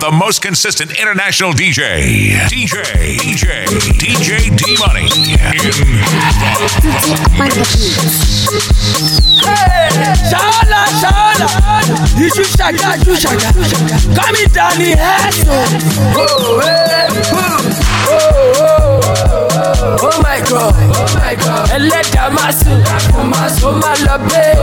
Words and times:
The 0.00 0.12
most 0.12 0.42
consistent 0.42 0.92
international 0.96 1.50
DJ. 1.50 2.46
DJ. 2.46 2.84
DJ. 3.18 3.66
DJ 3.98 4.56
D 4.56 4.76
Money. 4.78 5.10
In 9.42 9.98
Shala, 10.30 10.82
shala, 11.02 11.50
come 14.14 14.38
down 14.54 14.78
the 14.78 14.94
Oh, 16.14 16.26
oh, 16.38 16.60
oh, 18.06 19.00
oh, 19.02 19.98
oh 20.00 20.22
my 20.22 20.38
God, 20.48 20.74
oh 20.94 21.06
my 21.18 21.34
God, 21.34 21.70
ẹlẹ́dàá 21.74 22.30
máa 22.30 22.52
sùn, 22.52 22.84
sùn 23.60 23.74
máa 23.82 23.94
bẹ́ẹ̀. 24.30 24.54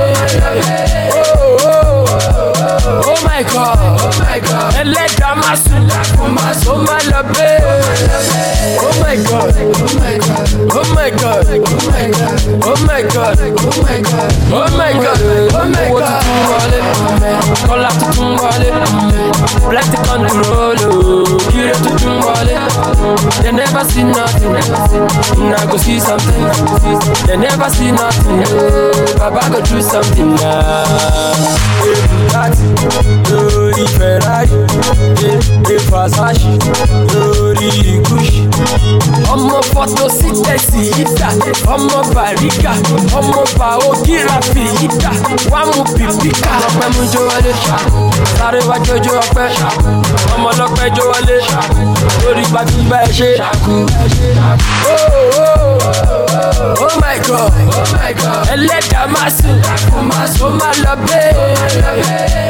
Oh, 1.11 1.57
oh, 1.61 1.67
oh 1.67 2.45
my 2.89 3.43
God, 3.54 3.77
oh 4.02 4.11
my 4.20 4.39
God, 4.39 4.73
ẹlẹ́dàá 4.81 5.35
máa 5.41 5.55
sùn, 5.63 5.89
sùn 6.63 6.77
máa 6.85 6.99
lọ 7.11 7.21
bẹ́ẹ̀. 7.34 7.59
Oh 8.85 8.94
my 9.02 9.16
God, 9.30 9.55
oh 9.58 9.94
my 9.99 10.16
God, 10.25 10.48
oh 10.75 10.85
my 10.95 11.09
God, 11.21 11.45
oh 11.45 11.88
my 11.89 12.08
God, 12.13 12.45
oh 12.66 12.77
my 12.88 13.02
God, 13.13 13.39
oh 13.41 13.59
my 13.67 13.99
God, 14.02 14.30
oh 14.52 14.67
my 14.77 14.94
God, 14.94 15.20
oh 15.53 15.66
my 15.75 15.88
God. 15.89 15.95
Owó 15.95 15.99
tuntun 15.99 16.39
wọlé, 16.49 16.80
kọ́lá 17.67 17.89
tuntun 17.99 18.31
wọlé, 18.41 18.70
plenty 19.70 19.97
control, 20.08 20.80
kiri 21.52 21.73
tuntun 21.83 22.17
wọlé. 22.25 22.55
They 23.41 23.52
never 23.52 23.83
see 23.91 24.03
nothing, 24.03 24.53
now 25.49 25.66
go 25.72 25.77
see 25.77 25.99
something. 25.99 26.45
They 27.27 27.38
never 27.38 27.70
see 27.70 27.91
nothing, 27.91 28.44
Baba 29.20 29.41
go 29.52 29.59
do 29.61 29.81
something 29.81 30.36
now. 30.36 31.36
Oh 32.77 33.64
lórí 33.75 33.88
Ferrari, 33.97 34.49
ẹ 35.70 35.77
Versace, 35.91 36.47
lórí 37.13 37.99
Gucci. 38.09 38.47
Ọmọ 39.33 39.59
fọ́tò 39.73 40.05
sí 40.17 40.30
tẹ̀sí 40.45 40.81
yíta, 40.97 41.27
ọmọ 41.73 42.00
bàríkà, 42.16 42.72
ọmọ 43.19 43.41
bàó 43.59 43.89
gírafì 44.05 44.63
yíta, 44.81 45.11
wá 45.52 45.59
mú 45.66 45.81
pìpìkà. 45.95 46.52
Ọpẹ́ 46.67 46.88
mú 46.95 47.02
jó 47.13 47.22
wọlé, 47.30 47.52
sáré 48.38 48.59
wá 48.69 48.75
jójó 48.85 49.13
ọpẹ́, 49.23 49.47
ọmọ 50.35 50.47
ọlọ́pẹ́ 50.52 50.88
jó 50.95 51.03
wọlé, 51.11 51.38
lórí 52.23 52.44
gbajúgbà 52.52 52.97
ẹ 53.07 53.11
ṣe. 53.17 53.30
Oh, 54.88 55.03
oh, 55.39 56.83
oh 56.85 56.95
my 57.03 57.17
God, 57.28 57.52
oh 57.80 57.88
my 57.94 58.11
God, 58.22 58.44
ẹlẹ́dàá 58.53 59.02
máa 59.13 59.30
sùn, 59.38 59.57
sùn 60.38 60.52
máa 60.59 60.73
lọ 60.83 60.94
bẹ́ẹ̀. 61.07 62.45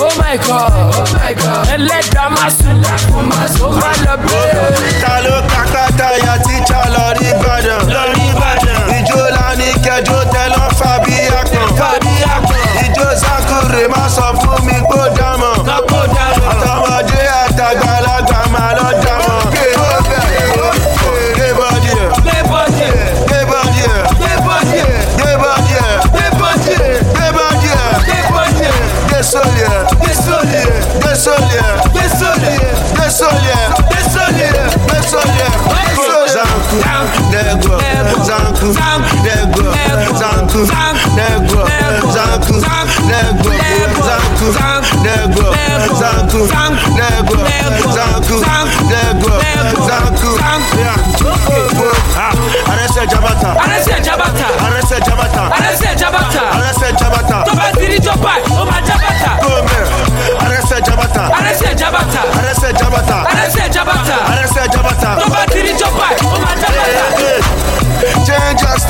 Oh 0.00 0.12
my 0.18 0.36
God, 0.46 0.72
oh 0.98 1.06
my 1.14 1.32
God. 1.34 1.66
Ẹlẹ́dàá 1.74 2.28
má 2.36 2.44
sùn, 2.58 2.82
ó 3.66 3.70
má 3.80 3.90
lọ 4.04 4.14
bẹ́ẹ̀. 4.24 5.00
Ta 5.02 5.14
ló. 5.24 5.38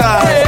Star. 0.09 0.48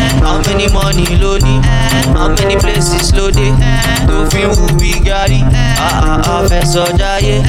Eh, 0.00 0.24
how 0.24 0.38
many 0.46 0.68
money 0.68 1.06
ló 1.20 1.36
ní? 1.38 1.60
Eh, 1.60 2.18
how 2.18 2.28
many 2.28 2.56
places 2.56 3.12
ló 3.14 3.30
dé? 3.30 3.48
Tó 4.06 4.26
fi 4.30 4.44
wù 4.46 4.66
bí 4.80 4.92
gàrí. 5.04 5.40
Àfẹsọ̀ 6.36 6.86
jáyé. 6.98 7.42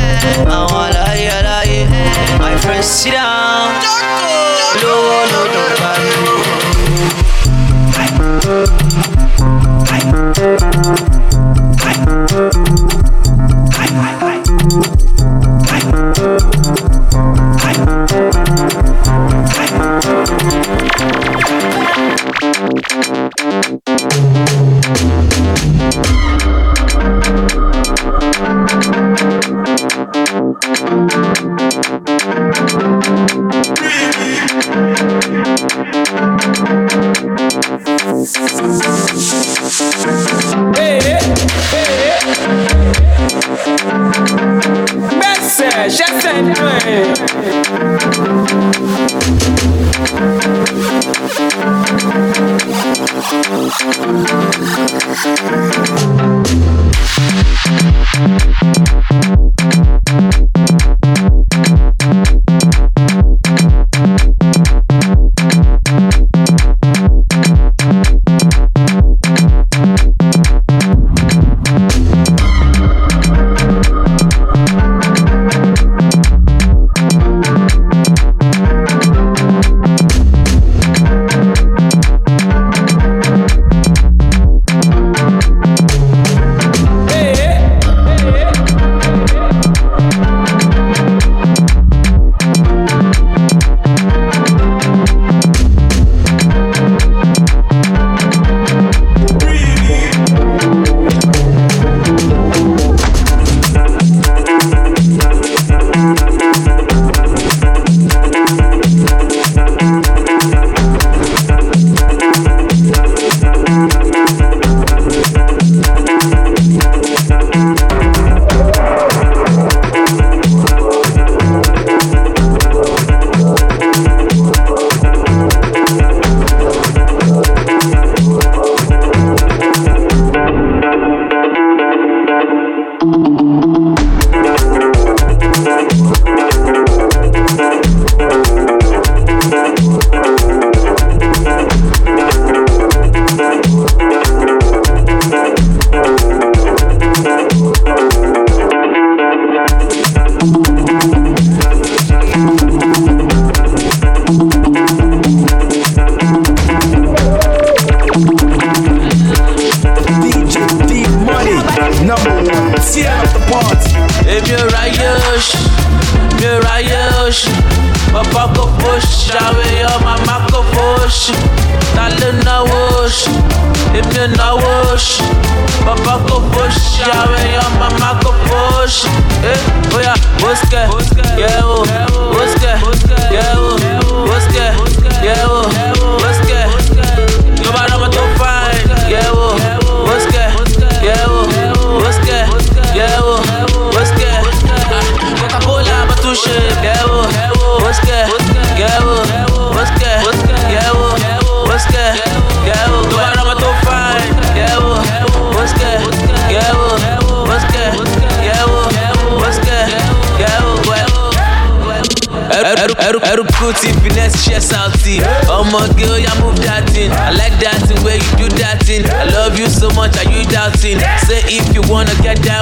Àwọn 0.45 0.83
aláyé 0.87 1.29
aláyé. 1.39 1.81
Eh, 1.81 2.39
my 2.39 2.55
friends 2.61 2.87
sit 2.87 3.13
down. 3.13 3.71
Olówó 4.77 5.19
ló 5.31 5.41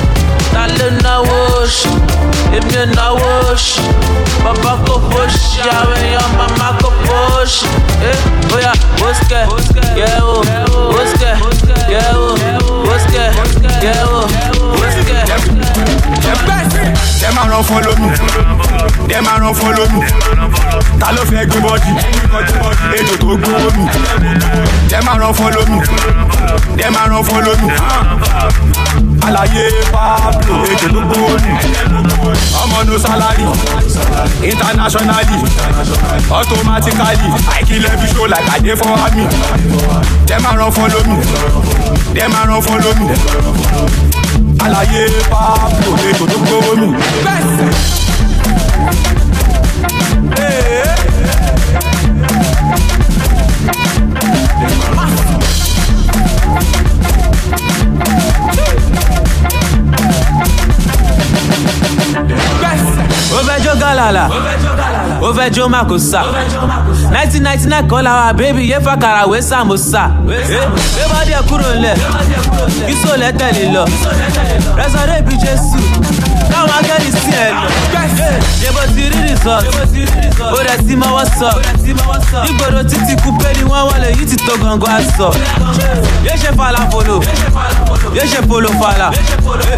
ta 0.53 0.63
ló 0.77 0.88
náwó 1.03 1.38
oṣù 1.63 1.89
èmi 2.57 2.75
ò 2.77 2.85
náwó 2.95 3.27
oṣù 3.51 3.81
bàbá 4.44 4.71
kò 4.88 4.94
fòṣì 5.09 5.59
àwọn 5.79 5.97
èèyàn 6.03 6.29
màmá 6.39 6.67
kò 6.81 6.89
fòṣì 7.06 7.67
ẹ 8.09 8.13
bóyá 8.51 8.71
bóṣkẹ 9.00 9.41
yẹwò 10.01 10.35
bóṣkẹ 12.88 13.23
Dem 17.19 17.38
a 17.38 17.48
run 17.50 17.63
follow 17.63 17.95
me, 18.00 18.10
dem 19.07 19.25
a 19.27 19.39
run 19.39 19.54
follow 19.54 19.88
me. 19.92 20.06
Ta 21.00 21.12
ló 21.12 21.21
fẹ́ 21.30 21.45
gbé 21.50 21.60
bọ́dì? 21.66 21.92
Ètò 22.98 23.16
tó 23.21 23.27
gbówó 23.38 23.69
mi. 23.77 23.86
Dem 24.89 25.07
a 25.07 25.18
run 25.19 25.33
follow 25.33 25.66
me, 25.69 25.80
dem 26.77 26.95
a 26.95 27.07
run 27.10 27.24
follow 27.24 27.56
me. 27.62 27.69
Àlàyé 29.27 29.63
Pablo, 29.92 30.56
ètò 30.71 30.88
tó 30.94 31.01
gbówó 31.07 31.36
mi. 31.44 31.54
Ọmọ 32.63 32.83
no 32.88 32.98
salary, 32.98 33.45
internationally, 34.44 35.38
automatically. 36.31 37.30
I 37.57 37.63
kill 37.68 37.86
every 37.86 38.07
show 38.13 38.25
like 38.27 38.50
I 38.50 38.60
dey 38.60 38.75
for 38.75 38.88
army. 39.06 39.25
Dem 40.25 40.45
a 40.45 40.51
run 40.57 40.72
follow 40.72 41.04
me, 41.10 41.18
dem 42.13 42.32
a 42.34 42.48
run 42.48 42.62
follow 42.62 42.93
me. 43.00 43.08
Àlàyé 44.69 45.03
Pablo, 45.31 45.91
ètò 46.09 46.25
tó 46.31 46.38
gbówó 46.45 46.71
mi. 46.79 46.88
ó 63.38 63.39
fẹ́ 63.47 63.57
jó 63.65 63.73
gàlàlà 63.81 64.23
ó 64.35 64.38
fẹ́ 64.45 64.55
jó 64.63 64.71
màkòsà 65.23 66.21
nineteen 67.11 67.43
ninety 67.43 67.67
nine 67.67 68.01
la 68.03 68.11
wa 68.15 68.33
bébí 68.33 68.69
yé 68.71 68.79
fàkàrà 68.79 69.25
wé 69.27 69.41
sàmósà 69.41 70.09
gbé 70.25 70.38
bọ́dí 71.11 71.33
ẹ̀ 71.33 71.43
kúrò 71.49 71.75
ńlẹ̀ 71.75 71.95
kí 72.88 72.93
sólẹ̀ 73.03 73.31
tẹ̀lé 73.39 73.73
lọ. 73.73 73.85
Rẹ́sọ̀rẹ́ 74.77 75.21
bí 75.25 75.35
jésù. 75.43 75.79
Káwọn 76.51 76.71
akẹ́lì 76.79 77.11
sí 77.11 77.31
ẹ̀ 77.31 77.51
lọ. 77.51 77.67
Yébò 78.63 78.81
ti 78.95 79.01
rí 79.11 79.21
resort. 79.27 79.65
Ó 80.41 80.57
rẹ̀ 80.67 80.77
sí 80.88 80.95
mọ́wọ́ 80.95 81.25
sọ. 81.39 81.49
Nígboro 82.45 82.83
títí 82.83 83.15
kúpé 83.23 83.49
ni 83.57 83.63
wọ́n 83.63 83.85
wọlé 83.89 84.09
yìí 84.17 84.25
ti 84.29 84.35
tó 84.45 84.53
gangan 84.61 85.01
aṣọ. 85.01 85.27
Yé 86.25 86.33
ṣe 86.41 86.51
falafolo 86.57 87.21
yé 88.15 88.23
ṣe 88.31 88.41
polofala 88.47 89.11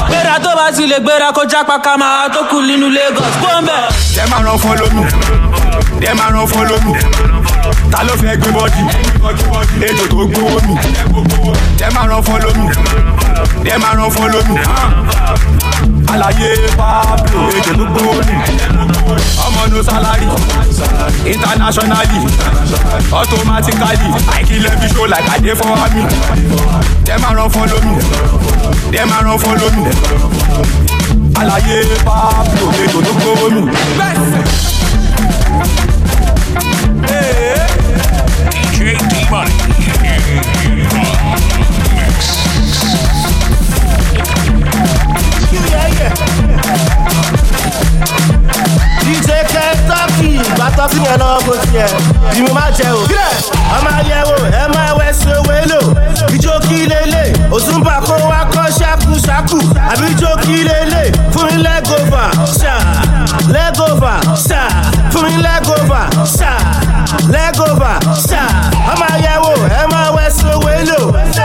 gbéra 0.08 0.40
tó 0.44 0.50
bá 0.56 0.72
ti 0.76 0.84
lè 0.88 1.00
gbéra 1.00 1.32
kó 1.34 1.42
jápa 1.50 1.80
ká 1.80 1.98
máa 1.98 2.30
tó 2.34 2.42
kù 2.50 2.62
nínú 2.62 2.88
lagos. 2.90 3.34
Pọ́ńbẹ́. 3.42 3.82
Dem 4.16 4.34
a 4.34 4.44
run 4.44 4.58
follow 4.60 4.90
me, 4.96 5.02
dem 6.02 6.20
a 6.20 6.32
run 6.32 6.48
follow 6.48 6.80
me. 6.86 6.94
Ta 7.92 8.04
ló 8.04 8.14
fẹ́ 8.22 8.38
gbé 8.40 8.50
bọ́dì? 8.58 8.84
Ètò 9.88 10.06
tó 10.12 10.26
gbówó 10.28 10.60
mi. 10.68 10.76
Dem 11.78 11.98
a 11.98 12.08
run 12.08 12.24
follow 12.24 12.54
me, 12.58 12.66
dem 13.64 13.84
a 13.84 13.96
run 13.96 14.12
follow 14.12 14.42
me. 14.50 14.56
Àlàyé 16.12 16.50
Pablo, 16.78 17.40
ètò 17.58 17.74
tó 17.80 17.86
gbówó 17.92 18.14
mi. 18.28 18.36
Ọmọ 19.46 19.62
no 19.72 19.84
salary, 19.84 20.28
internationally, 21.26 22.20
automatically. 23.12 24.10
I 24.38 24.44
kill 24.48 24.66
every 24.66 24.90
show 24.94 25.06
like 25.06 25.30
I 25.30 25.40
dey 25.40 25.56
for 25.56 25.68
army. 25.84 26.04
Dem 27.06 27.24
a 27.24 27.36
run 27.36 27.50
follow 27.50 27.80
me, 27.86 27.96
dem 28.92 29.12
a 29.12 29.24
run 29.24 29.38
follow 29.40 29.70
me. 29.76 29.84
Àlàyé 31.40 31.78
Pablo, 32.06 32.66
ètò 32.84 33.00
tó 33.06 33.12
gbówó 33.20 33.50
mi. 33.56 33.62
DJ. 45.52 45.74
DJ 49.06 49.30
Kentucky 49.54 50.30
gbàtọ́ 50.56 50.86
sí 50.92 51.00
yẹn 51.06 51.18
lọ́wọ́ 51.22 51.42
bó 51.46 51.54
tiẹ̀ 51.72 51.88
bí 52.34 52.40
mo 52.46 52.52
máa 52.58 52.72
jẹ 52.78 52.88
o. 53.00 53.02
ọmọ 53.76 53.90
ayẹwo 54.00 54.36
ẹ 54.62 54.64
máa 54.76 54.92
wẹ 54.98 55.08
sí 55.20 55.30
owó 55.38 55.52
èlò 55.62 55.80
ìjó 56.36 56.54
kí 56.68 56.78
lélẹ̀ 56.92 57.28
òtúnbà 57.56 57.96
kó 58.08 58.16
wá 58.32 58.40
kọ́ 58.54 58.66
ṣáku 58.80 59.58
àbí 59.92 60.06
ìjó 60.14 60.32
kí 60.44 60.56
lélẹ̀ 60.70 61.08
fún 61.34 61.44
mi 61.48 61.56
lẹ́gọ̀fà 61.66 62.24
ṣá 62.60 62.74
lẹ́gọ̀fà 63.56 64.14
ṣá 64.48 64.62
fún 65.12 65.26
lẹ́gọ̀fà 67.34 67.92
ṣá 68.30 68.42
ọmọ 68.92 69.06
ayẹwo 69.14 69.52
ẹ 69.80 69.82
máa 69.92 70.10
wẹ 70.16 70.26
sí 70.36 70.46
owó 70.56 70.70
èlò. 70.80 71.00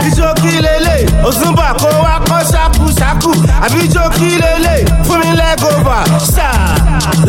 Ìjó 0.07 0.29
kí 0.41 0.51
lélẹ̀ 0.65 1.01
òtúnbà 1.27 1.67
kó 1.81 1.89
wá 2.03 2.13
kọ́ 2.29 2.39
ṣáku 2.51 2.85
ṣáku 2.99 3.31
àbí 3.65 3.79
ìjó 3.87 4.03
kí 4.17 4.29
lélẹ̀ 4.43 4.79
fún 5.05 5.17
mi 5.19 5.31
lẹ́gọ̀fà 5.41 5.97
ṣá. 6.35 6.49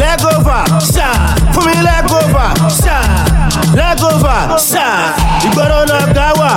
Lẹ́gọ̀fà 0.00 0.58
ṣá. 0.94 1.08
Fún 1.54 1.64
mi 1.66 1.74
lẹ́gọ̀fà 1.88 2.44
ṣá. 2.82 2.96
Lẹ́gọ̀fà 3.78 4.36
ṣá. 4.70 4.86
Ìgboro 5.46 5.80
náà 5.90 6.06
dá 6.16 6.28
wà 6.40 6.50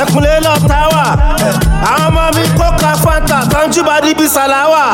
ẹkùnlé 0.00 0.34
tá 0.68 0.80
wà. 0.94 1.04
Àwọn 1.90 2.06
ọmọ 2.08 2.22
mi 2.36 2.42
kóka 2.58 2.90
fanta 3.04 3.38
tọ́jú 3.52 3.82
bá 3.88 4.00
níbi 4.04 4.26
sàláwà. 4.34 4.84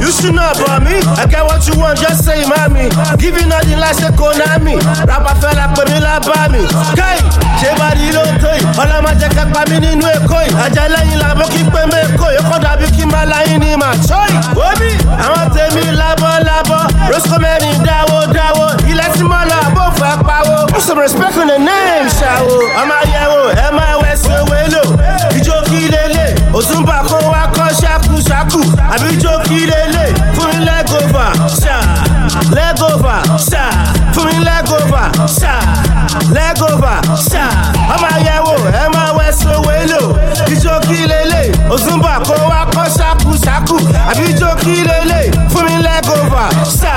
You 0.00 0.12
should 0.12 0.34
know 0.34 0.44
about 0.52 0.82
me. 0.84 1.00
I 1.16 1.24
got 1.26 1.46
what 1.48 1.66
you 1.66 1.74
want, 1.80 1.98
just 1.98 2.24
say 2.24 2.44
mommy. 2.46 2.86
You 3.22 3.32
nothing 3.48 3.78
like 3.80 3.96
say 3.96 4.12
Konami. 4.12 4.76
Rapper 5.08 5.34
fella 5.40 5.66
pè 5.74 5.82
mí 5.90 5.98
lábá 6.00 6.48
mi. 6.52 6.60
Kai, 6.96 7.18
ṣé 7.60 7.70
bàdí 7.78 8.12
ló 8.12 8.22
tó 8.42 8.50
yìí? 8.52 8.66
Ọlọ́mọ 8.82 9.10
jẹ́ 9.20 9.30
ká 9.34 9.44
pa 9.52 9.62
mí 9.70 9.76
nínú 9.80 10.06
èkó 10.16 10.38
yìí. 10.44 10.54
Ajá 10.64 10.88
lẹ́yìn 10.88 11.18
làbọ̀ 11.18 11.48
kí 11.52 11.62
pé 11.72 11.82
mẹ́kó 11.92 12.26
yìí. 12.30 12.38
Ó 12.40 12.42
kọ́ 12.50 12.58
dàbí 12.64 12.86
kí 12.96 13.04
n 13.06 13.10
bá 13.10 13.24
láyìn 13.24 13.58
ní 13.60 13.76
màá 13.76 13.94
sọ́yì. 14.08 14.36
Omi, 14.68 14.90
àwọn 15.24 15.44
tèmi 15.54 15.82
lábọ́ 16.00 16.32
lábọ́. 16.48 16.80
Roscoe 17.10 17.38
mẹ́rin 17.44 17.76
dáwó 17.86 18.18
dáwó. 18.36 18.66
Ilẹ̀ 18.90 19.08
tí 19.14 19.22
mo 19.24 19.38
lọ 19.50 19.56
àbò 19.66 19.84
fẹ́ 19.98 20.22
pawó. 20.28 20.66
Put 20.72 20.82
some 20.82 20.98
respect 21.00 21.36
on 21.38 21.46
the 21.48 21.58
name. 21.58 22.08
Ọmọ 22.80 22.94
kí 44.14 44.74
lélẹ̀ 44.88 45.30
fún 45.50 45.64
mi 45.64 45.82
lẹ́gọ̀fà 45.86 46.44
ṣá 46.80 46.94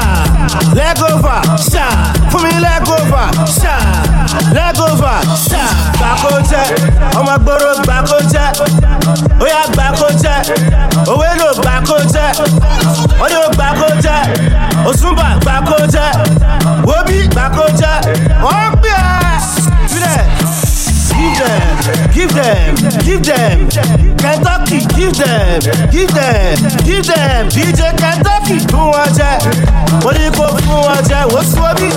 lẹ́gọ̀fà 0.77 1.35
ṣá 1.71 1.85
fún 2.31 2.41
mi 2.43 2.51
lẹ́gọ̀fà 2.65 3.23
ṣá 3.61 3.75
lẹ́gọ̀fà 4.55 5.13
ṣá 5.49 5.63
gbàkó 5.97 6.31
jẹ́ 6.49 6.65
ọmọ 7.19 7.33
gbòòrò 7.43 7.71
gbàkó 7.83 8.17
jẹ́ 8.33 8.47
ó 9.41 9.45
yà 9.53 9.61
gbàkó 9.73 10.07
jẹ́ 10.23 10.37
òwe 11.11 11.27
ló 11.39 11.49
gbàkó 11.61 11.97
jẹ́ 12.13 12.29
ó 13.23 13.25
gbàkó 13.55 13.87
jẹ́ 14.05 14.19
òsùnbà 14.89 15.27
gbàkó 15.43 15.77
jẹ́ 15.93 16.09
wóbí 16.87 17.17
gbàkó 17.33 17.63
wọ́n 18.43 18.69
Give 22.19 22.33
them, 22.33 22.75
give 23.05 23.23
them. 23.23 23.69
Kentucky, 24.19 24.79
give 24.97 25.15
them, 25.15 25.61
give 25.89 26.11
them, 26.13 26.57
give 26.83 27.05
them. 27.07 27.47
DJ 27.47 27.95
Kentucky, 27.95 28.57
fún 28.67 28.91
wọn 28.91 29.07
jẹ. 29.15 29.39
Mo 30.03 30.11
ní 30.11 30.27
kó 30.37 30.47
fún 30.59 30.81
wọn 30.83 30.99
jẹ, 31.09 31.19
wò 31.31 31.41
sóbì, 31.53 31.89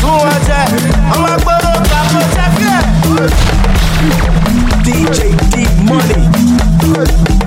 fún 0.00 0.18
wọn 0.22 0.38
jẹ. 0.46 0.60
Ọmọ 1.14 1.28
gbọ́dọ̀ 1.42 1.74
gbà 1.84 2.00
kó 2.12 2.20
jẹ 2.34 2.44
kílẹ̀. 2.56 2.82
DJ 4.84 5.18
D 5.50 5.66
Money. 5.88 6.22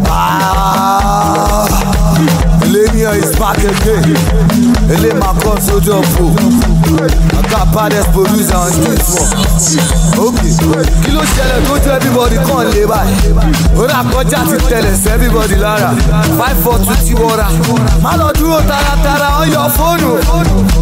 Ah, 0.09 1.67
Millennium 2.79 3.11
is 3.19 3.35
back 3.35 3.57
again. 3.59 4.15
Ele 4.87 5.11
Macron 5.19 5.59
soldier 5.59 5.99
pro. 6.15 6.31
I 6.31 7.43
got 7.51 7.75
baddest 7.75 8.07
producer 8.15 8.55
on 8.55 8.71
this 8.87 9.19
one. 9.19 9.35
Okay. 10.15 10.47
Kí 11.03 11.11
ló 11.11 11.23
ṣẹlẹ̀ 11.35 11.59
tó 11.67 11.75
jẹ́ 11.83 11.95
everybody 11.97 12.37
kàn 12.47 12.67
lé 12.71 12.85
báyìí? 12.91 13.35
Ó 13.79 13.83
rà 13.87 13.99
kọjá 14.11 14.39
ti 14.49 14.57
tẹ̀lẹ̀ 14.69 14.95
sí 15.03 15.09
everybody 15.09 15.55
lára. 15.55 15.91
Five 16.39 16.57
four 16.63 16.77
two 16.79 16.95
ti 17.05 17.13
wọra. 17.15 17.47
Má 18.03 18.15
lọ 18.17 18.31
dúró 18.39 18.59
taratara, 18.69 19.29
ó 19.41 19.43
yọ 19.55 19.63
fóònù. 19.77 20.11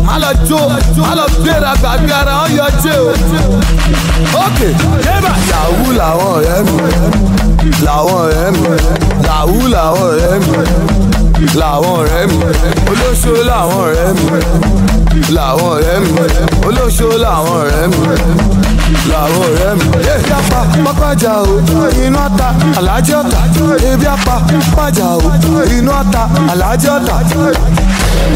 Má 0.05 0.17
lọ 0.21 0.31
jó, 0.49 0.61
má 1.01 1.15
lọ 1.17 1.25
gbéra 1.39 1.73
gbàgbé 1.81 2.13
ara, 2.13 2.33
ó 2.43 2.47
yọ 2.57 2.67
jẹ́ 2.83 2.97
o. 3.01 3.09
Okay. 4.45 4.73
Yahoo 5.49 5.91
làwọn 5.99 6.29
ọ̀rẹ́ 6.37 6.63
mi 6.65 6.77
làwọn 7.85 8.21
ọ̀rẹ́ 8.23 8.51
mi 8.57 8.69
làwù 9.27 9.57
làwọn 9.73 10.07
ọ̀rẹ́ 10.09 10.39
mi 10.45 11.06
làwọn 11.62 11.94
ọ̀rẹ́ 12.00 12.27
mi. 12.27 12.46
Olóṣó 12.91 13.32
làwọn 13.50 13.79
ọ̀rẹ́ 13.86 14.10
mi. 14.17 14.39
Làwọn 15.36 15.70
ọ̀rẹ́ 15.75 16.00
mi. 16.03 16.10
Olóṣó 16.67 17.08
làwọn 17.24 17.56
ọ̀rẹ́ 17.62 17.88
mi. 17.91 18.15
Làwọn 19.12 19.41
ọ̀rẹ́ 19.48 19.72
mi. 19.79 19.86
ebi 20.13 20.32
apá 20.39 20.60
pápájà 20.86 21.34
o. 21.41 21.53
Inú 22.06 22.20
ọ̀tá 22.27 22.48
alájẹ 22.77 23.15
ọ̀tá. 23.22 23.39
Ebi 23.91 24.08
apá 24.15 24.36
pápájà 24.75 25.08
o. 25.15 25.20
Inú 25.77 25.91
ọ̀tá 26.01 26.22
alájẹ 26.51 26.89
ọ̀tá. 26.98 27.15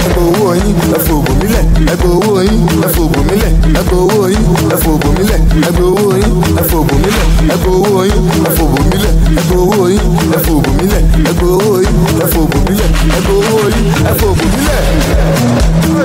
Ẹgbẹ́ 0.05 0.23
owó 0.29 0.49
yín 0.63 0.77
ẹ̀fọ́ 0.97 1.15
ògùn 1.19 1.35
mílẹ̀. 1.41 1.63
Ẹgbẹ́ 1.91 2.09
owó 2.17 2.33
yín 2.47 2.61
ẹ̀fọ́ 2.85 3.03
ògùn 3.05 3.23
mílẹ̀. 3.29 3.51
Ẹgbẹ́ 3.79 3.97
owó 4.03 4.23
yín 4.33 4.45
ẹ̀fọ́ 4.75 4.91
ògùn 4.93 5.11
mílẹ̀. 5.17 5.39
Ẹgbẹ́ 5.67 5.85
owó 5.91 6.11
yín 6.21 6.35
ẹ̀fọ́ 6.61 6.77
ògùn 6.81 6.97
mílẹ̀. 7.03 7.23
Ẹgbẹ́ 7.53 7.73
owó 7.81 8.01
yín 8.11 8.23
ẹ̀fọ́ 8.47 8.65
ògùn 8.65 8.85
mílẹ̀. 8.91 9.13
Ẹgbẹ́ 9.39 9.57
owó 9.63 9.83
yín 9.93 10.05
ẹ̀fọ́ 10.35 10.53
ògùn 10.57 10.73
mílẹ̀. 10.79 11.01
Ẹgbẹ́ 11.29 11.49
owó 11.55 11.73
yín 11.83 11.97
ẹ̀fọ́ 12.23 12.41
ògùn 12.43 12.61
mílẹ̀. 12.67 12.89
Ẹgbẹ́ 13.17 13.35
owó 13.41 13.63
yín 13.73 13.85
ẹ̀fọ́ 14.11 14.27
ògùn 14.31 14.49
mílẹ̀. 14.55 14.81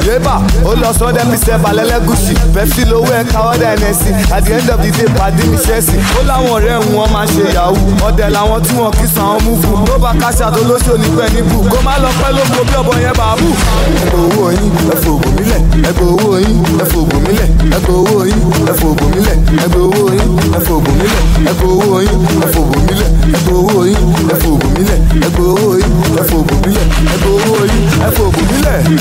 yébà 0.06 0.34
ó 0.68 0.72
lọ 0.82 0.90
sọ́dẹ̀ 0.98 1.24
písẹ́ 1.30 1.58
balẹ̀lẹ́gùsì 1.64 2.34
pepsi 2.54 2.82
lówó 2.90 3.10
ẹ̀ 3.20 3.24
káwọ́dà 3.32 3.68
ẹ̀nẹ́sì 3.74 4.10
at 4.36 4.44
the 4.44 4.52
end 4.54 4.68
of 4.70 4.78
the 4.82 4.90
day 4.96 5.08
pàdé 5.18 5.42
mi 5.50 5.56
ṣẹ́ẹ̀sì 5.66 5.96
ó 6.18 6.20
láwọn 6.28 6.50
ọ̀rẹ́ 6.56 6.76
wọn 6.94 7.06
máa 7.14 7.26
ṣe 7.32 7.44
yahoo. 7.56 7.76
Ọ̀dẹ̀ 8.08 8.28
làwọn 8.36 8.58
tí 8.64 8.72
wọn 8.78 8.90
kì 8.98 9.04
í 9.06 9.08
san 9.14 9.24
àwọn 9.26 9.40
múfù 9.46 9.70
ló 9.88 9.94
bá 10.04 10.10
káṣá 10.22 10.46
tó 10.54 10.60
lóṣù 10.70 10.92
nípẹ́ 11.02 11.26
níbù 11.34 11.58
kó 11.70 11.78
má 11.86 11.94
lọ 12.02 12.08
pẹ́ 12.20 12.30
lóko 12.36 12.60
bí 12.68 12.74
ọ̀bọ 12.82 12.92
yẹn 13.04 13.14
bá 13.20 13.26
bù. 13.40 13.48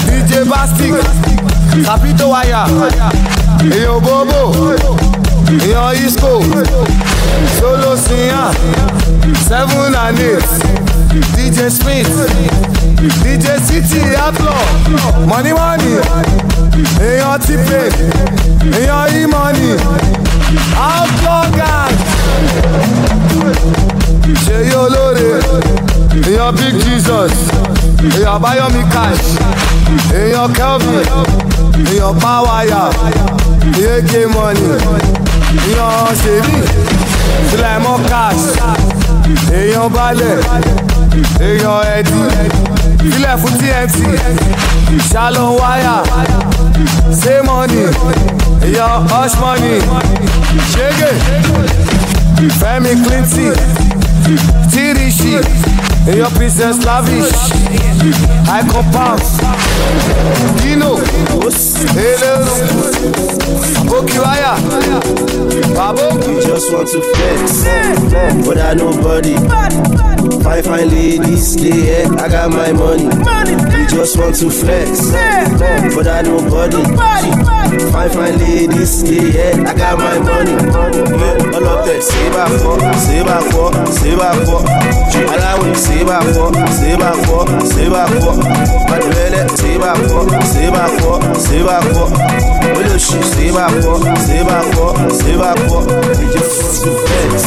Dj 0.07 0.49
bastic 0.49 0.93
capito 1.85 2.29
waya 2.29 2.65
èèyàn 3.71 3.99
bóbó 4.05 4.39
èèyàn 5.49 5.95
isco. 6.05 6.41
Solo 7.59 7.95
siyan 7.97 8.53
seven 9.47 9.95
and 9.95 10.19
eight 10.19 10.49
dj 11.35 11.69
smith. 11.69 12.09
Dj 13.23 13.45
city 13.67 14.01
outlaw 14.15 14.63
money 15.27 15.53
money. 15.53 15.95
Èèyàn 17.01 17.39
t-pain 17.39 17.91
èèyàn 18.73 19.07
e-money 19.21 19.75
outlaw 20.75 21.43
gang. 21.57 21.95
Ṣèyí 24.45 24.73
olóore 24.75 25.29
èèyàn 26.25 26.51
big 26.57 26.75
jesus. 26.85 27.33
Èèyàn 28.15 28.39
bayomi 28.41 28.83
cash. 28.93 29.25
Èèyàn 30.13 30.53
kelvin. 30.57 31.05
Èèyàn 31.91 32.13
pawaya 32.21 32.83
èèyàn 33.77 34.01
k 34.09 34.11
money 34.33 35.24
yan 35.77 36.15
ṣèbí 36.21 36.57
sílẹ̀ 37.49 37.77
mọ́ 37.83 37.97
cash 38.09 38.43
èèyàn 39.57 39.87
balẹ̀ 39.95 40.35
èèyàn 41.47 41.81
ẹ̀dí 41.97 42.19
sílẹ̀ 43.11 43.35
fún 43.41 43.53
tnt 43.59 43.95
ṣálọ̀ 45.11 45.49
wáyà 45.59 45.95
ṣé 47.21 47.33
mọ́nì 47.47 47.81
èèyàn 48.65 48.95
hush 49.09 49.35
money 49.41 49.77
ṣégè 50.73 51.11
Fẹ́mi 52.59 52.91
Clinton 53.03 53.53
tíríṣì. 54.71 55.33
Tirishi 56.05 56.11
èèyàn 56.11 56.31
princess 56.35 56.85
lavish. 56.85 57.31
Icon 58.59 58.85
pounds 58.91 59.29
dino. 60.61 60.99
Elérò 61.95 62.45
abokiwaya 63.81 64.55
baboki. 65.75 66.33
Just 66.45 66.71
want 66.73 66.87
to 66.91 67.01
flex, 67.01 67.65
without 68.47 68.77
nobody. 68.77 69.35
Fine, 70.43 70.63
fine 70.63 70.89
ladies, 70.89 71.55
they 71.55 72.03
I 72.05 72.29
got 72.29 72.49
my 72.51 72.71
money 72.71 73.84
just 73.89 74.17
want 74.17 74.35
to 74.35 74.49
flex. 74.49 75.11
But 75.95 76.07
I 76.07 76.21
know 76.21 76.39
body. 76.49 76.81
Fine, 77.91 78.09
fine 78.09 78.37
ladies, 78.39 79.03
yeah, 79.03 79.55
I 79.67 79.73
got 79.75 79.97
my 79.97 80.19
money. 80.19 80.51
Yeah, 80.51 81.55
all 81.55 81.67
of 81.67 81.85
that, 81.85 82.01
save 82.03 82.35
up 82.35 82.51
for, 82.61 82.79
save 83.03 83.27
up 83.27 83.43
for, 83.51 83.71
save 83.99 84.19
up 84.19 84.35
for. 84.47 84.61
Allow 85.33 85.63
me, 85.63 85.73
save 85.75 86.07
up 86.07 86.23
for, 86.35 86.51
save 86.71 87.01
up 87.01 87.15
for, 87.25 87.43
save 87.65 87.93
up 87.93 88.09
for. 88.21 88.35
But 88.87 89.01
the 89.03 89.09
belle, 89.11 89.49
save 89.57 89.81
up 89.81 89.97
for, 90.07 90.23
save 90.45 90.73
up 90.73 90.91
for, 91.01 91.19
save 91.39 91.67
up 91.67 91.83
for. 91.91 92.07
Will 92.75 92.97
she 92.97 93.19
save 93.33 93.55
up 93.55 93.71
for, 93.83 93.99
save 94.23 94.47
up 94.47 94.65
for, 94.75 94.91
save 95.11 95.41
up 95.41 95.59
for? 95.67 95.81
We 95.83 96.25
just 96.31 96.51
want 96.61 96.75
to 96.83 96.91
flex. 97.05 97.43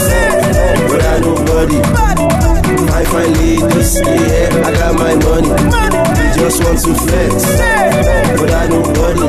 But 0.89 1.03
I 1.05 1.21
know 1.21 1.37
body. 1.45 1.79
Fine, 2.89 3.07
fine 3.07 3.33
ladies, 3.35 4.01
yeah, 4.01 4.67
I 4.67 4.73
got 4.73 4.95
my 4.95 5.15
money 5.15 6.08
just 6.39 6.63
want 6.65 6.79
to 6.79 6.95
flex. 6.95 7.35
But 8.41 8.51
I 8.51 8.67
don't 8.69 8.87
worry. 8.97 9.29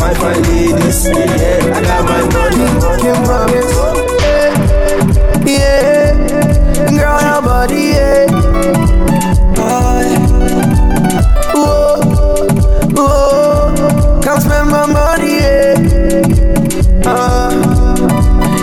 My 0.00 0.12
fine 0.14 0.42
ladies, 0.42 1.06
yeah, 1.06 1.76
I 1.76 1.80
got 1.82 2.04
my 2.04 2.22
money. 2.34 3.70
Yeah, 5.46 6.12
girl, 6.88 7.20
your 7.20 7.42
body, 7.42 7.82
yeah. 7.94 8.26
boy, 9.56 10.08
whoa, 11.54 12.00
whoa, 12.96 14.20
can't 14.22 14.42
spend 14.42 14.68
my 14.70 14.86
money, 14.86 15.32
yeah. 15.40 15.74
Uh, 17.04 17.50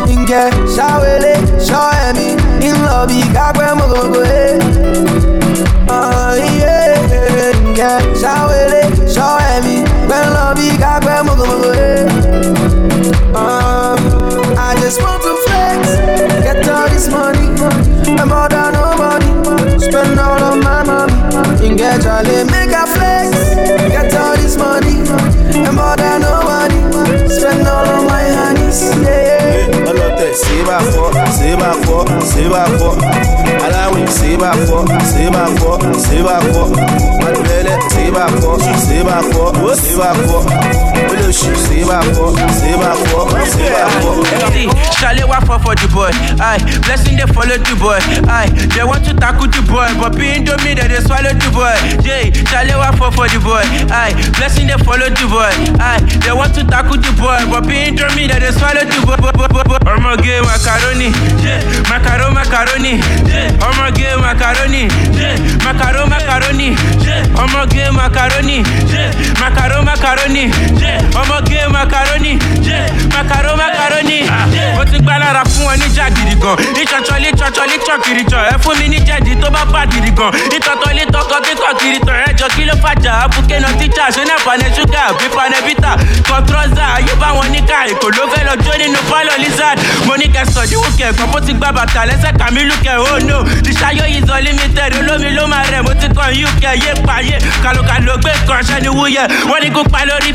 in 0.10 0.26
get, 0.26 0.54
shawele, 0.76 1.34
shaw, 1.68 1.90
I 1.92 2.14
mean, 2.14 2.38
in 2.64 2.76
love, 2.86 3.12
you 3.12 3.26
got 3.34 3.56
grandma, 3.56 3.86
go, 3.88 4.14
go, 4.14 4.24
yeah. 4.24 4.37
away. 11.68 12.06
Uh, 13.36 13.96
I 14.58 14.76
just 14.82 15.02
want 15.02 15.22
to 15.24 15.34
flex, 15.46 15.82
get 16.46 16.68
all 16.70 16.88
this 16.90 17.08
money. 17.10 17.48
I'm 18.20 18.30
more 18.30 18.50
than 18.50 18.74
nobody. 18.74 19.28
Spend 19.80 20.20
all 20.20 20.42
of 20.50 20.64
my 20.64 20.84
money. 20.84 21.68
Engage 21.68 22.06
all 22.06 22.24
make 22.24 22.72
a 22.72 22.86
flex, 22.96 23.56
get 23.94 24.14
all 24.16 24.36
this 24.38 24.58
money. 24.58 24.96
I'm 25.66 25.76
more 25.76 25.96
than 25.96 26.22
nobody. 26.22 26.80
Spend 27.30 27.68
all 27.68 27.88
of 27.96 28.04
my 28.08 28.24
honeys. 28.38 28.82
Yeah. 29.04 29.38
ọlọtẹ 29.90 30.30
sèbà 30.42 30.78
fọ 30.94 31.06
sèbà 31.38 31.70
fọ 31.86 31.98
sèbà 32.32 32.62
fọ 32.80 32.90
aláwìn 33.66 34.08
sèbà 34.20 34.52
fọ 34.68 34.80
sèbà 35.12 35.44
fọ 35.60 35.72
sèbà 36.06 36.36
fọ 36.54 36.64
madulẹlẹ 37.24 37.76
sèbà 37.94 38.24
fọ 38.42 38.52
sèbà 38.88 39.18
fọ 39.32 39.44
sèbà 39.84 40.10
fọ. 40.28 40.40
See, 44.52 44.68
Shale 44.98 45.28
wa 45.28 45.40
fall 45.44 45.60
for 45.60 45.76
the 45.76 45.88
boy. 45.92 46.10
Aye, 46.40 46.60
blessing 46.88 47.18
they 47.18 47.28
follow 47.34 47.58
the 47.58 47.76
boy. 47.80 48.00
Aye, 48.32 48.50
they 48.74 48.84
want 48.84 49.04
to 49.06 49.14
tackle 49.14 49.48
the 49.48 49.62
boy, 49.68 49.88
but 50.00 50.16
being 50.16 50.44
me 50.64 50.72
they, 50.74 50.88
they 50.88 51.02
swallow 51.04 51.34
the 51.36 51.50
boy. 51.52 51.76
Jay, 52.02 52.32
Shale 52.48 52.78
wa 52.80 52.92
fall 52.96 53.12
for 53.12 53.28
the 53.28 53.40
boy. 53.44 53.62
Aye, 53.92 54.16
blessing 54.40 54.68
they 54.68 54.78
follow 54.88 55.10
the 55.12 55.26
boy. 55.28 55.52
Aye, 55.84 56.00
they 56.24 56.32
want 56.32 56.56
to 56.56 56.64
tackle 56.64 56.98
the 56.98 57.12
boy, 57.20 57.38
but 57.52 57.68
being 57.68 57.96
me 58.16 58.28
they, 58.28 58.40
they 58.40 58.52
swallow 58.56 58.84
the 58.88 59.00
boy. 59.06 59.16
Omo 59.88 60.16
gay 60.24 60.40
macaroni, 60.42 61.12
yeah, 61.44 61.62
macaro 61.88 62.32
macaroni, 62.34 63.00
yeah, 63.28 63.52
omo 63.64 63.88
gay 63.96 64.16
macaroni, 64.16 64.88
yeah, 65.16 65.36
macaro 65.64 66.08
macaroni, 66.08 66.76
yeah, 67.04 67.24
omo 67.40 67.64
gay 67.70 67.90
macaroni, 67.92 68.64
yeah, 68.92 69.12
macaro 69.40 69.84
macaroni, 69.84 70.52
omo 71.18 71.42
gay 71.48 71.68
macaroni, 71.68 72.38
macaro 73.14 73.56
macaroni. 73.58 74.24
Mo 74.76 74.84
ti 74.86 74.98
gbá 75.00 75.18
lára 75.20 75.44
fún 75.46 75.66
wọn 75.66 75.78
níjà 75.80 76.10
gidi 76.16 76.36
gan. 76.42 76.56
Ìṣọ̀ṣọ̀lì 76.82 77.30
ṣọ̀ṣọ̀lì 77.40 77.78
ṣọ̀kiri 77.88 78.24
jọ. 78.32 78.40
Ẹ 78.54 78.56
fún 78.64 78.78
mi 78.80 78.88
ní 78.90 78.98
jẹ̀dí 79.08 79.36
tó 79.42 79.50
bá 79.50 79.66
bá 79.66 79.86
gidi 79.92 80.12
gan. 80.18 80.32
Ìtọ̀tọ̀lì 80.58 81.04
tọkọ 81.14 81.38
kíkọ̀ 81.46 81.74
kiri 81.80 82.00
tọ̀ 82.00 82.16
ẹ 82.26 82.34
jọ 82.40 82.48
kí 82.56 82.64
ló 82.66 82.74
fàjà. 82.84 83.12
Abuké 83.24 83.60
náà 83.60 83.72
tíjà 83.80 84.06
ṣé 84.16 84.24
náà 84.28 84.38
panẹ 84.46 84.68
ṣúgà 84.78 85.04
bí 85.20 85.26
panẹ 85.36 85.58
bítà. 85.66 85.92
Kọ̀ntrọ́sà 86.30 86.84
ayé 86.96 87.14
bá 87.22 87.28
wọn 87.38 87.50
níkà 87.52 87.86
èkó 87.92 88.08
ló 88.18 88.24
fẹ́ 88.34 88.44
lọ 88.48 88.54
jó 88.66 88.74
nínú 88.78 89.00
pálọ̀ 89.12 89.38
lizard. 89.44 89.78
Mo 90.06 90.16
ní 90.18 90.28
kẹ 90.34 90.44
sọ̀ 90.54 90.66
díwù 90.70 90.88
kẹ̀ 90.98 91.12
gbọ́n 91.18 91.32
bó 91.32 91.40
ti 91.40 91.54
kẹ̀ 92.84 92.98
ó 92.98 93.20
no. 93.28 93.38
Ìṣayó 93.72 94.06
yìí 94.14 94.22
zọ 94.28 94.36
limited 94.46 94.94
olómi 95.00 95.30
ló 95.38 95.48
máa 95.48 95.64
rẹ̀ 95.72 95.82
mo 95.82 95.94
ti 96.02 96.08
kàn 96.18 96.30
yú 96.42 96.48
kẹ̀ 96.62 96.76
yé 96.84 96.92
payé. 97.08 97.38
Kàlùkàlù 97.64 98.14
gbé 98.22 98.32
kan 98.48 98.62
ṣẹ́ 98.68 98.82
ni 98.82 98.90
wúyẹ̀. 98.90 99.28
Wọ́n 99.50 99.62
ní 99.64 99.70
kó 99.76 99.84
pa 99.92 100.06
lórí 100.06 100.32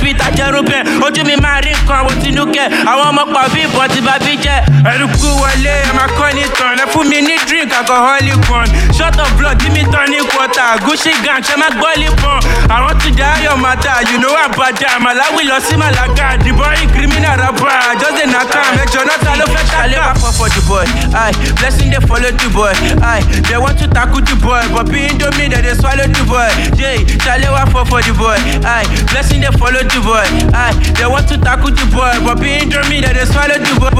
bẹ́ẹ̀. 0.73 1.05
Ojú 1.07 1.23
mi 1.29 1.37
máa 1.37 1.61
rí 1.65 1.71
nǹkan 1.73 1.97
àwọn 2.01 2.15
tinú 2.23 2.45
kẹ̀. 2.55 2.67
Àwọn 2.91 3.07
ọmọ 3.11 3.23
pọ̀ 3.35 3.45
bí 3.53 3.61
ìbọn 3.67 3.87
ti 3.93 4.01
bá 4.01 4.15
bí 4.25 4.33
jẹ́. 4.45 4.59
Ẹ̀rùkú 4.93 5.29
wọlé 5.43 5.75
ẹ 5.89 5.93
máa 5.97 6.09
kọ́ 6.19 6.29
ní 6.37 6.43
tán. 6.59 6.77
Ẹ 6.83 6.85
fún 6.93 7.05
mi 7.09 7.19
ní 7.21 7.35
drink 7.47 7.73
alcoholic 7.79 8.41
one. 8.51 8.71
Shot 8.97 9.19
of 9.21 9.31
blood 9.39 9.59
give 9.61 9.73
me 9.73 9.83
tonic 9.93 10.27
water. 10.37 10.71
Gucci 10.85 11.13
gang 11.25 11.41
ṣe 11.43 11.55
máa 11.61 11.71
gbọ́ 11.77 11.93
lípọ̀n. 12.01 12.41
Àwọn 12.75 12.93
tún 13.01 13.13
jẹ́ 13.17 13.29
ayọ̀ 13.35 13.57
mata. 13.57 13.93
You 14.11 14.19
know 14.19 14.35
àbàdà. 14.47 14.99
Màláwì 15.05 15.43
lọ 15.51 15.59
sí 15.67 15.77
Màlága. 15.77 16.39
The 16.45 16.53
boy 16.53 16.77
criminal 16.95 17.37
rapper. 17.39 17.79
Just 18.01 18.15
dey 18.17 18.27
knack 18.27 18.55
am. 18.57 18.77
Ẹjọ́ 18.83 19.03
náà 19.09 19.19
ta 19.25 19.33
ló 19.39 19.45
fẹ́ 19.53 19.65
ṣàlẹ́ 19.71 20.33
for 20.39 20.49
the 20.49 20.61
boy. 20.69 20.85
Aye, 21.15 21.33
blessing 21.61 21.91
dey 21.91 22.01
follow 22.09 22.31
the 22.31 22.49
boy. 22.49 22.73
Aye, 23.03 23.23
they 23.49 23.57
want 23.59 23.79
to 23.79 23.87
tackle 23.89 24.21
the 24.23 24.35
boy. 24.37 24.63
But 24.73 24.87
bí 24.91 25.09
Indomie 25.11 25.49
dem 25.51 25.63
dey 25.63 25.75
swallow 25.75 26.07
the 26.07 26.23
boy. 26.25 26.49
Jay, 26.79 26.99
ṣàlẹ́ 27.25 27.51
wà 27.53 27.65
pọ̀ 27.73 27.85
for 27.89 28.01
the 28.03 28.13
boy. 28.13 28.39
Aye, 28.65 28.87
blessing 29.13 29.41
dey 29.41 29.51
follow 29.59 29.83
the 29.83 30.01
boy. 30.01 30.25
Aye, 30.55 30.62
they 30.97 31.07
want 31.07 31.29
to 31.29 31.37
tackle 31.39 31.71
the 31.71 31.85
boy. 31.95 32.13
But 32.25 32.39
bí 32.41 32.61
Indomie 32.63 33.01
dem 33.03 33.15
dey 33.15 33.25
swallow 33.27 33.59
the 33.59 33.73
boy. 33.81 33.91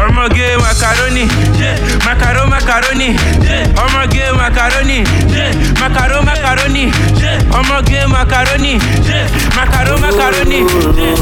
Ọmọge 0.00 0.56
macaroni, 0.62 1.24
yeah, 1.60 1.76
macaro 2.04 2.46
macaroni, 2.48 3.08
yeah, 3.44 3.66
ọmọge 3.82 4.32
macaroni, 4.36 4.98
yeah, 5.34 5.52
macaro 5.80 6.22
macaroni, 6.22 6.84
yeah, 7.20 7.40
ọmọge 7.58 8.06
macaroni, 8.08 8.72
yeah, 9.08 9.26
macaro 9.56 9.98
macaroni. 9.98 10.60
Yeah. 10.96 11.16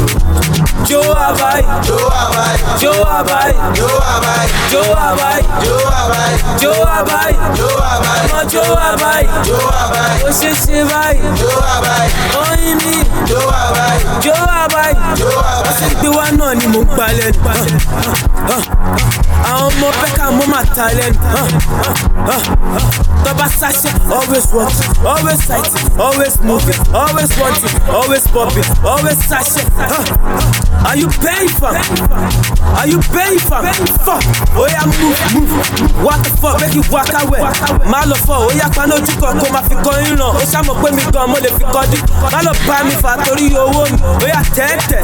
Joe 0.87 1.13
Abai, 1.13 1.61
Joe 1.85 2.09
Abai, 2.21 2.55
Joe 2.79 3.03
Abai, 3.03 3.51
Joe 3.75 3.99
Abai, 4.15 4.47
Joe 4.71 4.95
Abai, 4.95 5.41
Joe 5.61 5.83
Abai, 5.85 6.33
Joe 6.61 6.85
Abai, 6.97 7.33
Joe 7.57 7.81
Abai, 7.91 8.21
ọmọ 8.23 8.41
Joe 8.51 8.75
Abai, 8.89 9.23
Joe 9.45 9.69
Abai, 9.83 10.15
ṣe 10.39 10.51
ṣe 10.63 10.79
báyìí, 10.89 11.19
Joe 11.39 11.61
Abai, 11.75 12.07
oyin 12.41 12.77
mi, 12.85 12.95
Joe 13.27 13.43
Abai, 13.43 13.58
Joe 14.21 14.33
Abai, 14.33 14.93
Joe 15.15 15.29
Abai. 15.31 15.58
Ṣe 15.79 16.09
wá 16.15 16.25
náà 16.37 16.53
ni 16.55 16.65
ń 16.67 16.85
pa 16.97 17.07
lẹ́nu. 17.17 17.39
Àwọn 19.49 19.67
ọmọ 19.67 19.87
pẹ́ka 20.01 20.31
mo 20.31 20.43
máa 20.51 20.65
ta 20.75 20.85
lẹ́nu. 20.97 21.19
Tọ́ba 23.23 23.45
sáṣẹ́, 23.59 23.93
always 24.17 24.45
working, 24.53 24.91
always 25.05 25.39
sighting, 25.47 25.87
always 25.99 26.35
moving, 26.41 26.79
always 26.93 27.29
wanting, 27.39 27.75
always 27.97 28.25
popping, 28.33 28.67
always 28.85 29.17
sáṣẹ́. 29.29 29.65
Are 30.87 30.95
you 30.97 31.09
paying 31.21 31.49
for? 31.59 31.73
Are 32.79 32.87
you 32.87 32.99
paying 33.13 33.39
for? 33.39 33.61
Fuck, 34.05 34.23
oya 34.57 34.81
move, 34.87 35.19
move. 35.33 35.51
The 36.23 36.29
fuck, 36.41 36.59
make 36.61 36.73
you 36.73 36.83
walk 36.89 37.11
away. 37.21 37.41
Má 37.91 38.01
lọ 38.09 38.15
fọ, 38.27 38.35
oya 38.49 38.67
paná 38.75 38.95
ojú 38.95 39.13
kan 39.21 39.37
kó 39.39 39.47
máa 39.53 39.63
fi 39.67 39.75
kọ́ 39.75 39.93
ìran. 40.07 40.21
Ó 40.39 40.41
ṣàmọ̀ 40.51 40.75
pé 40.81 40.91
mi 40.95 41.03
gan, 41.13 41.29
mo 41.29 41.37
lè 41.43 41.49
fi 41.57 41.63
kọ́ 41.73 41.83
dín. 41.91 42.01
Má 42.31 42.39
lọ 42.45 42.51
bá 42.67 42.83
mi 42.87 42.95
fà 43.03 43.11
torí 43.25 43.45
owó 43.55 43.83
mi. 43.91 43.97
Oya 44.23 44.41
tẹ́tẹ̀, 44.55 45.01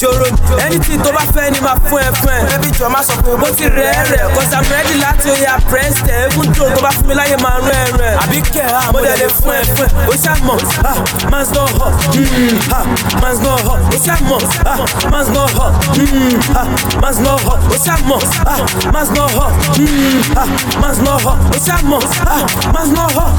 jòrò. 0.00 0.17
Anything 0.18 1.00
tó 1.04 1.12
bá 1.12 1.22
fẹ́ 1.34 1.50
ni 1.52 1.60
máa 1.60 1.74
fún 1.90 1.98
ẹ 2.02 2.10
fún 2.20 2.30
ẹ. 2.32 2.38
Ẹbí 2.54 2.68
jọ 2.78 2.88
má 2.88 3.02
sọ 3.02 3.14
pé 3.24 3.32
mo 3.40 3.46
ti 3.56 3.64
rẹ̀ 3.64 3.94
rẹ̀. 4.10 4.24
Cause 4.34 4.52
I'm 4.56 4.64
ready 4.72 4.94
láti 5.04 5.30
oya 5.30 5.58
press 5.70 5.94
tẹ̀. 6.06 6.26
Egun 6.28 6.52
tó 6.54 6.64
tó 6.74 6.80
bá 6.82 6.90
fún 6.90 7.06
mi 7.08 7.14
láyé 7.14 7.36
máa 7.42 7.58
rún 7.58 7.70
ẹ 7.70 7.84
rẹ̀. 7.98 8.16
Àbí 8.22 8.40
kẹ̀ 8.54 8.68
ha, 8.72 8.92
mo 8.92 9.00
dẹ̀ 9.00 9.16
lè 9.20 9.26
fún 9.28 9.52
ẹ 9.54 9.62
fún 9.76 9.86
ẹ. 9.86 9.88
Ó 10.08 10.14
ṣàmọ̀, 10.24 10.58
ah, 10.90 10.96
man's 11.30 11.50
not 11.54 11.70
hot. 11.78 11.92
Mm, 12.16 12.58
ah, 12.78 12.84
man's 13.22 13.40
not 13.46 13.60
hot. 13.66 13.78
Ó 13.94 13.96
ṣàmọ̀, 14.06 14.40
ah, 14.66 14.78
man's 15.12 15.28
not 15.36 15.50
hot. 15.58 15.72
Mm, 15.96 16.40
ah, 16.60 16.66
man's 17.02 17.18
not 17.20 17.40
hot. 17.46 17.58
Ó 17.74 17.76
ṣàmọ̀, 17.86 18.20
ah, 18.46 18.60
man's 18.94 19.10
not 19.10 19.30
hot. 19.38 19.52
Mm, 19.78 20.22
ah, 20.36 20.46
man's 20.82 20.98
not 21.06 21.22
hot. 21.24 21.38
Ó 21.54 21.58
ṣàmọ̀, 21.66 22.02
ah, 22.26 22.42
man's 22.74 22.92
not 22.98 23.12
hot. 23.12 23.32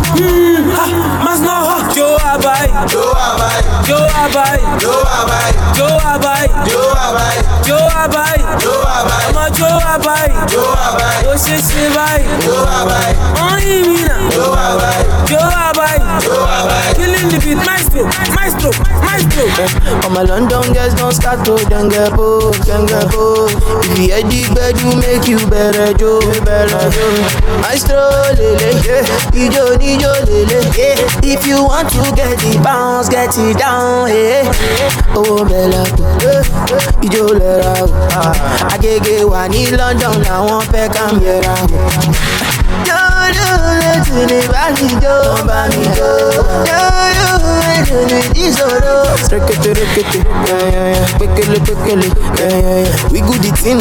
Ah, 0.82 0.90
man's 1.26 1.42
not 1.42 1.62
hot. 1.68 1.96
Joe 1.96 2.18
Abai, 2.32 2.68
Joe 2.92 3.14
Abai, 3.28 3.60
Joe 3.88 4.08
Abai, 4.24 4.58
Joe 4.82 5.04
Abai, 5.20 5.48
Joe 5.78 5.98
Abai, 6.14 6.44
jó 6.68 6.80
wá 6.94 7.14
báyìí. 7.16 7.44
jó 7.68 7.78
wá 7.90 8.08
báyìí. 8.08 8.44
jó 8.64 8.72
wá 8.86 8.98
báyìí. 9.10 9.28
ọmọ 9.30 9.44
jó 9.60 9.70
wá 9.84 9.98
báyìí. 10.06 10.34
jó 10.54 10.62
wá 10.76 10.90
ó 11.32 11.36
ṣe 11.46 11.56
ṣe 11.70 11.90
báyìí. 11.96 12.26
jó 12.46 12.54
wá 12.68 12.80
wọ́n 13.36 13.60
yí 13.68 13.84
mi 13.88 14.02
nà. 14.08 14.16
jó 14.36 14.44
wá 14.56 14.66
jó 15.30 15.38
wá 15.38 15.70
jó 16.26 16.36
wá 16.46 16.60
killing 16.98 17.30
the 17.30 17.40
beat 17.46 17.60
maestro 17.68 18.04
maestro 18.36 18.70
maestro. 19.06 19.44
ọmọ 20.08 20.22
london 20.30 20.64
girls 20.74 20.94
don 21.00 21.12
start 21.14 21.40
to 21.46 21.56
denge 21.70 22.04
po 22.16 22.52
denge 22.68 23.00
po. 23.12 23.48
if 23.84 23.98
you 24.00 24.08
hear 24.08 24.22
the 24.30 24.42
gbedu 24.52 24.88
make 25.02 25.28
you 25.32 25.40
bẹ̀rẹ̀ 25.52 25.94
jó 26.00 26.12
bẹ̀rẹ̀ 26.46 26.90
jó. 26.96 27.08
maestro 27.64 28.02
lele 28.38 28.70
ijó 29.34 29.64
níjó 29.82 30.12
lele. 30.28 30.60
if 31.24 31.48
you 31.48 31.64
want 31.70 31.88
to 31.90 32.02
get 32.16 32.38
the 32.40 32.58
bounce 32.66 33.10
get 33.10 33.38
it 33.38 33.58
down. 33.58 34.10
owó 35.16 35.44
bẹ̀rẹ̀ 35.50 35.86
kò 35.98 36.06
ijó 37.06 37.24
lẹ́ra 37.42 37.72
o 37.84 37.88
àgègè 38.74 39.16
wà 39.32 39.42
ní 39.54 39.62
London 39.80 40.16
làwọn 40.28 40.62
fẹ́ 40.72 40.90
kàn 40.96 41.12
yẹra 41.26 41.54
o. 41.64 41.80
jọ́dún 42.88 43.62
létí 43.82 44.20
ní 44.30 44.40
bá 44.52 44.64
mi 44.78 44.88
jó 45.04 45.16
bá 45.48 45.60
mi 45.72 45.84
jó. 45.98 46.10
Nijoro 47.90 49.06
Pekele 51.18 51.60
We 53.12 53.20
good 53.22 53.42
the 53.42 53.52
the 53.52 53.58
thing 53.58 53.80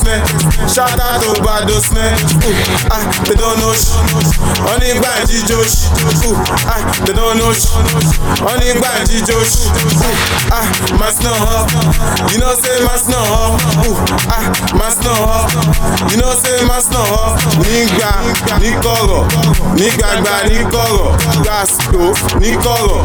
smell, 0.00 0.20
shout 0.68 0.98
out 1.00 1.20
to 1.22 1.30
Bado 1.44 1.76
smell. 1.80 2.14
Uh, 2.40 2.96
Ah, 2.96 3.04
they 3.26 3.34
don't 3.36 3.58
know 3.60 3.72
sh. 3.72 3.92
Only 4.70 4.96
Gbanji 4.98 5.44
Josh. 5.46 5.86
Uh, 6.24 6.34
Ah, 6.66 6.80
they 7.04 7.12
don't 7.12 7.36
know 7.38 7.52
sh. 7.52 7.68
Only 8.42 8.72
Gbanji 8.78 9.20
Josh. 9.28 9.68
Uh, 9.68 10.56
Ah, 10.56 10.66
mas 10.98 11.20
no 11.22 11.30
huh. 11.30 11.66
You 12.32 12.38
know 12.40 12.54
say 12.56 12.76
mas 12.84 13.06
no 13.08 13.20
huh. 13.20 13.56
Uh, 13.86 13.96
Ah, 14.28 14.44
mas 14.74 14.96
no 15.04 15.12
huh. 15.14 15.46
You 16.10 16.16
know 16.18 16.32
say 16.34 16.64
mas 16.66 16.88
no 16.90 16.98
huh. 17.04 17.36
Nígbà 17.60 18.12
ní 18.60 18.70
kọ̀rọ̀, 18.82 19.24
nígbàgbà 19.78 20.34
ní 20.48 20.58
kọ̀rọ̀, 20.72 21.16
gbàsó 21.44 22.02
ní 22.40 22.50
kọ̀rọ̀, 22.64 23.00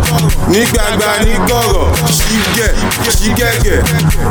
nígbàgbà 0.51 1.09
ní 1.25 1.33
kọ̀rọ̀, 1.49 1.85
ṣígẹ̀ 2.17 2.71
ṣígẹ̀gẹ̀, 3.17 3.79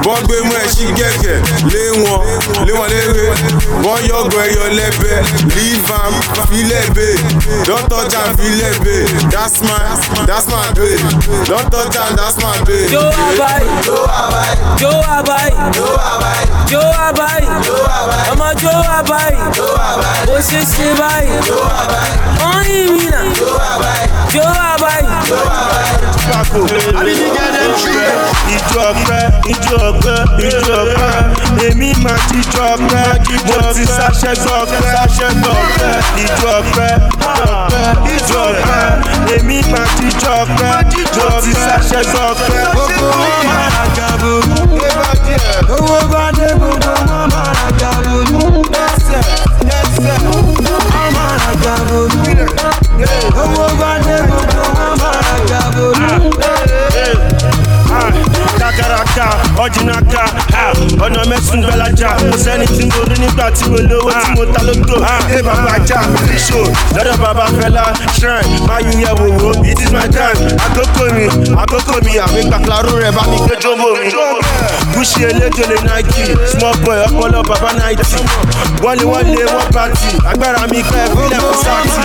bọ́gbé 0.04 0.36
mú 0.46 0.52
ẹ 0.62 0.64
ṣígẹ̀gẹ̀, 0.74 1.38
lé 1.72 1.82
wọn 2.02 2.20
lé 2.66 2.72
wọn 2.78 2.88
léwe 2.92 3.24
wọ́n 3.84 4.00
yọ̀gọ̀ 4.10 4.42
ẹyọ 4.48 4.64
lẹ́bẹ̀ 4.78 5.16
leave 5.54 5.92
am 6.04 6.14
filẹ̀ 6.50 6.86
babe 6.96 7.22
don 7.66 7.82
touch 7.90 8.14
am 8.20 8.30
filẹ̀ 8.38 8.74
babe 8.84 9.08
that's 9.32 9.56
my 9.66 9.80
that's 10.28 10.46
my 10.52 10.66
babe 10.76 11.02
don 11.48 11.64
touch 11.72 11.96
am 12.02 12.10
that's 12.18 12.36
my 12.44 12.56
babe. 12.66 12.88
Jó 12.94 13.04
àbáyé, 13.28 13.66
jó 14.80 14.90
àbáyé, 15.16 15.52
jó 16.70 16.82
àbáyé, 17.06 17.46
ọmọ 18.32 18.48
jó 18.62 18.72
àbáyé, 18.98 19.38
bó 20.26 20.34
ṣe 20.48 20.60
ṣe 20.72 20.86
báyìí, 21.00 21.36
wọ́n 22.40 22.62
yí 22.70 22.80
mi 22.94 23.04
nà, 23.12 23.20
jó 24.32 24.42
àbáyé. 24.72 25.04
Ìjọ 28.54 28.80
ọpẹ́, 28.90 29.22
ìjọ 29.52 29.76
ọpẹ́, 29.90 30.18
ìjọ 30.46 30.74
ọpẹ́, 30.82 31.12
èmi 31.66 31.88
máa 32.04 32.18
ti 32.28 32.38
ọpẹ́, 32.52 33.06
mo 33.46 33.56
ti 33.74 33.84
ṣàṣẹ 33.96 34.32
gbọ́ 34.42 34.54
ọpẹ́, 34.62 34.80
ṣàṣẹ 34.92 35.28
gbọ́ 35.40 35.52
ọpẹ́, 35.62 35.92
ìjọ 36.24 36.48
ọpẹ́, 36.60 36.90
ọpẹ́, 37.32 37.86
ìjọ 38.14 38.40
ọpẹ́, 38.50 38.82
èmi 39.34 39.58
máa 39.72 39.86
ti 39.96 40.08
ọpẹ́, 40.42 40.70
mo 41.28 41.40
ti 41.42 41.52
gbọ́ 42.10 42.22
ọpẹ́. 42.30 42.62
Gbogbo 42.74 43.06
wọn 43.20 43.42
máa 43.48 43.86
gàbó, 43.96 44.32
owó 45.74 45.98
bá 46.12 46.24
dé 46.36 46.48
gbogbo 46.58 46.92
nígbà 63.44 63.50
tí 63.50 63.68
mo 63.70 63.76
lówó 63.76 64.10
tí 64.10 64.30
mo 64.36 64.44
ta 64.52 64.62
lóko 64.62 64.96
ẹ 65.36 65.42
bàbá 65.42 65.72
ajá 65.76 66.00
fíṣò 66.26 66.60
lọ́dọ̀ 66.96 67.16
bàbá 67.22 67.44
fẹ́lá 67.60 67.84
shrine 68.16 68.58
máa 68.68 68.78
yí 68.80 68.92
yẹ 69.04 69.12
wòwò 69.20 69.50
it 69.70 69.78
is 69.80 69.90
my 69.92 70.08
time 70.08 70.40
àkókò 70.66 71.04
mi 71.14 71.26
àkókò 71.62 71.94
mi 72.04 72.12
àmì 72.24 72.40
gbàgbárò 72.48 72.92
rẹ̀ 73.02 73.12
bá 73.16 73.22
mi 73.30 73.36
gbé 73.44 73.54
jóbó 73.62 73.88
mi. 74.00 74.10
gúúsì 74.94 75.24
eléjòlè 75.24 75.76
nike 75.88 76.24
small 76.52 76.76
boy 76.84 76.98
ọpọlọ 77.06 77.42
bàbá 77.48 77.70
náìtì 77.78 78.18
wọlé 78.82 79.04
wọlé 79.12 79.44
wọn 79.54 79.66
pàtì 79.74 80.08
agbára 80.30 80.66
mi 80.70 80.80
pẹ́ 80.90 81.08
fílẹ̀ 81.16 81.40
fún 81.44 81.56
sáàtì. 81.64 82.04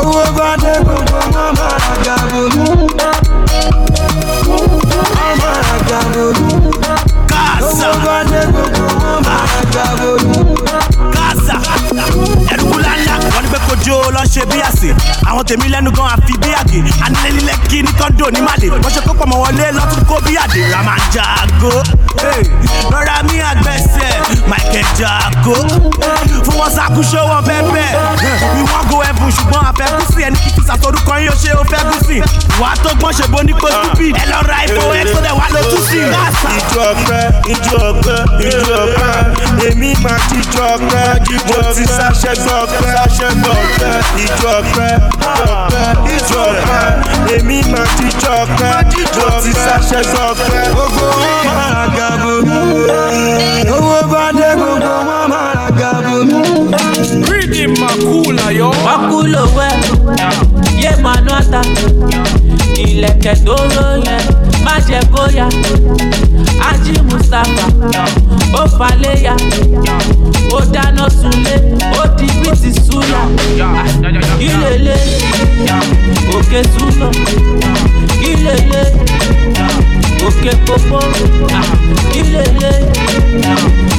owó 0.00 0.24
bá 0.38 0.56
dé 0.62 0.72
gbogbo 0.84 1.18
máa 1.34 1.52
ra 1.58 1.68
gàbó 2.04 2.38
ọmọ 2.46 2.64
àgàbọ̀lù. 2.64 2.88
Gaza. 2.98 4.02
owó 4.56 4.78
bá 4.90 5.02
dé 5.18 5.36
máa 5.42 5.60
àgàbọ̀lù. 5.76 6.77
Gaza. 11.12 12.37
Ẹrùkú 12.68 12.78
ńláńlá 12.78 13.18
wọn 13.34 13.42
ní 13.42 13.48
pé 13.52 13.58
kó 13.68 13.74
jó 13.84 14.10
lọ 14.10 14.22
ṣe 14.24 14.44
bí 14.46 14.60
àsè. 14.60 14.88
Àwọn 15.26 15.44
tèmi 15.44 15.68
lẹ́nu 15.68 15.90
gan 15.96 16.06
àfi 16.06 16.32
bí 16.42 16.48
àgè. 16.60 16.78
Anilẹ́lẹ́kì 17.04 17.82
ní 17.82 17.92
kọ́ńdò 17.98 18.30
ní 18.34 18.40
màlè 18.40 18.68
wọ́n 18.70 18.92
ṣe 18.94 19.00
kó 19.06 19.12
pọ̀ 19.14 19.26
mọ́ 19.26 19.38
wọlé 19.42 19.66
kó 20.08 20.16
bí 20.26 20.36
àdè. 20.36 20.70
Ramanjago 20.72 21.72
hey, 22.22 22.42
lọ́ra 22.90 23.22
mi 23.30 23.38
àgbẹ̀sẹ̀ 23.40 24.12
michael 24.50 24.86
jago. 24.98 25.56
Fún 26.44 26.56
wọn 26.60 26.70
ṣàkóso 26.76 27.20
wọn 27.30 27.42
bẹ́ẹ̀ 27.46 27.58
we 28.54 28.62
wan 28.72 28.84
go 28.90 29.00
heaven 29.00 29.30
ṣùgbọ́n 29.36 29.64
àfẹ́kùsì 29.70 30.22
ẹni 30.26 30.36
kìkì 30.44 30.60
sàtọ́dúkọ 30.68 31.12
yín 31.20 31.28
ó 31.32 31.34
ṣe 31.42 31.50
ó 31.60 31.64
fẹ́ 31.70 31.80
gùsì 31.90 32.16
wàá 32.60 32.74
tó 32.82 32.90
gbọ́n 32.98 33.12
ṣe 33.18 33.26
bó 33.32 33.42
ní 33.42 33.52
kó 33.52 33.68
stupid. 33.70 34.14
Ẹ 34.16 34.24
lọ 34.32 34.38
ra 34.48 34.56
ipò 34.66 34.82
ẹ 35.00 35.04
tó 35.14 35.20
dẹ̀ 35.24 35.34
wá 35.38 35.46
ló 35.54 35.60
tún 35.70 35.82
sí. 35.90 35.98
Gáàsà. 36.12 36.50
ìjọ 36.58 36.80
ọpẹ 36.92 37.20
ìjọ 37.52 37.76
ọpẹ 37.90 38.16
ìjọ 38.48 38.76
ọpẹ. 38.84 39.08
Èmi 39.68 39.94
máa 40.04 40.18
ti 40.30 40.36
jọ 40.52 40.64
ọpẹ. 40.74 41.02
Mo 41.48 41.58
ti 41.74 41.84
ṣàṣẹ 41.96 42.32
gbọ 42.42 42.52
ọpẹ 42.62 42.88
ṣàṣẹ 42.94 43.28
gbọ 43.40 43.50
ọpẹ 43.64 43.90
ìjọ 44.24 44.50
ọpẹ 44.60 44.88
ọpẹ 45.62 45.84
ìjọ 46.16 46.40
ọpẹ 46.50 46.80
èmi 47.34 47.58
máa 47.72 47.86
ti 47.96 48.04
jọ 48.22 48.32
ọpẹ 48.42 48.68
mo 49.16 49.40
ti 49.44 49.52
ṣàṣẹ 49.64 50.00
gbọ 50.10 50.22
ọpẹ. 50.30 50.60
gbogbo 50.72 51.06
wọn 51.22 51.44
máa 51.56 51.68
ra 51.74 51.84
gàbó 51.96 52.32
owó 53.76 53.98
bá 54.12 54.24
dé 54.38 54.48
gbogbo 54.56 54.92
wọn 55.08 55.28
máa 55.30 55.54
ra 55.58 55.68
gàbó. 55.80 56.16
Rhythm 57.28 57.72
Makula, 57.80 58.46
yo. 58.58 58.70
Makulo 58.86 59.42
wẹ̀, 59.56 59.74
yé 60.82 60.90
manú 61.02 61.32
ata. 61.40 61.60
Ìlẹ̀kẹ̀ 62.84 63.34
tó 63.46 63.56
ró 63.74 63.86
yẹn, 64.06 64.22
má 64.64 64.74
jẹ́ 64.88 65.02
kó 65.14 65.22
ya. 65.36 65.46
Ají 66.60 66.92
Mustapha, 67.10 67.66
ó 68.52 68.66
faléya. 68.78 69.34
Ó 70.52 70.60
dáná 70.72 71.08
sunlé, 71.10 71.56
ó 72.00 72.06
di 72.16 72.26
bíìtì 72.40 72.70
súyà. 72.86 73.22
Kílélé, 74.38 74.96
òkè 76.34 76.62
súnà. 76.74 77.08
Kílélé, 78.20 78.82
òkè 80.26 80.52
pópó. 80.66 81.00
Kílélé, 82.12 82.72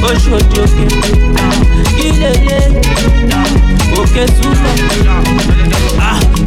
oṣòdì 0.10 0.60
òkè. 0.66 0.86
Kílélé, 1.98 2.60
òkè 4.00 4.26
súnà. 4.38 4.72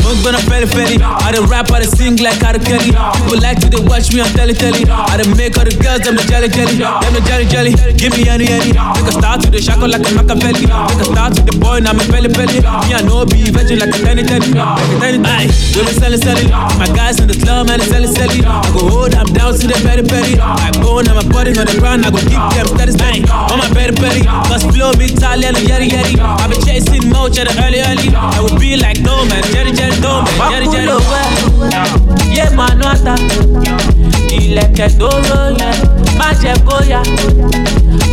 I'm 0.05 0.23
gonna 0.23 0.39
petty 0.45 0.69
petty. 0.69 0.97
I 1.01 1.33
done 1.33 1.49
rap, 1.49 1.71
I 1.73 1.81
done 1.81 1.91
sing 1.97 2.17
like 2.19 2.43
I 2.43 2.53
Kelly. 2.59 2.93
People 2.93 3.41
like 3.41 3.59
to 3.65 3.69
they 3.73 3.81
watch 3.81 4.13
me 4.13 4.21
on 4.21 4.29
telly 4.37 4.53
telly. 4.53 4.85
I 4.85 5.17
done 5.17 5.33
make 5.37 5.57
all 5.57 5.65
the 5.65 5.73
girls 5.81 6.05
them 6.05 6.21
the 6.21 6.25
jelly 6.29 6.53
jelly. 6.53 6.77
Them 6.77 7.13
the 7.17 7.23
jelly 7.25 7.47
jelly. 7.49 7.73
Give 7.97 8.13
me 8.13 8.29
any 8.29 8.47
any. 8.53 8.77
Take 8.77 9.09
a 9.09 9.13
start 9.17 9.41
to 9.43 9.49
the 9.49 9.57
shackle 9.57 9.89
like 9.89 10.05
a 10.05 10.11
Machiavelli. 10.13 10.69
Take 10.69 11.01
a 11.01 11.07
start 11.09 11.33
to 11.37 11.43
the 11.43 11.55
boy 11.57 11.81
now 11.81 11.97
me 11.97 12.05
belly 12.13 12.29
belly. 12.29 12.61
Me 12.61 12.93
I 12.93 13.01
know 13.03 13.25
be 13.25 13.49
virgin 13.49 13.81
like 13.81 13.95
a 13.95 13.99
tenny 14.05 14.23
tenny. 14.23 14.53
Like 14.53 14.85
a 14.85 15.01
tenny 15.01 15.19
Aye, 15.25 15.49
we 15.73 15.81
be 15.87 15.93
selling 15.97 16.21
selling. 16.21 16.51
My 16.77 16.89
guys 16.93 17.17
in 17.17 17.27
the 17.31 17.37
club 17.39 17.73
man 17.73 17.81
they 17.81 17.89
selling 17.89 18.13
selling. 18.13 18.45
I 18.45 18.69
go 18.75 18.85
hold, 18.85 19.15
I'm 19.17 19.29
down 19.33 19.57
to 19.57 19.65
the 19.65 19.79
belly 19.81 20.05
belly. 20.05 20.37
I 20.37 20.69
bone 20.83 21.09
on 21.09 21.17
my 21.17 21.27
body 21.33 21.57
on 21.57 21.65
the 21.65 21.77
ground. 21.81 22.05
I 22.05 22.13
go 22.13 22.21
keep 22.21 22.43
them 22.53 22.67
steady 22.69 22.93
steady. 22.93 23.21
On 23.49 23.57
my 23.57 23.69
petty 23.73 23.97
petty. 23.97 24.23
Cause 24.51 24.67
flow 24.69 24.93
be 24.93 25.09
Italian 25.09 25.57
yeri 25.65 25.89
yeri. 25.89 26.21
I 26.21 26.45
been 26.51 26.61
chasing 26.61 27.09
moach 27.09 27.41
at 27.41 27.49
the 27.49 27.55
early 27.65 27.81
early. 27.81 28.13
I 28.13 28.45
would 28.45 28.61
be 28.61 28.77
like 28.77 29.01
no 29.01 29.25
man, 29.25 29.41
jelly 29.57 29.73
jerry 29.73 29.92
tó 30.03 30.13
mọ̀ 30.39 30.47
jẹ́rìjẹ́rì 30.51 30.97
wẹ́ 31.11 31.25
yé 32.37 32.45
màánú 32.57 32.85
àtà 32.95 33.15
ilẹ̀kẹ̀ 34.39 34.89
tó 35.01 35.09
ròyìn 35.29 35.77
má 36.19 36.29
jẹ 36.43 36.53
bóyá. 36.67 37.01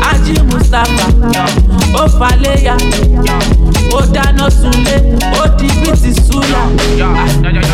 Ájí 0.09 0.33
mustapha 0.49 1.05
ó 2.01 2.03
faléya 2.19 2.75
ó 3.97 3.99
dáná 4.13 4.45
sunlé 4.59 4.95
ó 5.41 5.43
di 5.57 5.67
bíìtì 5.81 6.11
súlà 6.27 6.61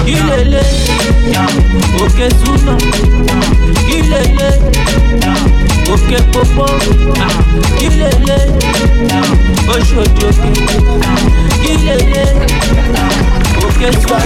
kílélẹ̀ 0.06 0.68
òkè 2.04 2.28
súnà 2.42 2.74
kílélẹ̀ 3.88 4.54
òkè 5.94 6.18
pópó. 6.34 6.66
Kílélẹ̀ 7.80 8.44
oṣù 9.74 9.96
òjòkè 10.04 10.50
kílélẹ̀. 11.64 12.34
Òkè 13.76 13.92
súnà. 14.02 14.18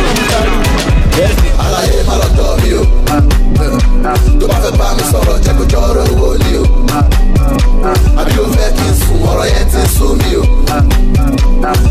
Àlàyé 1.63 1.97
má 2.07 2.13
lọ 2.21 2.27
dọ̀ 2.37 2.53
mí 2.61 2.69
o. 2.79 2.81
Tó 4.39 4.45
bá 4.47 4.55
fẹ́ 4.63 4.71
bá 4.79 4.87
mi 4.97 5.03
sọ̀rọ̀ 5.11 5.37
jẹ́ 5.45 5.53
kó 5.57 5.63
jọ̀rọ̀ 5.71 6.03
owó 6.11 6.29
ni 6.43 6.51
o. 6.61 6.63
Àbí 8.19 8.33
o 8.41 8.45
fẹ́ 8.55 8.69
kí 8.77 8.85
n 8.89 8.93
sùn 9.01 9.19
ọ̀rọ̀ 9.31 9.45
yẹn 9.53 9.65
ti 9.71 9.81
sún 9.95 10.13
mi 10.19 10.29
o. 10.41 10.43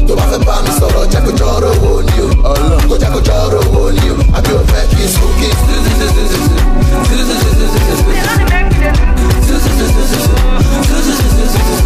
Tó 0.07 0.13
bá 0.19 0.25
fẹ́ 0.31 0.41
bá 0.47 0.55
mi 0.65 0.71
sọ̀rọ̀ 0.81 1.05
jẹ́ 1.13 1.21
kó 1.27 1.31
jọ̀rọ̀ 1.41 1.71
owó 1.75 1.91
ni 2.09 2.17
o. 2.25 2.29
Kó 2.89 2.95
jẹ́ 3.03 3.11
kó 3.15 3.21
jọ̀rọ̀ 3.29 3.61
owó 3.67 3.83
ni 3.97 4.05
o. 4.13 4.15
Àbí 4.37 4.51
o 4.59 4.61
fẹ́ 4.71 4.83
kí 4.91 5.03
n 5.05 5.09
sùn 5.15 5.31
kí 5.39 5.49
n 5.51 5.55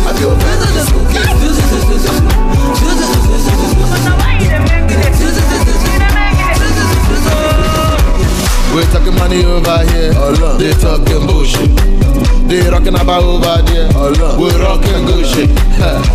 Àbí 0.09 0.23
o 0.31 0.33
fẹ́ 0.43 0.55
kí 0.63 0.71
n 0.77 0.85
sùn 0.89 1.03
kí 1.13 1.19
n 1.19 1.43
We're 8.73 8.89
talking 8.91 9.15
money 9.17 9.45
over 9.45 9.79
here. 9.93 10.13
They 10.59 10.73
talking 10.81 11.27
bullshit. 11.27 11.69
They 12.49 12.69
rocking 12.71 12.95
about 12.95 13.23
over 13.23 13.61
there. 13.69 13.89
We're 14.41 14.59
rocking 14.65 15.05
good 15.05 15.27
shit. 15.27 15.51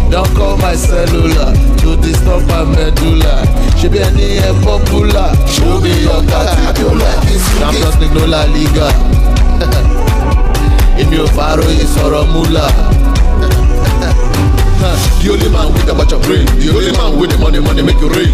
Don't 0.09 0.27
call 0.35 0.57
my 0.57 0.73
cellular 0.75 1.53
to 1.53 1.95
disturb 2.01 2.47
my 2.47 2.63
medulla. 2.65 3.45
She 3.77 3.87
be 3.89 3.99
any 3.99 4.37
a 4.39 4.53
popular. 4.65 5.29
Show 5.47 5.79
me 5.81 5.93
your 6.01 6.21
cat. 6.25 6.57
Champions 7.59 7.97
League 7.99 8.13
no 8.13 8.25
La 8.25 8.45
Liga. 8.45 8.89
Èmi 10.97 11.17
ò 11.23 11.27
fàárọ̀ 11.35 11.69
ìsọ̀rọ̀ 11.83 12.25
múlà. 12.33 12.65
The 15.21 15.29
only 15.33 15.49
man 15.49 15.73
with 15.73 15.89
a 15.89 15.93
bunch 15.93 16.13
of 16.13 16.21
brain 16.21 16.45
The 16.61 16.69
only 16.69 16.91
man 16.97 17.19
with 17.19 17.31
the 17.31 17.37
money, 17.37 17.59
money 17.59 17.81
make 17.83 17.97
it 17.97 18.15
rain 18.15 18.33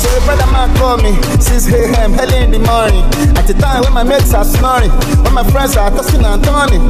So 0.00 0.08
brother 0.24 0.46
man 0.52 0.74
call 0.76 0.98
me 0.98 1.12
6 1.40 1.72
a.m. 1.72 2.14
early 2.20 2.38
in 2.44 2.50
the 2.52 2.60
morning. 2.60 3.04
At 3.36 3.46
the 3.46 3.54
time 3.54 3.82
when 3.84 3.92
my 3.92 4.02
mates 4.04 4.34
are 4.34 4.44
snoring, 4.44 4.90
when 5.24 5.34
my 5.34 5.44
friends 5.50 5.76
are 5.76 5.90
tossing 5.90 6.24
and 6.24 6.42
turning. 6.44 6.82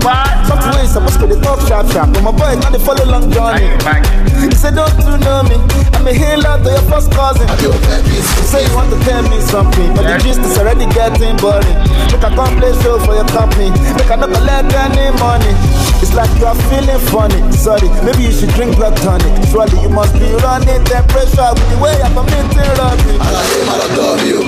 Something 0.46 0.70
when 0.72 0.82
you 0.84 0.90
supposed 0.90 1.20
to 1.20 1.26
the 1.26 1.40
top 1.40 1.60
sharp 1.66 1.90
sharp, 1.92 2.12
but 2.14 2.22
my 2.22 2.32
boy 2.32 2.54
can't 2.60 2.80
follow 2.82 3.04
long 3.04 3.30
journey. 3.30 3.68
He 4.36 4.54
said, 4.54 4.74
don't 4.74 4.92
you 5.00 5.16
know 5.24 5.42
me? 5.48 5.56
I'm 5.96 6.06
a 6.06 6.12
healer 6.12 6.56
to 6.62 6.70
your 6.70 6.84
first 6.90 7.10
cousin. 7.12 7.48
You 7.60 7.72
say 8.46 8.62
you 8.64 8.74
want 8.74 8.90
to 8.92 8.98
tell 9.04 9.22
me 9.28 9.40
something, 9.40 9.88
but 9.94 10.02
the 10.06 10.18
gist 10.22 10.40
is 10.40 10.56
already 10.58 10.86
getting 10.94 11.36
boring. 11.38 11.76
Make 12.12 12.24
I 12.24 12.30
come 12.34 12.54
play 12.58 12.72
show 12.82 12.98
for 13.04 13.14
your 13.14 13.28
company. 13.28 13.70
Make 13.96 14.10
I 14.10 14.16
not 14.16 14.30
collect 14.32 14.72
any 14.72 15.10
money. 15.20 15.52
It's 16.02 16.12
like 16.14 16.28
you 16.38 16.46
are 16.46 16.58
feeling 16.68 17.00
funny. 17.12 17.40
Sorry, 17.52 17.88
maybe 18.04 18.24
you 18.28 18.32
should 18.32 18.50
drink 18.56 18.76
blood 18.76 18.96
tonic. 19.00 19.32
Surely 19.48 19.80
you 19.80 19.88
must 19.88 20.12
be 20.20 20.28
running 20.44 20.82
temperature 20.84 21.50
with 21.56 21.68
the 21.72 21.76
way 21.80 21.96
I'm 22.04 22.12
committing 22.12 22.70
robbery. 22.78 23.16
Àlàyé 23.26 23.58
máa 23.68 23.76
lọ 23.80 23.86
dọ̀ 23.96 24.12
mí 24.22 24.30
o. 24.38 24.40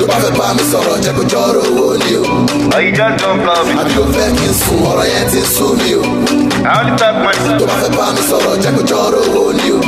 Tó 0.00 0.06
bá 0.10 0.16
fẹ́ 0.24 0.32
bá 0.38 0.46
mi 0.56 0.62
sọ̀rọ̀ 0.72 0.96
jẹ́ 1.04 1.12
kó 1.16 1.22
jọ́rọ̀ 1.32 1.62
owó 1.68 1.86
ni 2.02 2.12
o. 2.20 2.22
Àbí 3.80 3.96
o 4.02 4.04
fẹ́ 4.14 4.28
kí 4.38 4.46
n 4.50 4.54
sùn 4.62 4.80
ọ̀rọ̀ 4.90 5.06
yẹn 5.12 5.24
ti 5.30 5.38
ń 5.40 5.46
sún 5.54 5.72
mi 5.80 5.90
o. 6.00 6.02
Tó 7.60 7.64
bá 7.70 7.76
fẹ́ 7.82 7.90
bá 7.96 8.06
mi 8.16 8.22
sọ̀rọ̀ 8.30 8.54
jẹ́ 8.64 8.72
kó 8.76 8.82
jọ́rọ̀ 8.90 9.22
owó 9.36 9.52
ni 9.58 9.66
o. 9.76 9.78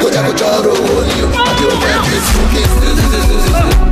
Kó 0.00 0.06
jẹ́ 0.14 0.22
kó 0.26 0.32
jọ́rọ̀ 0.40 0.72
owó 0.78 0.96
ni 1.08 1.16
o. 1.24 1.26
Àbí 1.48 1.64
o 1.70 1.74
fẹ́ 1.82 1.94
kí 2.04 2.14
n 2.18 2.22
sùn 2.28 2.44
kí 2.52 2.60
n 2.66 3.91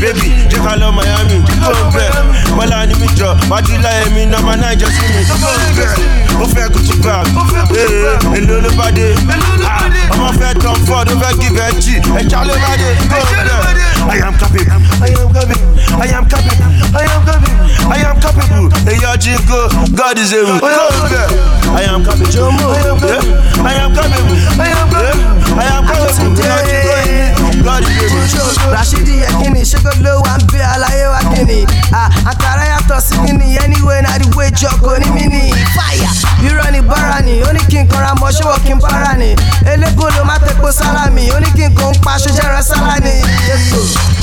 baby, 0.00 0.46
ká 0.50 0.76
lọ 0.76 0.92
Miami, 0.92 1.36
kò 1.62 1.70
ń 1.72 1.90
bẹ̀. 1.94 2.10
Mọ́lá 2.56 2.86
ni 2.86 2.94
mi 2.94 3.06
jọ, 3.18 3.36
wájú 3.50 3.74
láyé 3.82 4.10
mi, 4.14 4.26
nọmba 4.26 4.56
èlò 8.38 8.56
ló 8.64 8.70
bá 8.78 8.86
dé. 8.96 9.14
Ah, 9.66 9.82
Ọmọ 10.12 10.28
fẹ́ 10.38 10.54
Ford, 10.86 11.08
ó 11.12 11.14
fẹ́ 11.22 11.32
give 11.40 11.60
ẹ 11.60 11.70
jì, 11.82 11.94
ẹja 12.20 12.40
ló 12.48 12.54
bá 12.64 12.72
dé. 12.80 12.90
Kò 13.10 13.18
ń 13.18 13.78
I 14.10 14.16
am 14.26 14.34
capable, 14.38 14.72
I 15.02 15.10
am 15.20 15.28
capable, 15.34 15.68
I 16.00 16.08
am 16.16 16.24
capable, 16.32 16.64
I 16.96 17.06
am 17.14 17.22
capable, 17.26 17.92
I 17.92 18.00
am 18.08 18.16
capable. 18.20 18.68
Ọjí 19.12 19.32
ń 19.34 19.42
God 19.98 20.18
is 20.18 20.32
able. 20.32 20.54
Ń 20.54 20.60
bẹ̀, 21.12 21.28
I 21.76 21.84
am 21.92 22.04
capable, 22.04 22.28
I 22.28 22.84
am 22.88 22.98
capable, 23.00 23.34
I 23.66 23.74
am 23.82 23.90
capable, 23.94 24.36
I 24.58 25.66
am 25.74 25.84
capable, 25.86 26.38
I 26.38 26.94
am 26.94 26.97
God 27.68 27.84
is 27.84 28.32
able. 28.32 28.72
Rashidi 28.72 29.20
Yakini, 29.20 29.60
ṣégo 29.60 29.92
ló 30.00 30.20
wà 30.24 30.38
ń 30.40 30.44
bẹ 30.52 30.60
àlàyé 30.74 31.06
wa 31.12 31.20
kìíní. 31.34 31.66
Àkàrà 32.30 32.64
yàtọ̀ 32.72 33.00
sí 33.00 33.14
kíni, 33.26 33.58
anyway 33.58 34.00
na 34.02 34.16
the 34.18 34.24
way 34.36 34.48
jọ̀kọ̀ 34.50 34.96
ní 34.98 35.26
ní 35.28 35.52
fàyà. 35.76 36.08
Irọ́ 36.48 36.72
ni 36.72 36.80
bára 36.80 37.20
ni, 37.20 37.42
ó 37.44 37.52
ní 37.52 37.60
kí 37.68 37.78
n 37.84 37.86
kanra 37.88 38.14
mọ́ 38.20 38.32
ṣé 38.32 38.42
wọ́n 38.48 38.60
kí 38.64 38.72
n 38.72 38.80
bára 38.80 39.12
ni. 39.20 39.36
Elépo 39.68 40.08
má 40.24 40.38
tepo 40.40 40.72
sálámì, 40.72 41.28
ó 41.36 41.38
ní 41.40 41.50
kí 41.56 41.64
n 41.68 41.74
kò 41.76 41.92
ń 41.92 41.98
pa 42.00 42.16
jẹ́rán 42.16 42.62
sálánì. 42.64 43.14
Ètò 43.52 43.80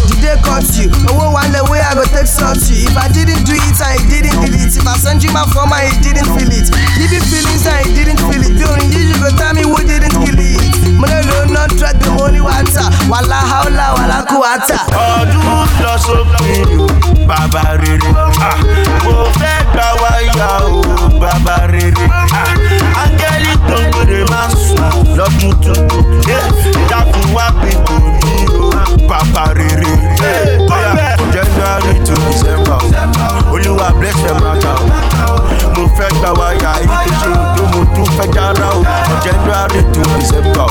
dìde 0.10 0.34
you, 0.82 0.90
owó 1.14 1.30
wà 1.38 1.44
lẹ̀ 1.54 1.62
wey 1.70 1.82
I 1.82 1.94
go 1.94 2.04
take 2.06 2.26
you. 2.70 2.90
If 2.90 2.98
I 2.98 3.08
didn't 3.14 3.46
do 3.46 3.54
it 3.54 3.80
and 3.82 4.00
he 4.00 4.22
didn't 4.22 4.42
feel 4.42 4.56
it, 4.58 4.74
if 4.76 4.88
I 4.88 4.98
send 4.98 5.22
you 5.24 5.32
my 5.32 5.46
form 5.54 5.72
and 5.72 5.86
he 5.94 5.98
didn't 6.02 6.26
feel 6.34 6.50
it. 6.50 6.70
If 6.98 7.12
he 7.14 7.20
feelings 7.20 7.66
and 7.68 7.86
he 7.86 7.94
didn't 7.94 8.18
feel 8.26 8.42
it, 8.42 8.58
bí 8.58 8.64
orin 8.66 8.90
yìí 8.90 9.06
you 9.14 9.18
go 9.22 9.30
tell 9.38 9.54
me 9.54 9.62
who 9.62 9.78
didn't 9.86 10.18
kill 10.26 10.40
it. 10.40 10.75
Mo 11.00 11.06
lè 11.08 11.20
lo 11.28 11.46
non 11.54 11.68
drug 11.78 11.98
the 12.00 12.10
money 12.18 12.40
water, 12.42 12.88
wàhálà 13.10 13.40
haúlà 13.52 13.86
wàhálà 13.96 14.20
kú 14.30 14.36
wàtà. 14.44 14.78
ọdún 14.92 15.68
lọ 15.84 15.94
sópin 15.98 16.80
o 16.80 16.88
bàbá 17.28 17.64
rere. 17.82 18.10
Ah, 18.40 18.58
mo 19.04 19.16
fẹ́ 19.40 19.58
gbà 19.74 19.88
wáyà 20.02 20.50
o 20.64 20.82
bàbá 21.20 21.56
rere 21.72 22.06
Ń 23.76 23.92
gbèrè 23.92 24.22
máa 24.32 24.48
sùn 24.64 25.18
lọ́dún 25.18 25.54
tuntun 25.64 27.26
wá 27.36 27.46
pé 27.62 27.72
kò 27.88 27.96
ní 28.00 28.36
o. 28.60 28.70
Bàbá 29.10 29.44
rere. 29.58 29.92
January 31.34 31.94
to 32.06 32.14
december. 32.30 32.80
Olúwa 33.54 33.90
bless 34.00 34.16
them 34.24 34.38
matter 34.44 34.76
o 34.80 35.70
mo 35.76 35.84
fẹ́ 35.98 36.10
gbà 36.20 36.30
wáyà 36.40 36.72
ìkejì 36.84 37.32
tó 37.56 37.64
mo 37.74 37.82
tún 37.96 38.08
fẹ́ 38.18 38.28
jára 38.36 38.68
o. 38.78 38.82
January 39.24 39.82
to 39.94 40.02
december. 40.20 40.68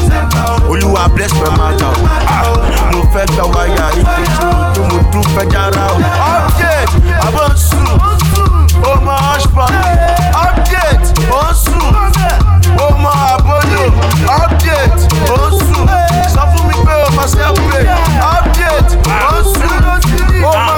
Olúwa 0.70 1.08
bless 1.14 1.32
my 1.34 1.50
matter 1.58 1.86
o 1.86 2.06
Ah, 2.26 2.44
mo 2.92 3.00
fẹ́ 3.14 3.24
gbà 3.32 3.44
wáyà 3.54 3.86
ìkejì 4.00 4.46
tó 4.74 4.82
mo 4.90 4.98
tún 5.12 5.22
fẹ́ 5.34 5.44
jára 5.52 5.84
o. 5.92 5.96
update! 6.32 6.94
Àbọ̀ 7.26 7.48
sùn. 7.66 7.88
Ó 8.84 8.92
hushpond 9.06 9.74
update 11.30 12.37
ó 12.78 12.90
mọ 12.98 13.10
update 14.44 15.00
sùn 15.50 15.87
sọ 16.34 16.42
fún 16.52 16.66
mi 16.68 16.74
pé 16.87 16.94
o 17.06 17.10
mọ 17.16 17.24
self-pay 17.34 17.84
update 18.34 18.92
ó 19.28 19.40
ń 19.40 19.44
sùn 19.54 20.44
ó 20.44 20.52
mọ 20.66 20.76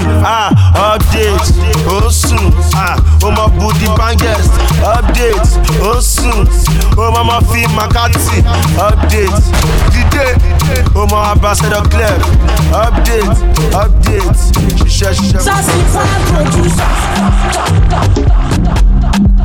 ṣe 0.00 0.14
fàájì. 0.22 0.70
update 0.94 1.48
ó 1.88 2.10
sùn 2.10 2.44
ó 3.22 3.30
mọ 3.36 3.46
budi 3.58 3.86
bangest 3.98 4.52
update 4.96 5.50
ó 5.82 6.00
sùn 6.00 6.44
ó 6.96 7.10
mọ 7.14 7.22
mọ 7.24 7.36
fi 7.52 7.66
makati 7.76 8.38
update 8.88 9.42
dìde 9.92 10.26
ó 10.94 11.06
mọ 11.10 11.18
ambassador 11.32 11.82
clef 11.90 12.20
update 12.84 13.38
update 13.82 14.40
ṣiṣẹ́ 14.78 15.12
ṣiṣẹ́. 15.14 15.40
Sassy 15.40 15.80
fan 15.92 16.20
producer. 16.28 16.90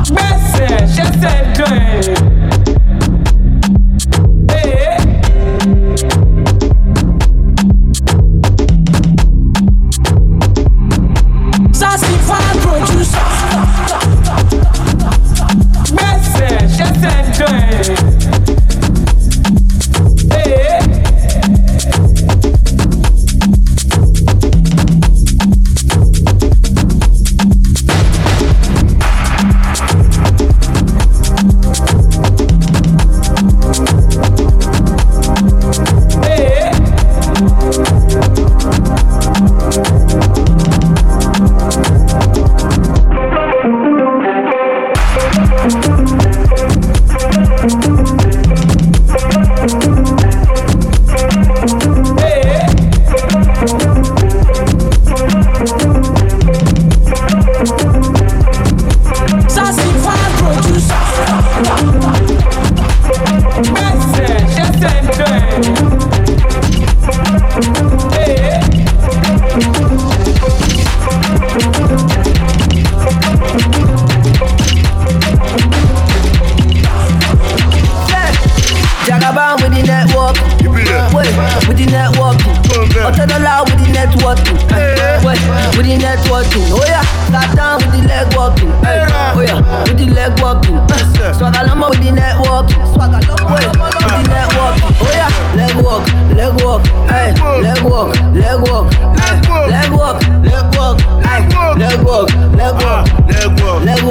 Gbèsè 0.10 0.68
ṣẹ̀ṣẹ̀ 0.96 1.38
dùn 1.56 1.74
ẹ̀. 1.74 2.45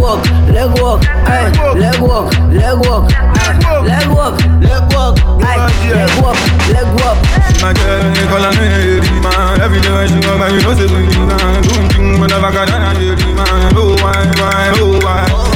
Walk, 0.05 0.21
leg 0.53 0.71
walk, 0.81 1.01
leg 1.25 1.57
walk. 1.57 1.77
Leg 1.81 2.01
walk, 2.01 2.29
leg 2.53 2.79
walk. 2.85 3.05
Leg 3.88 4.09
walk, 4.12 4.37
leg 4.61 4.85
walk. 4.93 5.17
Leg 5.40 6.12
walk, 6.21 6.38
leg 6.73 6.88
walk. 7.01 7.17
My 7.62 7.73
girl, 7.73 8.05
they 8.12 8.27
call 8.29 8.45
me 8.53 8.67
Eddie, 8.69 9.21
man. 9.25 9.61
Every 9.64 9.81
day 9.81 9.93
when 9.97 10.09
she 10.09 10.21
come 10.21 10.38
back, 10.40 10.53
you 10.53 10.61
know 10.61 10.75
say 10.77 10.88
we 10.93 11.09
man. 11.25 11.62
Doing 11.64 11.88
things, 11.88 12.19
motherfucker, 12.21 12.64
than 12.69 12.83
a 12.85 12.93
Eddie, 12.93 13.33
man. 13.33 13.73
Oh 13.81 13.97
why, 14.03 14.21
why, 14.40 14.77
oh 14.77 15.01
why? 15.01 15.25
Oh, 15.33 15.49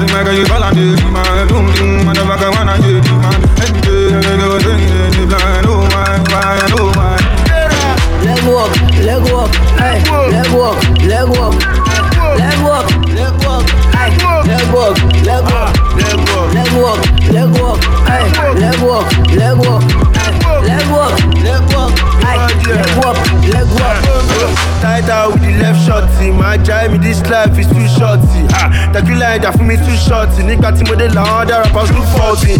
say 0.00 0.08
my 0.12 0.24
girl, 0.24 0.36
you 0.38 0.46
call 0.48 0.64
me 0.72 0.96
Eddie, 0.96 1.10
man. 1.12 1.46
Doing 1.48 1.68
things, 1.76 2.04
motherfucker, 2.08 2.50
wanna 2.56 2.74
Eddie, 2.80 3.12
man. 3.20 3.36
Every 3.60 3.80
day, 3.84 4.16
they 4.16 4.36
go 4.40 4.56
sing 4.64 4.80
Eddie, 4.80 5.26
blind. 5.28 5.66
Oh 5.68 5.84
why, 5.92 6.16
why, 6.32 6.56
oh 6.72 6.88
why? 6.96 7.20
Leg 8.24 8.42
walk, 8.48 8.72
leg 9.04 9.22
walk, 9.32 9.50
hey, 9.78 9.96
leg 10.32 10.48
walk, 10.52 10.78
leg 11.04 11.28
walk, 11.28 11.54
leg 11.56 11.78
walk, 11.86 12.06
leg 12.36 12.58
walk, 12.64 12.86
hey, 12.88 12.96
leg 12.96 12.97
walk, 14.72 14.96
leg 15.24 15.44
ah, 15.46 15.72
walk, 15.94 16.04
leg 16.04 16.18
walk, 16.28 16.54
leg 16.54 16.72
walk, 16.80 17.00
leg 17.32 17.50
walk, 17.60 17.80
hey, 18.08 18.24
leg 18.54 18.78
walk, 18.82 19.08
leg 19.34 19.56
walk, 19.58 19.82
leg 20.64 20.86
walk, 20.90 21.14
leg 21.42 21.64
walk, 21.72 21.92
hey, 22.24 22.38
leg 22.68 22.90
walk, 22.96 23.18
leg 23.48 23.68
walk. 23.76 23.98
Tight 24.80 25.08
out 25.08 25.32
with 25.32 25.37
the 25.37 25.37
left 25.37 25.37
shorty, 25.88 26.30
my 26.30 26.56
drive 26.58 26.92
me 26.92 26.98
this 26.98 27.20
life 27.32 27.56
is 27.58 27.66
too 27.66 27.88
shorty. 27.96 28.44
Ah, 28.52 28.68
tequila 28.92 29.36
ẹja 29.36 29.50
fún 29.56 29.66
mi 29.66 29.76
too 29.76 29.96
shorty. 29.96 30.42
Nígbà 30.44 30.70
tí 30.76 30.84
mo 30.88 30.94
dé 31.00 31.08
làwọn 31.08 31.46
ọ̀dà 31.46 31.56
rappers 31.64 31.90
look 31.96 32.06
faulty. 32.16 32.54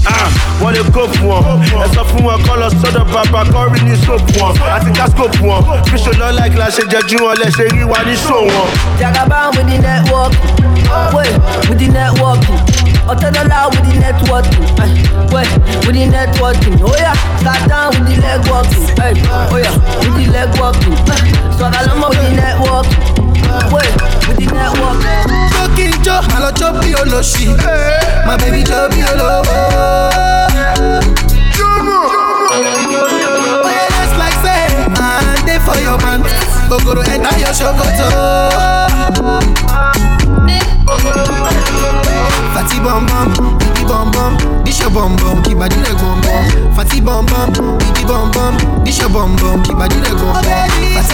Wọ́n 0.60 0.72
lè 0.74 0.82
kó 0.94 1.02
fún 1.12 1.28
wọn. 1.28 1.42
Ẹ 1.84 1.86
sọ 1.94 2.02
fún 2.10 2.22
wọn 2.26 2.38
kọ́ 2.46 2.54
lọ 2.60 2.68
sọ́dọ̀ 2.80 3.04
bàbá 3.12 3.40
kọ́ 3.52 3.68
rí 3.74 3.80
ní 3.88 3.96
soap 4.06 4.22
wọn. 4.40 4.52
Àti 4.74 4.90
káskópù 4.98 5.44
wọn. 5.48 5.60
Bíṣọ̀ 5.92 6.12
lọ 6.20 6.26
láìkí 6.38 6.56
la 6.58 6.68
ṣe 6.76 6.82
jẹjú 6.92 7.16
wọn 7.24 7.34
lẹ̀ 7.40 7.50
ṣe 7.56 7.64
rí 7.74 7.82
wa 7.90 7.98
ní 8.06 8.14
show 8.24 8.42
wọn. 8.54 8.68
Jagaban 9.00 9.46
with 9.56 9.66
the 9.70 9.76
networking, 9.86 10.56
wait, 11.16 11.34
with 11.68 11.78
the 11.80 11.88
networking. 11.98 12.60
Ọ̀tẹ́dọ́là 13.12 13.58
with 13.72 13.84
the 13.88 13.94
networking, 14.04 14.66
ay, 14.82 14.92
wait, 15.32 15.50
with 15.86 15.96
the 15.96 16.04
networking. 16.16 16.76
Oh 16.84 16.94
yeah, 17.02 17.16
start 17.40 17.62
down 17.68 17.88
with 17.94 18.04
the 18.08 18.16
leg 18.24 18.40
oh 19.52 19.56
yeah, 19.56 19.74
with 20.00 20.14
the 20.16 20.24
leg 20.32 20.50
walking. 20.60 20.96
Swagger 21.56 21.82
lọ́mọ 21.88 22.08
with 22.10 22.20
the 22.20 22.30
networking, 22.42 23.00
wait, 23.74 23.92
with 24.28 24.38
the 24.38 24.46
networking. 24.54 25.26
Jókì 25.54 25.86
jó, 26.04 26.16
àlọ́ 26.36 26.50
jó 26.60 26.68
bí 26.80 26.90
olóṣì, 27.02 27.46
my 28.26 28.34
baby 28.40 28.62
jó 28.70 28.88
bí 28.92 29.00
olówó. 29.12 29.56
Oye, 33.66 33.84
that's 33.92 34.14
like 34.20 34.38
say, 34.44 34.62
I 34.96 35.42
dey 35.46 35.58
for 35.58 35.76
your 35.84 35.98
man, 36.04 36.20
gbogbo 36.68 37.02
enter 37.12 37.34
your 37.38 37.52
ṣòkòtò. 37.58 38.08
Fati 42.54 42.76
bum 42.84 43.06
bum, 43.06 43.28
bibi 43.58 43.82
bum 43.88 44.10
bum, 44.10 44.32
this 44.64 44.80
your 44.80 44.90
bum 44.90 45.16
bum, 45.16 45.42
keep 45.42 45.58
body 45.58 45.76
leg 45.76 45.96
bum 46.00 46.20
bum. 46.20 46.44
Fati 46.76 47.00
bum 47.00 47.26
bum, 47.26 47.48
bibi 47.78 48.02
bum 48.08 48.30
bum, 48.30 48.54
this 48.84 48.98
your 48.98 49.08
bum 49.10 49.36
bum, 49.36 49.62
keep 49.62 49.76
body 49.78 49.96
leg 50.00 50.16
bum 50.18 50.32
bum. 50.42 50.57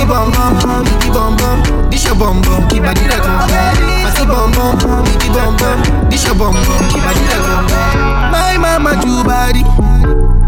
Fati 0.05 0.13
bum 0.13 0.31
bum, 0.61 0.85
bibi 0.85 1.09
bum 1.13 1.37
bum, 1.37 1.91
this 1.91 2.05
your 2.05 2.15
bum 2.15 2.43
bum, 2.43 2.69
keep 2.69 2.83
body 2.83 3.01
leg 3.09 3.23
bum 3.23 3.49
bum. 3.49 3.75
Fati 4.05 4.27
bum 4.29 4.53
bum, 4.53 5.05
bibi 5.05 5.29
bum 5.33 5.57
bum, 5.57 6.11
this 6.11 6.27
your 6.27 6.35
bum 6.35 6.53
bum, 6.53 6.89
keep 6.93 7.03
body 7.03 7.21
leg 7.25 7.41
bum 7.41 7.65
bum. 7.67 8.31
My 8.31 8.59
mama 8.59 9.01
do 9.01 9.25
body, 9.25 9.65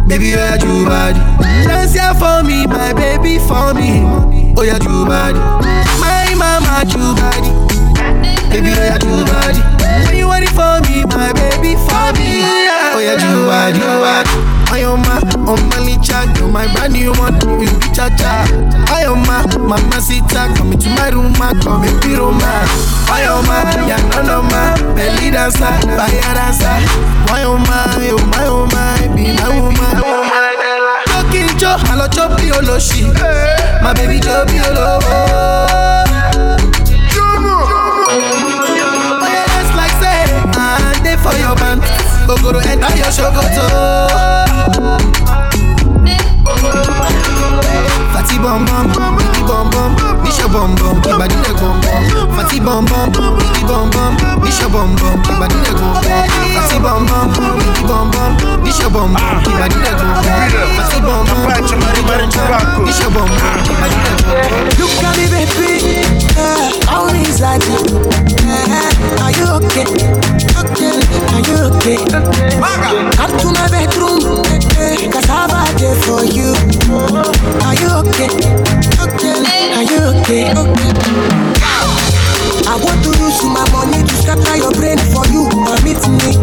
baby 0.06 0.34
oh 0.34 0.44
yeah 0.44 0.56
do 0.58 0.84
body. 0.84 1.20
Dance 1.64 1.94
here 1.94 2.12
for 2.14 2.44
me, 2.44 2.66
my 2.66 2.92
baby 2.92 3.38
for 3.38 3.72
me. 3.72 4.04
Oh 4.58 4.62
yeah 4.62 4.78
do 4.78 5.06
body. 5.06 5.40
My 6.00 6.34
mama 6.36 6.84
do 6.84 7.16
body. 7.16 7.48
Baby, 8.50 8.72
oh 8.72 8.84
yeah, 8.84 8.98
do 8.98 9.24
body. 9.24 9.60
When 10.06 10.16
you 10.16 10.28
want 10.28 10.44
it 10.44 10.50
for 10.50 10.80
me, 10.88 11.04
my 11.04 11.32
baby, 11.32 11.74
for 11.76 12.12
me. 12.16 12.44
Oh 12.92 13.00
yeah, 13.00 13.16
do 13.16 13.46
body, 13.46 13.78
do 13.78 13.86
body. 14.00 14.55
I 14.68 14.80
am 14.80 15.00
my, 15.02 15.18
on 15.48 15.60
my 15.70 15.78
licha, 15.86 16.26
you're 16.38 16.48
my 16.50 16.66
brand 16.74 16.92
new 16.92 17.12
one, 17.16 17.34
be 17.58 17.66
cha 17.94 18.08
cha. 18.18 18.44
I 18.92 19.02
am 19.08 19.22
my, 19.24 19.46
mama 19.56 20.00
sita, 20.00 20.52
come 20.56 20.72
into 20.72 20.88
my 20.90 21.08
room, 21.10 21.32
ma, 21.38 21.52
come 21.62 21.84
in 21.84 21.96
the 22.00 22.16
room, 22.18 22.36
ma. 22.38 22.66
I 23.08 23.22
am 23.24 23.46
my, 23.46 23.62
yeah, 23.88 23.96
no, 24.12 24.22
no, 24.22 24.42
ma, 24.42 24.76
belly 24.94 25.30
dancer, 25.30 25.64
fire 25.96 26.34
dancer. 26.34 26.76
I 27.32 27.40
am 27.46 27.62
my, 27.64 28.10
oh 28.12 28.26
my, 28.32 28.46
oh 28.46 28.66
my, 28.66 29.14
be 29.14 29.32
my 29.32 29.48
woman. 29.60 29.96
Looking 31.16 31.48
Joe, 31.58 31.76
hello 31.88 32.06
Joe, 32.08 32.28
be 32.36 32.50
oloshi. 32.52 33.08
My 33.82 33.94
baby 33.94 34.20
Joe, 34.20 34.44
be 34.46 34.58
olowo. 34.60 35.00
Oh 35.08 35.95
Ogoro 42.28 42.58
enter 42.60 42.96
your 42.98 43.10
ṣòkòtò. 43.16 43.66
Fati 48.12 48.36
bum 48.42 48.64
bum, 48.66 48.86
bibi 49.16 49.40
bum 49.48 49.70
bum, 49.70 49.90
this 50.36 50.44
your 50.44 50.52
bum 50.52 50.74
bum, 50.76 51.00
keep 51.00 51.16
body 51.16 51.34
leg 51.36 51.56
bum 51.56 51.80
bum. 51.80 52.04
Fati 52.36 52.60
bum 52.60 52.84
bum, 52.84 53.08
bibi 53.08 53.62
bum 53.64 53.88
bum, 53.90 54.12
this 54.44 54.60
your 54.60 54.68
bum 54.68 54.92
bum, 54.96 55.16
keep 55.24 55.38
body 55.40 55.56
leg 55.64 55.76
bum 55.80 55.96
bum. 55.96 56.28
Fati 56.52 56.76
bum 56.76 57.06
bum, 57.08 57.32
bibi 57.32 57.82
bum 57.88 58.10
bum, 58.12 58.36
this 58.64 58.78
your 58.78 58.90
bum 58.90 59.14
bum, 59.16 59.40
keep 59.40 59.56
body 59.56 59.76
leg 59.80 59.96
bum 59.96 60.12
bum. 60.12 60.36
Fati 60.76 61.00
bum 61.00 61.24
bum, 61.24 61.40
bibi 61.48 61.72
bum 62.04 62.28
bum, 62.28 62.84
this 62.84 63.00
your 63.00 63.10
bum 63.16 63.28
bum, 63.32 63.64
keep 63.64 63.80
body 63.80 63.96
leg 63.96 64.20
bum 64.20 64.28
bum. 64.28 64.76
Look 64.76 65.00
at 65.00 65.16
me, 65.16 65.24
baby. 65.32 66.04
Uh, 66.36 66.68
how 66.84 67.08
is 67.08 67.40
that? 67.40 67.64
Uh, 67.64 69.24
are 69.24 69.32
you 69.32 69.48
okay? 69.56 69.88
Okay, 70.60 71.00
are 71.32 71.40
you 71.48 71.56
okay? 71.72 71.96
Come 73.16 73.32
to 73.40 73.48
my 73.56 73.64
bedroom, 73.72 74.20
cause 75.08 75.28
I 75.32 75.48
have 75.48 75.56
a 75.56 75.72
day 75.80 75.96
for 76.04 76.20
you. 76.28 76.52
Are 77.64 77.72
you 77.72 77.88
okay? 78.04 78.28
Okay, 79.00 79.40
are 79.72 79.82
you 79.82 80.00
okay? 80.20 80.25
I 80.28 80.34
want 82.82 82.98
to 83.04 83.10
use 83.14 83.38
my 83.46 83.62
money 83.70 84.02
to 84.02 84.14
scatter 84.18 84.56
your 84.56 84.72
brain 84.72 84.98
for 85.14 85.22
you. 85.30 85.46
Permit 85.62 86.02
me. 86.18 86.34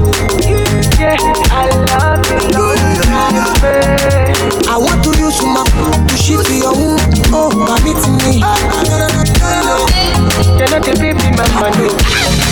Yeah, 0.96 1.20
I 1.52 1.68
love 1.92 2.24
you. 2.32 2.48
love 2.56 2.80
you, 2.80 3.04
love 3.12 4.72
I 4.72 4.78
want 4.80 5.04
to 5.04 5.12
use 5.20 5.42
my 5.44 5.68
money 5.76 6.00
to 6.08 6.16
shift 6.16 6.48
your 6.50 6.72
womb. 6.72 6.96
Oh, 7.36 7.52
permit 7.52 8.00
me. 8.24 8.40
You're 10.56 10.72
not 10.72 10.88
a 10.88 10.94
baby, 10.96 11.28
my 11.36 11.44
money. 11.60 11.92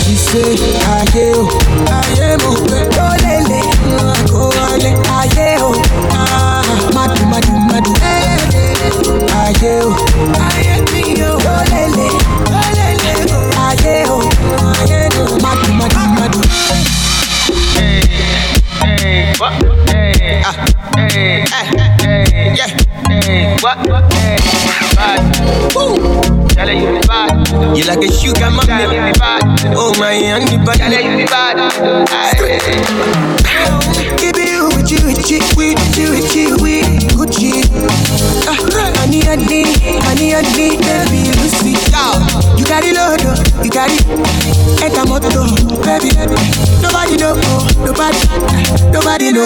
She 0.04 0.14
say, 0.20 0.52
Aye, 0.84 1.08
oh, 1.32 1.48
Aye, 1.48 1.61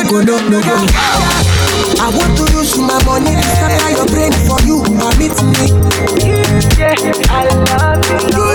go, 0.09 0.20
no, 0.22 0.36
no, 0.48 0.61
go. 0.62 0.76
I 1.98 2.11
want 2.14 2.36
to 2.38 2.44
use 2.52 2.76
my 2.78 2.98
money 3.04 3.34
to 3.34 3.42
scatter 3.42 3.90
your 3.96 4.07
brain 4.07 4.32
for 4.46 4.61
you. 4.62 4.82
Permit 4.84 5.34
me. 5.59 5.66
Yeah, 6.22 6.94
I 7.30 7.48
love 7.66 8.07
you. 8.30 8.46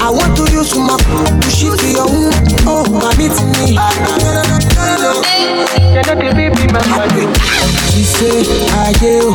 I 0.00 0.10
want 0.10 0.36
to 0.36 0.44
use 0.52 0.74
my 0.76 0.96
to 0.96 1.50
shift 1.50 1.82
your 1.90 2.06
womb. 2.06 2.32
Oh, 2.66 2.84
permit 2.86 3.34
me. 3.58 3.78
She 7.90 8.04
say 8.04 8.44
ayé 8.84 9.20
o 9.22 9.34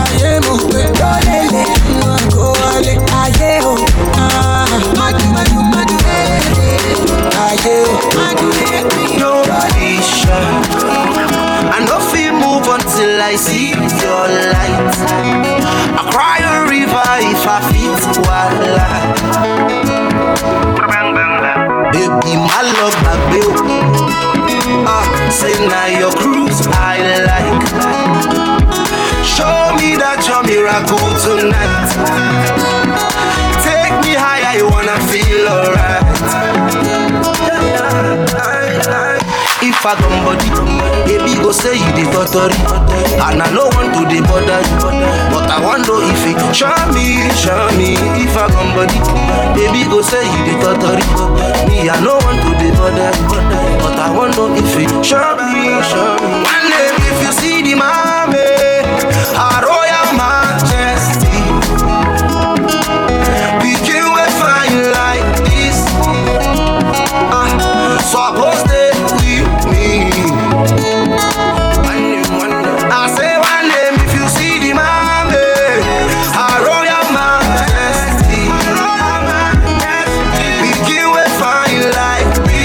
ayé 0.00 0.40
mo 0.46 0.54
pé 0.70 0.82
lọ́lẹ́lẹ̀ 1.00 1.66
kó 2.34 2.46
wọlé 2.60 2.94
ayé 3.22 3.50
o 3.64 3.74
ah, 4.18 4.66
eh, 4.94 5.20
eh, 6.06 6.78
eh. 7.08 7.13
I 11.72 11.78
no 11.88 11.98
fit 12.10 12.32
move 12.32 12.66
until 12.68 13.22
I 13.22 13.36
see 13.36 13.70
your 13.70 14.28
light. 14.52 14.94
I 15.96 16.02
cry 16.12 16.38
a 16.44 16.68
river 16.68 17.04
if 17.32 17.46
I. 17.46 17.64
Baby, 21.92 22.36
my 22.36 22.62
love. 22.62 22.94
Ah, 24.86 25.04
say 25.30 25.54
now 25.68 26.10
cruise 26.10 26.66
I 26.66 26.98
like. 27.24 27.62
Show 29.24 29.74
me 29.76 29.96
that 29.96 30.20
miracle 30.46 31.10
tonight. 31.22 31.90
Take 33.62 33.96
me 34.04 34.12
higher, 34.14 34.58
I 34.58 34.62
wanna 34.62 34.98
feel 35.08 35.48
alright. 35.48 37.03
If 39.64 39.80
I 39.84 39.96
come 39.98 40.22
body, 40.22 40.46
baby 41.08 41.34
go 41.42 41.50
say 41.50 41.74
you 41.74 41.90
the 41.98 42.04
totally 42.12 42.54
And 43.18 43.42
I 43.42 43.48
no 43.50 43.66
want 43.74 43.90
to 43.96 44.02
the 44.06 44.20
bother 44.22 44.60
you. 44.60 44.78
But 45.34 45.50
I 45.50 45.58
wonder 45.58 45.98
if 46.04 46.22
it 46.30 46.38
show 46.54 46.70
me, 46.94 47.26
show 47.34 47.66
me. 47.74 47.96
If 48.22 48.36
I 48.36 48.46
come 48.54 48.70
body, 48.76 49.00
baby 49.56 49.82
go 49.90 49.98
say 50.02 50.22
you 50.22 50.40
the 50.46 50.54
totally 50.62 51.02
Me 51.66 51.88
I 51.90 51.98
no 52.04 52.14
want 52.22 52.38
to 52.44 52.50
the 52.54 52.70
bother 52.78 53.10
you. 53.18 53.40
But 53.82 53.98
I 53.98 54.14
wonder 54.14 54.46
if 54.62 54.76
it 54.78 54.92
show 55.02 55.34
me, 55.34 55.82
show 55.82 56.14
me. 56.22 56.44
One 56.44 56.66
day 56.70 56.94
if 57.10 57.18
you 57.24 57.32
see 57.32 57.62
the 57.66 57.74
mommy 57.74 58.46
Her 59.34 59.58
royal 59.66 59.73
Suppose 68.14 68.62
they 68.70 68.94
with 69.18 69.66
me. 69.74 70.06
I 72.86 73.10
say 73.10 73.34
one 73.42 73.66
name 73.66 73.98
if 74.06 74.14
you 74.14 74.24
see 74.30 74.62
the 74.62 74.70
mommy 74.72 75.34
Her 76.30 76.62
royal 76.62 77.06
majesty. 77.10 78.46
Begin 80.62 81.10
with 81.10 81.34
me. 82.46 82.62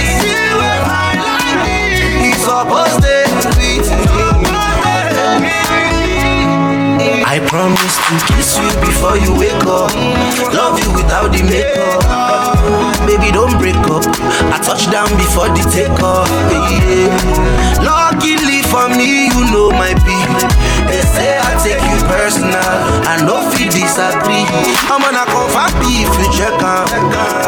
I 7.26 7.42
promise 7.48 7.98
to 8.06 8.14
kiss 8.34 8.50
you 8.60 8.70
before 8.86 9.18
you 9.18 9.34
wake 9.34 9.66
up. 9.66 9.90
Love 10.54 10.78
you 10.80 10.90
without 10.94 11.32
the 11.32 11.42
makeup 11.42 12.29
Baby 13.10 13.34
don't 13.34 13.58
break 13.58 13.74
up. 13.90 14.06
I 14.54 14.62
touch 14.62 14.86
down 14.94 15.10
before 15.18 15.50
the 15.50 15.66
takeoff 15.66 16.30
yeah. 16.54 17.10
Luckily 17.82 18.62
for 18.70 18.86
me 18.94 19.34
you 19.34 19.42
know 19.50 19.74
my 19.74 19.98
people 20.06 20.46
They 20.86 21.02
say 21.02 21.34
I 21.42 21.58
take 21.58 21.82
you 21.90 21.98
personal 22.06 22.62
I 23.10 23.18
no 23.26 23.50
fit 23.50 23.74
disagree. 23.74 24.46
I'm 24.94 25.02
gonna 25.02 25.26
confirm 25.26 25.74
if 25.90 26.06
you 26.22 26.28
check 26.38 26.54
am 26.62 26.86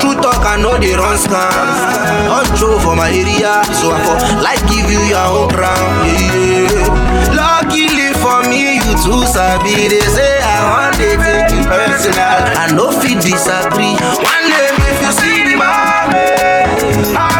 True 0.01 0.17
talk 0.17 0.41
I 0.41 0.57
know 0.57 0.81
they 0.81 0.97
run 0.97 1.13
scams. 1.21 1.77
Don't 2.25 2.49
show 2.57 2.73
for 2.81 2.97
my 2.97 3.13
area 3.13 3.61
So 3.77 3.93
I 3.93 4.01
for 4.01 4.17
like 4.41 4.65
give 4.65 4.89
you 4.89 5.13
your 5.13 5.45
own 5.45 5.49
crown 5.53 5.85
yeah. 6.09 7.37
Luckily 7.37 8.09
for 8.17 8.41
me 8.49 8.81
you 8.81 8.93
too 8.97 9.21
sabi. 9.29 9.93
They 9.93 10.01
say 10.09 10.41
I 10.41 10.57
want 10.73 10.97
to 10.97 11.05
take 11.21 11.53
you 11.53 11.61
personal 11.69 12.49
I 12.57 12.73
no 12.73 12.89
fit 12.97 13.21
disagree. 13.21 13.93
One 14.25 14.45
day 14.49 14.73
if 14.89 14.97
you 15.05 15.11
see 15.13 15.50
mommy 15.61 16.25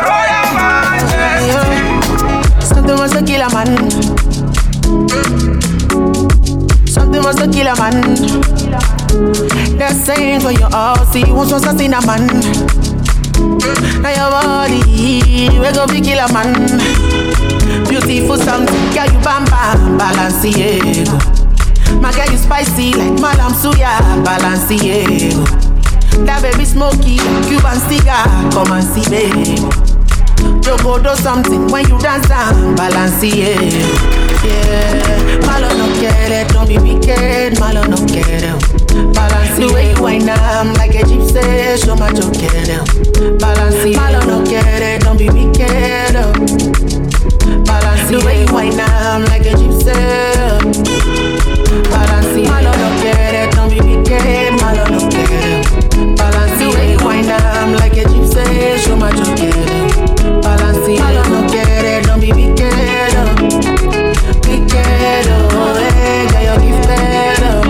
royal 0.08 0.48
majesty 0.58 1.62
Something 2.66 2.96
must 2.98 3.14
to 3.16 3.22
kill 3.26 3.42
a 3.42 3.50
man. 3.54 3.72
Something 6.88 7.22
must 7.22 7.40
to 7.40 7.48
kill 7.52 7.68
a 7.68 7.76
man. 7.78 7.98
They're 9.78 9.94
saying 9.94 10.42
for 10.42 10.52
your 10.52 10.70
house, 10.70 11.12
see 11.12 11.24
who's 11.26 11.50
supposed 11.50 11.66
to 11.66 11.78
see 11.78 11.86
a 11.88 12.02
man. 12.06 12.28
Now 14.02 14.10
your 14.10 14.30
body, 14.32 14.82
we 15.60 15.72
go 15.74 15.86
be 15.88 16.02
kill 16.02 16.20
a 16.20 16.28
man. 16.34 16.54
Beautiful 17.88 18.38
something, 18.38 18.94
girl 18.94 19.06
you 19.12 19.20
bam 19.24 19.46
bam, 19.46 19.98
Balenciaga. 19.98 21.20
My 22.02 22.12
girl 22.14 22.30
you 22.32 22.38
spicy 22.38 22.94
like 22.94 23.20
Malam 23.20 23.54
Suya, 23.54 24.00
Balenciaga. 24.24 25.71
That 26.26 26.42
baby 26.42 26.66
smoky, 26.66 27.18
Cuban 27.48 27.80
cigar, 27.90 28.26
come 28.52 28.72
and 28.72 28.84
see 28.84 29.10
baby. 29.10 29.58
Jogo 30.62 31.02
do 31.02 31.16
something 31.16 31.68
when 31.72 31.88
you 31.88 31.98
dance 32.00 32.30
and 32.30 32.78
balance 32.78 33.22
it. 33.24 33.74
Yeah, 34.44 35.38
malo 35.46 35.70
no 35.78 35.86
quiere, 35.98 36.48
don't 36.50 36.68
be 36.68 36.78
wicked, 36.78 37.60
malo 37.60 37.84
no 37.86 37.98
quiere. 38.06 38.58
Balance 39.14 39.58
the 39.58 39.72
way 39.74 39.94
you 39.94 40.02
wind 40.02 40.30
up 40.30 40.78
like 40.78 40.96
a 40.96 41.04
gypsy, 41.04 41.78
show 41.84 41.96
my 41.96 42.12
joke 42.12 42.34
Balance 43.40 43.86
it, 43.86 43.96
malo 43.98 44.20
no 44.26 44.44
quiere, 44.44 45.00
don't 45.00 45.18
be 45.18 45.30
wicked. 45.30 46.14
Balance 47.66 48.10
the 48.10 48.22
way 48.26 48.46
you 48.46 48.54
wind 48.54 48.80
up 48.80 49.28
like 49.30 49.46
a 49.46 49.54
gypsy. 49.54 49.94
Balance 51.90 52.38
it, 52.38 52.50
malo 52.50 52.72
no 52.72 53.02
quiere, 53.02 53.50
don't 53.52 53.70
be 53.70 53.80
wicked, 53.80 54.62
malo 54.62 54.86
no 54.90 55.10
quiere. 55.10 55.81
You 56.02 56.98
up 57.30 57.80
like 57.80 57.94
a 57.94 58.04
gypsy, 58.10 58.78
show 58.84 58.96
my 58.96 59.12
joke 59.12 59.40
balance 60.42 60.88
it. 60.88 61.00
Malo 61.00 61.24
no 61.30 61.48
quiere, 61.48 62.02
don't 62.02 62.20
be 62.20 62.32
oh. 62.32 63.36
Oh, 64.44 64.58
girl, 66.32 66.42
you're. 66.42 67.62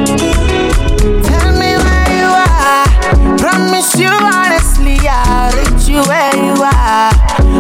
Tell 1.28 1.52
me 1.60 1.76
where 1.84 2.12
you 2.20 2.30
are. 2.32 3.38
Promise 3.38 3.96
you 4.00 4.08
honestly, 4.08 4.98
I'll 5.04 5.52
reach 5.52 5.90
you 5.90 6.02
where 6.08 6.36
you 6.36 6.56
are. 6.64 7.12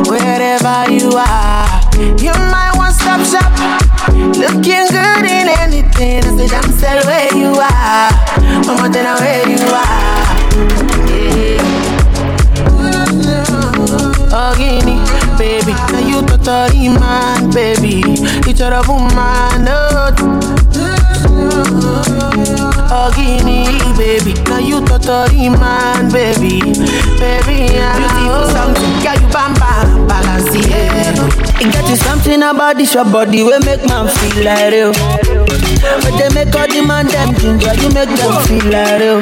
Wherever 0.07 0.89
you 0.89 1.11
are. 1.17 1.67
You're 2.17 2.45
my 2.49 2.71
one-stop 2.75 3.21
shop. 3.27 3.51
Looking 4.37 4.87
good 4.87 5.25
in 5.25 5.47
anything. 5.49 6.23
I 6.23 6.61
where 7.05 7.35
you 7.35 7.59
are. 7.59 8.09
I'm 8.67 8.77
wanting 8.79 9.03
where 9.03 9.49
you 9.49 9.59
are. 9.67 10.20
Totally 16.51 16.89
man, 16.89 17.49
baby. 17.51 18.03
Each 18.49 18.61
other 18.61 18.81
woman, 18.87 19.67
oh. 19.67 20.11
Oh, 22.93 23.11
Guinea, 23.15 23.79
baby. 23.97 24.33
Now 24.49 24.59
you 24.59 24.85
totally 24.85 25.49
man, 25.49 26.11
baby. 26.11 26.59
Baby, 27.19 27.71
yeah. 27.73 27.95
Beautiful 27.95 28.49
something, 28.51 28.91
yeah, 29.03 29.13
you 29.15 29.27
bam 29.31 29.53
bam, 29.53 30.07
balance 30.07 30.51
it. 30.53 31.71
Get 31.71 31.89
you 31.89 31.95
something 31.95 32.41
about 32.43 32.75
this 32.75 32.93
your 32.93 33.05
body 33.05 33.43
we 33.43 33.57
make 33.59 33.85
man 33.87 34.07
feel 34.09 34.43
like 34.43 34.71
real. 34.73 35.50
But 35.79 36.17
they 36.17 36.29
make 36.33 36.55
all 36.55 36.67
the 36.67 36.81
man 36.85 37.07
them 37.07 37.33
ginger, 37.35 37.73
you 37.79 37.89
make 37.93 38.09
them 38.09 38.33
feel 38.45 38.65
like 38.71 38.99
real. 38.99 39.21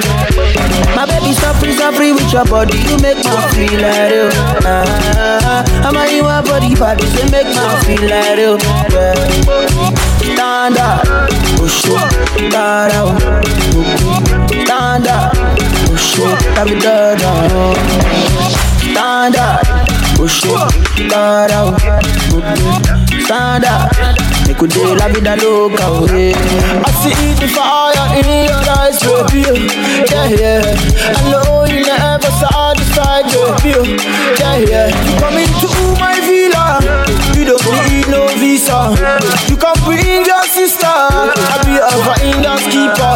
My 0.95 1.05
baby 1.05 1.33
suffering, 1.33 1.75
suffering 1.75 2.15
with 2.15 2.31
your 2.33 2.45
body, 2.45 2.77
you 2.77 2.97
make 2.97 3.23
man 3.23 3.41
feel 3.53 3.79
like 3.81 4.09
real. 4.11 4.29
Ah, 4.65 5.63
I'm 5.85 5.95
a 5.95 6.03
you 6.09 6.23
body 6.23 6.75
body, 6.75 7.05
they 7.15 7.29
make 7.29 7.49
man 7.53 7.77
feel 7.85 8.03
like 8.09 8.37
real. 8.37 8.57
Yeah. 8.91 10.09
Stand 10.19 10.77
up, 10.77 11.03
push 11.57 11.85
it, 11.85 11.99
stand 12.51 12.93
out, 12.93 13.19
stand 14.49 15.07
up, 15.07 15.33
push 15.87 16.19
it, 16.19 16.41
have 16.55 16.71
it. 16.71 16.81
Stand 18.79 19.35
up, 19.35 19.61
push 20.15 20.45
it, 20.45 20.68
up. 21.07 21.79
Oh. 22.31 22.89
Make 24.47 24.61
we 24.61 24.67
day 24.67 24.95
la 24.95 25.07
vida 25.07 25.35
loca, 25.37 25.85
yeah. 26.13 26.83
I 26.83 26.91
see 26.99 27.33
the 27.39 27.47
fire 27.47 28.17
in 28.17 28.45
your 28.49 28.63
eyes. 28.79 28.99
Yeah, 30.09 30.27
yeah. 30.27 30.75
I 31.15 31.29
know 31.29 31.65
you 31.65 31.85
never 31.85 32.31
satisfied, 32.31 33.25
baby. 33.63 33.95
Yeah, 34.39 34.57
yeah. 34.57 34.87
You 35.05 35.13
come 35.19 35.37
into 35.37 35.69
my 35.99 36.19
villa, 36.25 36.81
you 37.37 37.45
don't 37.45 37.63
need 37.89 38.07
no 38.09 38.27
visa. 38.39 38.79
You 39.47 39.55
can 39.57 39.75
bring 39.85 40.25
your 40.25 40.43
sister, 40.43 40.87
I'll 40.87 41.63
be 41.65 41.77
a 41.77 41.89
finance 42.03 42.65
keeper. 42.73 43.15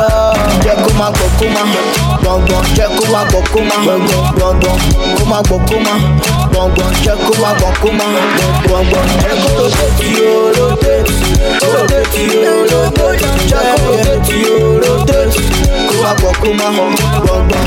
Yeah, 0.64 0.78
come 0.86 1.02
on, 1.02 1.14
come 1.14 1.58
on. 1.58 2.04
gbọ̀ngbọ̀n 2.24 2.64
jẹ́ 2.76 2.88
kó 2.98 3.04
má 3.14 3.22
gbọ̀ 3.30 3.42
kó 3.52 3.60
má 5.84 7.73
kó 7.82 7.90
má 8.00 8.06
gbọ̀ngbọ̀n 8.66 9.08
jẹ́ 9.22 9.34
kó 9.42 9.50
rotate 9.60 10.08
yo 10.18 10.30
rotate 10.58 11.14
rotate 11.74 12.24
yo 12.44 12.54
rotate 12.72 13.28
jẹ́ 13.50 13.62
kó 13.84 13.92
rotate 13.92 14.36
yo 14.46 14.56
rotate 14.84 15.42
kó 15.90 15.96
má 16.04 16.12
gbọ̀ 16.20 16.32
kó 16.42 16.50
má 16.60 16.68
gbọ̀ngbọ̀n. 16.76 17.64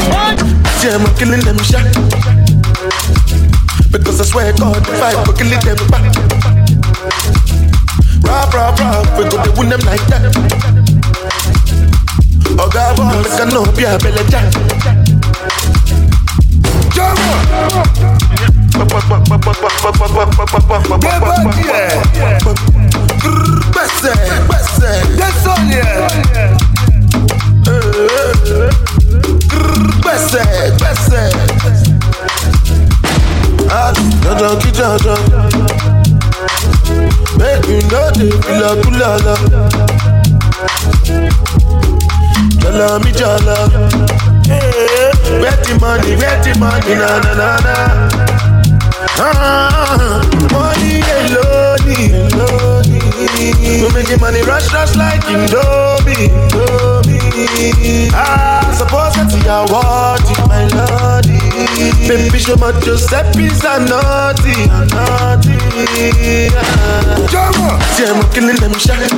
Yeah, 0.83 0.95
I'm 1.03 1.07
killing 1.19 1.41
them 1.43 1.59
shot. 1.65 1.83
Because 3.91 4.21
I 4.21 4.25
swear 4.25 4.53
God, 4.53 4.77
if 4.87 5.03
I 5.03 5.13
go 5.25 5.33
killing 5.33 5.59
them 5.67 5.77
back. 5.91 6.15
Rap, 8.23 8.55
rap, 8.55 8.79
rap, 8.79 9.19
we 9.19 9.25
go 9.25 9.43
to 9.43 9.51
win 9.59 9.69
them 9.71 9.81
like 9.81 10.07
that. 10.07 10.23
Oh 12.59 12.69
God, 12.73 12.97
boy, 12.97 13.05
make 13.23 13.41
a 13.41 13.47
no 13.47 13.65
be 13.75 13.83
a 13.85 13.99
belly 13.99 14.23
jack. 14.31 14.53
Gbèsè, 16.95 18.16
Make 37.39 37.67
you 37.69 37.81
know 37.89 38.11
the 38.13 38.29
kula 38.45 38.71
kula 38.83 39.11
la. 39.25 39.35
Jala 42.61 42.99
mi 43.05 43.11
jala. 43.13 43.57
Where 45.41 45.57
the 45.65 45.79
money, 45.81 46.17
where 46.17 46.39
the 46.43 46.53
money, 46.59 46.95
na 46.95 47.21
na 47.21 47.33
na 47.35 47.49
na. 47.65 48.56
Ah, 49.19 50.21
money 50.53 51.01
alone, 51.01 51.81
alone. 52.13 52.85
We 53.37 53.89
making 53.95 54.21
money 54.21 54.43
rush 54.43 54.73
rush 54.73 54.95
like 54.97 55.23
Indomie, 55.25 56.29
Indomie. 56.53 58.11
Ah, 58.13 58.61
suppose 58.77 59.15
that 59.17 59.33
you 59.33 59.49
are 59.49 59.67
wanting 59.73 60.45
my 60.49 60.69
lordy. 60.77 61.41
Baby, 62.07 62.39
show 62.39 62.57
my 62.57 62.73
Giuseppe's 62.81 63.65
a 63.65 63.81
naughty, 63.89 64.69
a 64.69 64.85
naughty. 64.93 65.57
Ah. 66.57 67.81
See, 67.97 68.05
I'm 68.05 68.21
killing 68.33 68.57
them 68.57 68.73
shy. 68.79 69.09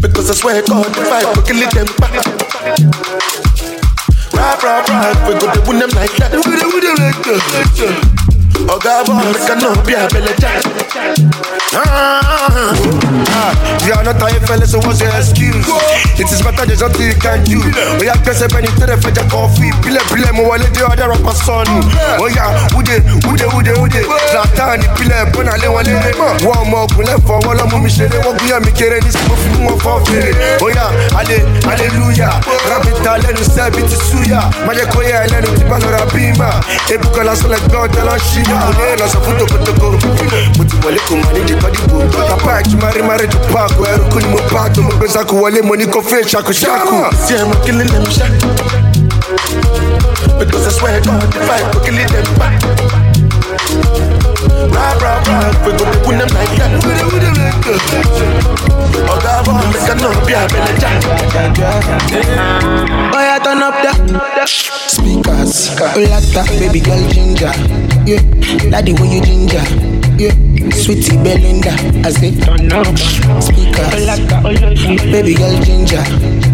Because 0.00 0.30
I 0.30 0.34
swear 0.34 0.62
God, 0.62 0.86
if 0.88 1.12
I 1.12 1.22
killing 1.46 1.70
them 1.70 1.86
back. 1.98 3.49
Rap, 4.40 4.62
rap, 4.62 4.88
rap, 4.88 5.28
we 5.28 5.34
go 5.34 5.52
to 5.52 5.60
them 5.78 5.90
like 5.90 6.16
that. 6.16 6.32
We 6.32 6.56
go 6.56 6.70
to 6.72 6.80
them 6.80 6.96
like 6.96 7.22
that. 7.26 8.39
God, 8.66 9.06
boy, 9.06 9.14
make 9.32 9.48
a 9.48 9.54
no 9.56 9.74
be 9.84 9.94
a. 9.94 10.08
Ah, 11.72 12.74
Ah, 13.32 13.54
you 13.86 13.92
are 13.94 14.02
not 14.02 14.18
fellas, 14.46 14.72
so 14.72 14.78
what's 14.82 15.00
your 15.00 15.10
excuse? 15.14 15.62
It 16.18 16.26
is 16.30 16.42
better 16.42 16.66
there's 16.66 16.80
nothing 16.82 17.06
you 17.08 17.14
can 17.14 17.44
do. 17.46 17.62
Yeah, 18.02 18.18
guess 18.26 18.42
I've 18.42 18.50
been 18.50 18.66
into 18.66 18.86
the 18.86 18.98
fetch 18.98 19.22
coffee. 19.30 19.70
Pile, 19.82 20.02
pile, 20.10 20.32
mo 20.34 20.50
wale 20.50 20.66
de 20.74 20.82
other 20.82 21.08
rapper 21.08 21.34
son. 21.38 21.66
Oh 22.18 22.26
yeah, 22.26 22.50
ude, 22.74 22.98
ude, 23.30 23.46
ude, 23.54 23.72
ude. 23.78 24.00
Zlatan, 24.34 24.82
pile, 24.98 25.30
bona 25.30 25.54
le 25.62 25.68
wale 25.70 25.94
le. 25.94 26.10
One 26.42 26.66
more, 26.70 26.86
kule 26.90 27.14
for 27.22 27.38
wala 27.46 27.64
mu 27.70 27.78
mi 27.78 27.90
shere. 27.90 28.18
Wo 28.26 28.34
guya 28.34 28.58
mi 28.60 28.72
kere 28.74 28.98
ni 29.00 29.10
simo 29.14 29.34
fi 29.38 29.48
mo 29.62 29.78
for 29.78 30.02
fere. 30.10 30.34
Oh 30.60 30.68
yeah, 30.74 30.90
ale, 31.18 31.38
hallelujah. 31.70 32.34
Rabita 32.66 33.14
lenu 33.22 33.44
se 33.46 33.70
biti 33.70 33.94
suya. 33.94 34.42
Maje 34.66 34.84
koye 34.90 35.14
lenu 35.30 35.48
tipa 35.54 35.78
no 35.78 35.86
rabima. 35.94 36.50
Ebuka 36.90 37.22
la 37.24 37.34
sole 37.38 37.56
god 37.70 37.94
la 38.02 38.18
shima. 38.18 38.49
Ole 38.50 38.96
la 38.98 39.06
sa 39.08 39.18
futo. 39.20 39.46
Muti 40.58 40.76
wale 40.84 40.98
kumani 41.08 41.40
di 41.44 41.54
kodi 41.54 41.78
bu. 41.88 42.02
Papa 42.10 42.62
chumari 42.62 43.02
mari 43.02 43.26
tu 43.28 43.38
pako. 43.52 43.86
Eru 43.86 44.04
kuni 44.10 44.26
mo 44.28 44.38
pato. 44.50 44.82
Mo 44.82 44.90
pesa 45.00 45.24
kuwale 45.24 45.62
money 45.62 45.86
ko 45.86 46.02
fe 46.02 46.22
shaku 46.26 46.52
shaku. 46.52 46.96
I'm 47.30 47.52
killing 47.64 47.88
them 47.88 48.04
shy. 48.10 48.28
Because 50.38 50.66
I 50.66 50.70
swear 50.70 51.00
God, 51.02 51.22
if 51.36 51.50
I 51.50 51.60
killing 51.84 52.06
them 52.08 52.38
back. 52.38 53.09
Rap, 53.60 55.00
rap, 55.00 55.26
rap, 55.26 55.54
we 55.66 55.72
go 55.76 55.84
win 56.08 56.18
them 56.18 56.28
like 56.32 56.54
that. 56.56 56.70
Go 56.82 56.88
to 56.96 57.06
win 57.12 57.22
them 57.22 57.34
like 57.36 57.60
that. 57.64 57.80
Oh 59.10 59.18
God, 59.20 59.44
boy, 59.44 59.52
make 59.70 59.88
a 59.88 59.94
no 60.00 60.10
be 60.26 60.32
a 60.32 60.42
belly 60.48 60.74
jack. 60.80 61.02
Oh 63.12 63.20
yeah, 63.20 63.38
turn 63.38 63.62
up 63.62 63.74
the 63.82 63.92
speakers. 64.46 65.70
Oh, 65.80 65.94
Olata, 65.96 66.42
baby 66.58 66.80
girl 66.80 67.02
ginger. 67.10 67.52
Yeah, 68.06 68.22
daddy 68.70 68.92
when 68.94 69.10
you 69.10 69.20
ginger. 69.22 69.62
Yeah, 70.18 70.34
sweetie 70.70 71.16
Belinda. 71.16 71.72
I 72.04 72.10
say 72.10 72.32
turn 72.40 72.72
up 72.72 72.86
speakers. 73.42 73.90
Baby 75.10 75.34
girl 75.34 75.56
ginger. 75.62 76.02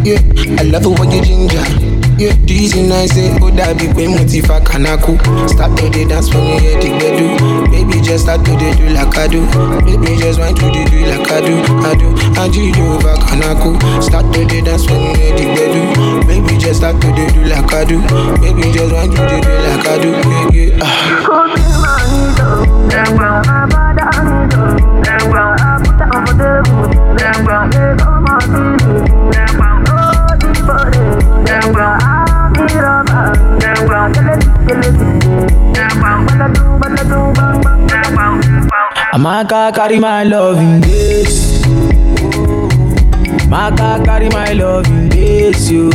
Yeah, 0.05 0.21
I 0.59 0.63
love 0.65 0.87
it 0.87 0.99
when 0.99 1.11
you 1.11 1.23
ginger. 1.23 1.96
Yeah, 2.17 2.33
easy 2.49 2.81
nice 2.89 3.13
say 3.13 3.29
oh 3.43 3.51
that 3.53 3.77
big 3.77 3.93
way 3.95 4.07
motiva 4.09 4.57
kanaku. 4.65 5.21
Start 5.53 5.77
to 5.77 5.85
the 5.93 6.09
dance 6.09 6.33
when 6.33 6.49
you 6.49 6.59
hear 6.65 6.81
the 6.81 6.89
bedu. 6.97 7.29
Baby 7.71 8.01
just 8.01 8.25
start 8.25 8.41
to 8.45 8.53
the 8.57 8.73
do 8.73 8.89
like 8.89 9.13
I 9.19 9.29
do. 9.29 9.45
Baby 9.85 10.17
just 10.17 10.41
want 10.41 10.57
to 10.57 10.65
the 10.65 10.89
do 10.89 11.05
like 11.05 11.29
I 11.29 11.45
do. 11.45 11.61
I 11.85 11.93
do. 11.93 12.09
You 12.57 12.73
do 12.73 12.85
over 12.97 13.17
kanaku. 13.21 13.77
Start 14.03 14.33
to 14.33 14.41
the 14.49 14.63
dance 14.65 14.89
when 14.89 14.97
you 14.97 15.13
hear 15.13 15.37
the 15.37 15.45
bedu. 15.45 16.25
Baby 16.27 16.57
just 16.57 16.81
start 16.81 16.97
to 17.03 17.09
the 17.13 17.29
do 17.37 17.45
like 17.45 17.69
I 17.69 17.85
do. 17.85 18.01
Baby 18.41 18.73
just 18.73 18.93
want 18.97 19.13
to 19.13 19.21
the 19.21 19.37
do 19.45 19.53
like 19.61 19.85
I 19.85 20.01
do. 20.01 20.17
Yeah, 20.57 20.73
yeah. 28.97 29.06
Amaka 39.27 39.75
carry 39.75 39.99
my 39.99 40.23
love 40.23 40.57
in 40.59 40.81
this. 40.83 41.61
Maka 43.49 44.01
carry 44.05 44.29
my 44.29 44.53
love 44.53 44.87
in 44.87 45.09
this, 45.09 45.69
yo, 45.69 45.91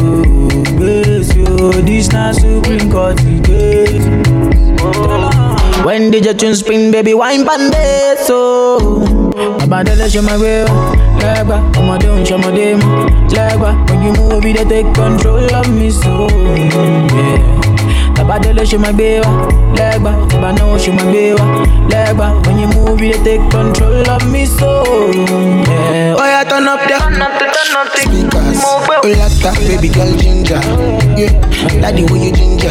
this, 0.75 1.33
yo. 1.33 1.71
This 1.87 2.11
na 2.11 2.33
supreme 2.33 2.91
court 2.91 3.17
case. 3.45 4.03
When 5.85 6.11
did 6.11 6.25
your 6.25 6.33
tune 6.33 6.55
spin, 6.55 6.91
baby? 6.91 7.13
Wine 7.13 7.45
pande 7.45 8.17
so. 8.17 8.99
Baba 9.59 9.83
dele 9.85 10.09
show 10.09 10.21
my 10.23 10.35
way, 10.37 10.65
oh. 10.67 10.93
legba. 11.23 11.57
Ọmọdé 11.79 12.25
show 12.27 12.37
my 12.37 12.51
mọ́, 12.51 13.07
legba. 13.31 13.71
When 13.89 14.03
you 14.03 14.13
move, 14.19 14.43
you 14.45 14.53
dey 14.53 14.65
take 14.65 14.93
control 14.93 15.55
of 15.55 15.69
me 15.69 15.89
so. 15.89 16.27
Yeah. 16.27 17.60
Baba 18.21 18.39
dele 18.39 18.65
show 18.65 18.77
my 18.77 18.91
way, 18.91 19.19
legba. 19.73 20.13
Baba 20.29 20.53
no 20.53 20.77
show 20.77 20.93
my 20.93 21.05
way, 21.05 21.33
legba. 21.89 22.45
When 22.45 22.59
you 22.59 22.67
move, 22.67 23.01
you 23.01 23.13
take 23.23 23.41
control 23.49 24.07
of 24.09 24.31
me 24.31 24.45
so. 24.45 24.83
Yeah. 25.65 26.15
Oh 26.17 26.25
yeah, 26.25 26.43
turn 26.43 26.67
up 26.67 26.79
the 26.87 26.97
speakers. 27.97 28.61
Olata, 29.01 29.49
oh, 29.49 29.67
baby 29.67 29.89
girl 29.89 30.15
ginger. 30.17 30.61
Yeah, 31.17 31.33
daddy 31.81 32.03
when 32.05 32.21
you 32.21 32.31
ginger. 32.31 32.69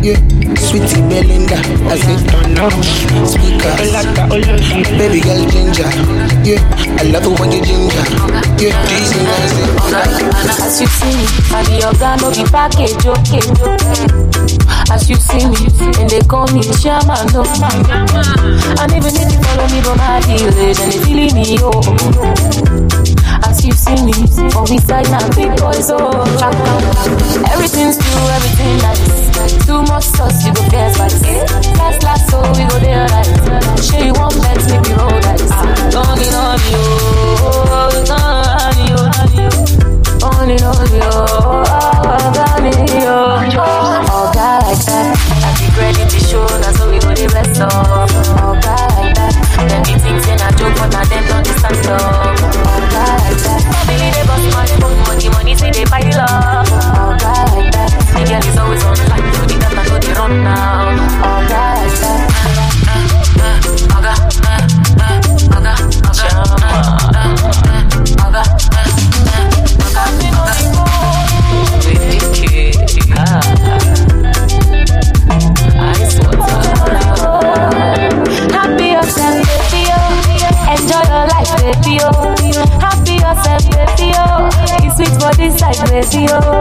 Yeah, 0.00 0.18
sweetie 0.56 1.02
Belinda. 1.08 1.56
I 1.88 1.98
turn 1.98 2.58
up 2.58 2.72
speakers. 3.26 3.92
Baby 4.98 5.20
girl 5.20 5.44
ginger. 5.50 5.88
Yeah, 6.44 6.60
I 6.98 7.02
love 7.10 7.26
it 7.26 7.40
when 7.40 7.52
you 7.52 7.62
ginger. 7.62 8.04
Yeah, 8.58 8.74
easy 8.94 9.20
nice. 9.24 9.54
As 10.60 10.80
you 10.80 10.86
see 10.86 11.14
me, 11.16 11.26
I 11.52 11.64
be 11.66 11.74
your 11.80 11.94
guy, 11.94 12.16
no 12.16 12.30
be 12.30 12.44
package, 12.50 13.06
okay. 13.06 13.44
As 14.92 15.08
you 15.08 15.16
see 15.16 15.44
me, 15.48 15.56
and 16.00 16.10
they 16.10 16.20
call 16.20 16.46
me 16.52 16.62
Shaman, 16.62 17.26
no 17.32 17.42
And 18.80 18.92
even 18.92 19.14
if 19.16 19.32
you 19.32 19.40
follow 19.42 19.68
me, 19.72 19.80
but 19.82 19.96
my 19.96 20.20
deal, 20.20 20.50
then 20.52 20.74
they 20.76 20.98
feeling 21.04 21.34
me, 21.34 21.58
oh. 21.60 21.80
As 23.48 23.64
you 23.64 23.72
see 23.72 23.96
me, 24.04 24.12
on 24.54 24.68
we 24.70 24.78
side 24.78 25.08
now, 25.10 25.26
big 25.34 25.56
boys, 25.58 25.90
oh. 25.90 26.24
Everything's 27.52 27.98
true, 27.98 28.28
everything 28.28 28.78
nice. 28.78 29.23
Too 29.66 29.82
much 29.82 30.04
sauce, 30.04 30.46
you 30.46 30.52
go 30.54 30.62
fair 30.70 30.92
spice. 30.94 31.20
Last, 31.76 32.02
last, 32.04 32.30
so 32.30 32.38
we 32.52 32.64
go 32.70 32.78
there, 32.78 33.06
right? 33.06 33.26
Sure, 33.82 34.04
you 34.04 34.12
want 34.14 34.34
bet, 34.40 34.62
make 34.70 34.82
me 34.86 34.94
roll 34.94 35.10
dice. 35.20 35.50
Don't 35.90 36.14
get 36.18 36.34
on 36.34 36.58
you, 36.70 36.82
oh, 37.42 38.04
on 38.14 38.78
you. 38.86 38.98
Only 40.22 40.56
know 40.56 40.72
you, 40.94 41.02
oh, 41.02 41.66
on 42.46 42.64
you. 42.64 42.78
Oh, 42.78 43.10
oh. 43.10 44.06
oh, 44.08 44.30
God, 44.34 44.62
like 44.62 44.84
that. 44.86 45.18
I 45.42 45.50
be 45.58 45.66
ready 45.80 46.04
to 46.08 46.18
show, 46.24 46.46
that's 46.46 46.78
how 46.78 46.88
we 46.90 46.98
go 47.00 47.10
the 47.12 47.26
rest 47.34 47.60
of. 47.60 47.70
Oh, 47.72 48.54
God, 48.62 48.90
like 48.96 49.14
that. 49.16 49.34
Them 49.68 49.82
be 49.82 49.94
things 49.98 50.26
in 50.28 50.38
a 50.38 50.48
joke, 50.54 50.78
but 50.78 50.94
now. 50.94 51.98
Oh, 51.98 52.34
God, 52.92 53.20
like 53.22 53.42
that. 53.42 53.53
Family 53.72 54.10
they 54.10 54.24
bust 54.26 54.46
my 54.52 54.66
money 55.06 55.28
money 55.30 55.54
they 55.54 55.84
buy 55.84 56.00
love. 56.00 56.68
That. 57.20 57.90
The 58.14 58.22
girl 58.28 58.44
is 58.44 58.58
always 58.58 58.84
on 58.84 58.94
the 58.94 59.04
the 60.00 60.12
run 60.18 60.44
now. 60.44 60.96
That. 61.48 62.33
This 85.94 86.53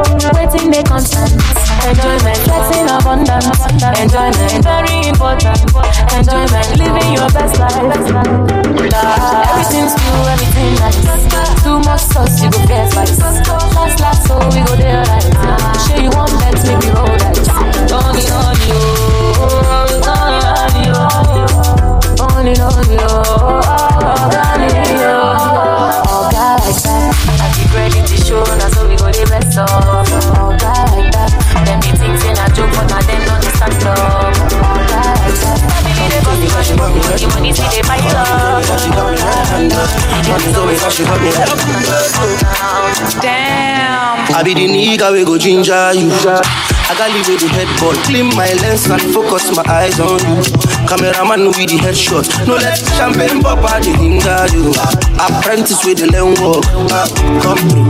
I 44.44 44.46
be 44.46 44.60
the 44.60 44.68
nigga 44.68 45.08
we 45.16 45.24
go 45.24 45.38
ginger 45.40 45.96
you. 45.96 46.12
I 46.12 46.92
got 47.00 47.08
leave 47.16 47.32
with 47.32 47.40
the 47.40 47.48
headboard, 47.48 47.96
clean 48.04 48.28
my 48.36 48.52
lens 48.60 48.84
and 48.92 49.00
focus 49.16 49.56
my 49.56 49.64
eyes 49.72 49.96
on 50.04 50.20
you. 50.20 50.44
Cameraman 50.84 51.48
with 51.48 51.72
the 51.72 51.80
headshot, 51.80 52.28
no 52.44 52.60
let 52.60 52.76
champagne 53.00 53.40
pop 53.40 53.64
out 53.64 53.80
the 53.88 53.96
hinder 53.96 54.44
you. 54.52 54.76
Apprentice 55.16 55.80
with 55.88 56.04
the 56.04 56.12
learn 56.12 56.36
walk, 56.44 56.68
Ah, 56.92 57.08
come 57.40 57.56
through, 57.72 57.88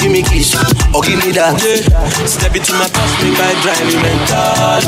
give 0.00 0.08
me 0.08 0.24
kiss 0.24 0.56
or 0.96 1.04
give 1.04 1.20
me 1.20 1.28
that. 1.36 1.60
Step 2.24 2.56
into 2.56 2.72
my 2.72 2.88
past, 2.88 3.12
make 3.20 3.36
I 3.36 3.52
drive 3.60 3.84
me 3.84 3.96
mental. 4.00 4.80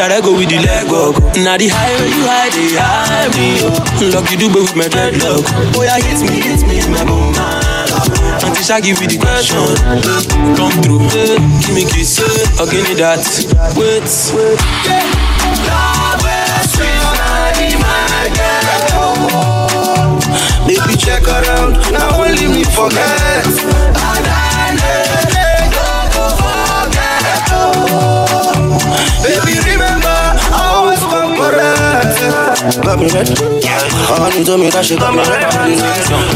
That 0.00 0.08
I 0.08 0.24
go 0.24 0.32
with 0.32 0.48
the 0.48 0.56
leg 0.64 0.88
walk. 0.88 1.20
Now 1.36 1.60
the 1.60 1.68
highway 1.68 2.08
you 2.16 2.24
hide, 2.24 2.56
they 2.56 2.80
hide 2.80 3.28
me. 3.36 3.60
oh. 3.60 3.76
Lucky 4.08 4.40
do 4.40 4.48
with 4.48 4.72
my 4.72 4.88
dreadlock. 4.88 5.44
Oh 5.76 5.84
yeah, 5.84 6.00
hit 6.00 6.24
me, 6.24 6.40
hit 6.40 6.64
me, 6.64 6.80
my 6.88 7.04
bum 7.04 7.59
Auntie 8.50 8.64
Shaggy 8.64 8.92
with 8.94 9.10
the 9.10 9.18
question. 9.18 9.62
Come 10.58 10.74
through, 10.82 11.06
give 11.62 11.72
me 11.72 11.84
kiss, 11.86 12.18
or 12.58 12.66
give 12.66 12.82
me 12.82 12.94
that. 12.98 13.22
Wait, 13.78 14.02
wait. 14.34 14.58
Baby 20.66 20.96
check 20.98 21.22
around, 21.28 21.78
now 21.92 22.18
only 22.18 22.48
me 22.48 22.64
forget. 22.64 23.46
Baby 29.22 29.54
remember, 29.70 30.18
I 30.50 30.74
always 30.74 30.98
come 30.98 31.36
correct. 31.38 32.18
Got 32.82 32.98
me. 32.98 33.59
Honey 34.20 34.44
told 34.44 34.60
me 34.60 34.68
that 34.68 34.84
she 34.84 34.96
got 34.96 35.14
me 35.16 35.24
red. 35.24 35.40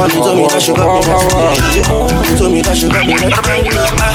Honey 0.01 0.17
told 0.17 0.37
me 0.41 0.49
that 0.49 0.63
she 0.63 0.73
got 0.73 0.89
me 0.89 1.05
red. 1.05 1.21
Honey 1.85 2.33
told 2.41 2.53
me 2.53 2.63
that 2.65 2.77
she 2.77 2.89
got 2.89 3.05
me 3.05 3.13
red. 3.13 3.33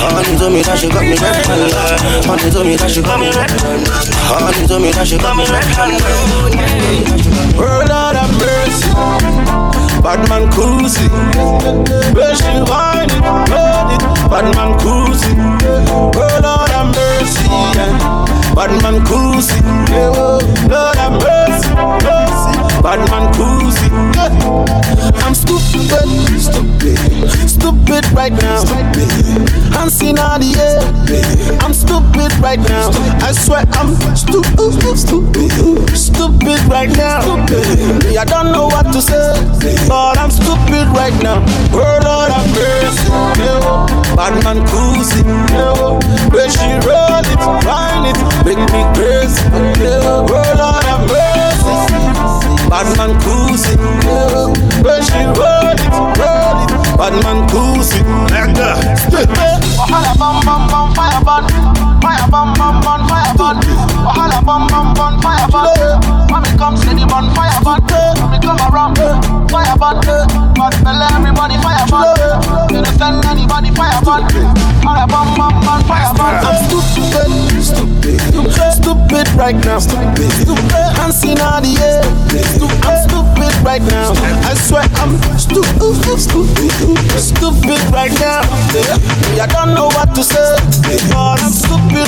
Honey 0.09 0.37
told 0.37 0.53
me 0.53 0.61
that 0.65 0.73
she 0.75 0.89
got 0.89 1.05
me 1.05 1.13
red. 1.13 1.37
Honey 2.25 2.49
told 2.49 2.65
me 2.65 2.75
that 2.75 2.89
she 2.89 3.01
got 3.05 3.19
me 3.21 3.29
red. 3.29 3.49
Honey 4.25 4.65
told 4.65 4.81
me 4.81 4.89
that 4.91 5.05
she 5.05 5.17
got 5.21 5.37
me 5.37 5.45
red. 5.53 5.65
World 7.57 7.91
out 7.93 8.17
of 8.17 8.29
mercy. 8.41 8.89
Bad 10.01 10.25
man 10.29 10.49
cruising. 10.49 11.13
Where 12.17 12.33
she 12.35 12.49
whine 12.65 13.05
it, 13.13 13.21
load 13.53 13.93
it. 13.93 14.01
Bad 14.33 14.49
man 14.57 14.79
cruising. 14.81 15.37
World 16.17 16.45
out 16.45 16.71
of 16.73 16.89
mercy. 16.95 17.45
yeah. 17.77 18.25
Bad 18.55 18.81
man 18.81 19.05
cruising. 19.05 19.63
Oh, 19.93 20.39
Lord 20.67 20.95
have 20.97 21.13
mercy, 21.21 21.69
mercy. 21.75 22.28
Bad 22.81 22.99
man 23.11 23.33
cruising. 23.33 23.91
Yeah. 23.91 24.08
I'm 24.19 25.33
stupid, 25.33 25.87
stupid, 26.39 27.49
stupid 27.49 28.05
right 28.11 28.33
now. 28.33 28.63
I'm 29.79 29.89
seeing 29.89 30.19
all 30.19 30.37
the 30.39 30.51
air. 30.59 30.81
I'm 31.61 31.73
stupid 31.73 32.31
right 32.41 32.59
now. 32.59 32.89
I 33.23 33.31
swear 33.31 33.63
I'm 33.73 33.95
stupid, 34.15 34.97
stupid, 34.97 35.51
stupid 35.95 36.59
right 36.67 36.89
now. 36.97 37.21
I 38.19 38.25
don't 38.25 38.51
know 38.51 38.67
what 38.67 38.91
to 38.91 39.01
say, 39.01 39.33
but 39.87 40.17
I'm 40.17 40.31
stupid 40.31 40.87
right 40.91 41.15
now. 41.23 41.39
Word 41.71 42.03
Lord. 42.03 42.29
Yeah, 43.39 43.63
oh. 43.63 43.87
Bad 44.15 44.43
man 44.43 44.67
cruising. 44.67 45.27
Where 46.33 46.49
she 46.49 46.67
roll 46.83 47.23
it, 47.23 47.39
find 47.63 48.03
it, 48.11 48.17
make 48.43 48.59
me 48.73 48.83
crazy. 48.95 49.47
Word 50.27 50.57
Lord 50.59 50.83
have 50.83 51.07
mercy. 51.07 51.75
Bad 52.69 52.97
man 52.97 53.15
cruising. 53.21 53.79
Oh. 54.19 54.53
Where 54.83 55.01
she 55.01 55.23
roll 55.39 55.67
it, 55.71 55.81
roll 56.19 56.59
it. 56.63 56.71
Bad 56.97 57.15
man 57.23 57.47
cruising. 57.49 58.07
Like 58.29 58.53
that. 58.59 58.79
Wahala 59.79 60.13
bum 60.19 60.43
bum 60.45 60.67
bum 60.67 60.87
fire 60.93 61.23
burn, 61.23 61.43
fire 62.03 62.27
bum 62.29 62.53
bum 62.59 62.81
bum 62.83 63.07
fire 63.07 63.33
burn. 63.39 63.57
Wahala 64.05 64.43
bum 64.43 64.67
bum 64.67 64.93
bum 64.93 65.21
fire. 65.21 65.47
When 66.31 66.41
me 66.43 66.51
come 66.57 66.75
see 66.77 66.93
the 66.93 67.05
bun 67.07 67.33
fire 67.33 67.59
when 67.63 68.31
me 68.31 68.39
come 68.39 68.59
around 68.67 69.38
fire 69.49 69.75
burn. 69.77 69.99
But 70.53 70.73
tell 70.85 71.01
everybody 71.01 71.57
fire 71.59 71.85
burn. 71.89 72.15
You 72.69 72.85
send 72.97 73.25
anybody 73.25 73.73
fire 73.73 74.01
burn. 74.05 74.23
Wahala 74.85 75.05
bum 75.09 75.27
bum 75.35 75.53
bum 75.65 75.81
fire 75.89 76.13
burn. 76.13 76.39
I'm 76.45 76.57
stupid, 76.69 77.27
stupid, 77.61 78.17
stupid 78.77 79.27
right 79.35 79.57
now. 79.65 79.79
Stupid, 79.79 80.31
stupid. 80.31 80.71
I'm 81.01 81.11
seeing 81.11 81.39
all 81.41 81.61
the 81.61 81.73
air. 81.81 82.05
I'm 82.85 82.97
stupid 83.09 83.53
right 83.65 83.81
now. 83.81 84.13
I 84.45 84.53
swear 84.53 84.85
I'm 85.01 85.17
stupid, 85.37 86.19
stupid, 86.19 86.71
stupid 87.17 87.81
right 87.91 88.13
now. 88.21 88.41
Me, 88.73 89.39
I 89.39 89.47
don't 89.47 89.73
know 89.73 89.87
what 89.97 90.13
to 90.15 90.23
say, 90.23 90.55
but 91.09 91.41
I'm 91.41 91.51
stupid 91.51 92.07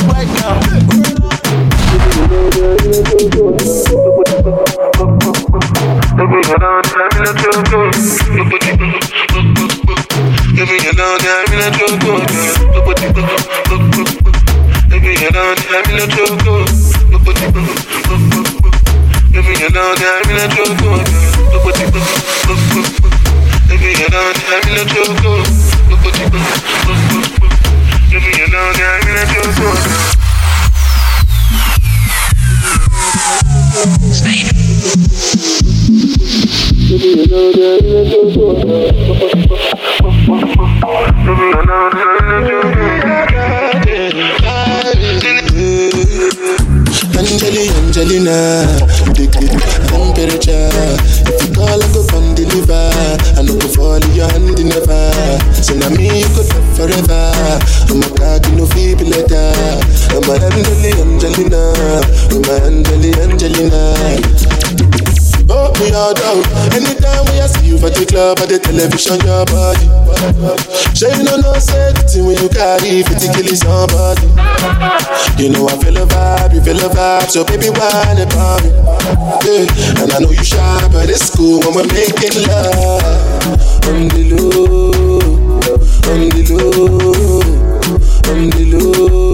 television, 69.11 69.27
your 69.27 69.45
body. 69.45 69.87
Sure 70.95 71.11
you 71.11 71.23
know 71.23 71.37
no 71.37 71.53
safety 71.59 72.21
when 72.21 72.37
you 72.41 72.49
carry 72.49 73.03
50 73.03 73.27
kill 73.33 73.55
somebody. 73.55 74.27
You 75.41 75.49
know 75.49 75.67
I 75.67 75.77
feel 75.79 75.97
a 75.97 76.05
vibe, 76.05 76.53
you 76.53 76.61
feel 76.61 76.77
a 76.77 76.89
vibe, 76.89 77.29
so 77.29 77.43
baby 77.43 77.69
whine 77.69 78.19
about 78.19 78.63
me. 78.63 78.69
Yeah. 79.43 80.01
And 80.01 80.11
I 80.11 80.19
know 80.19 80.31
you 80.31 80.43
shy, 80.43 80.87
but 80.91 81.09
it's 81.09 81.29
cool 81.35 81.59
when 81.61 81.73
we're 81.75 81.87
making 81.93 82.47
love. 82.47 83.03
On 83.87 84.07
the 84.07 84.23
low, 84.31 85.19
on 86.07 86.21
um, 86.21 86.29
the 86.29 86.41
low, 86.49 87.41
on 88.29 88.37
um, 88.37 88.49
the 88.49 88.63
low, 88.71 89.31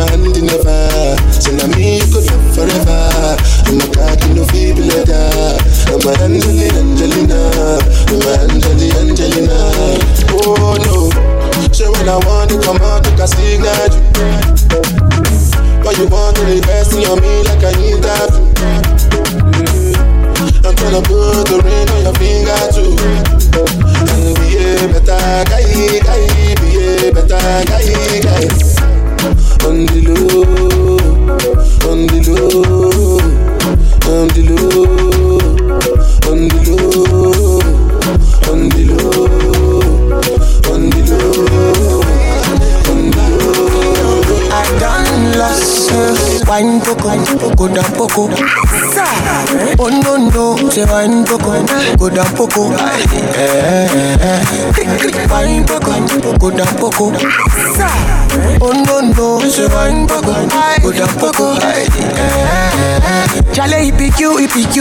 your 0.00 0.08
hand 0.10 0.36
in 0.36 0.46
the 0.46 0.58
fire. 0.64 1.16
So 1.40 1.52
now 1.56 1.66
me 1.76 1.99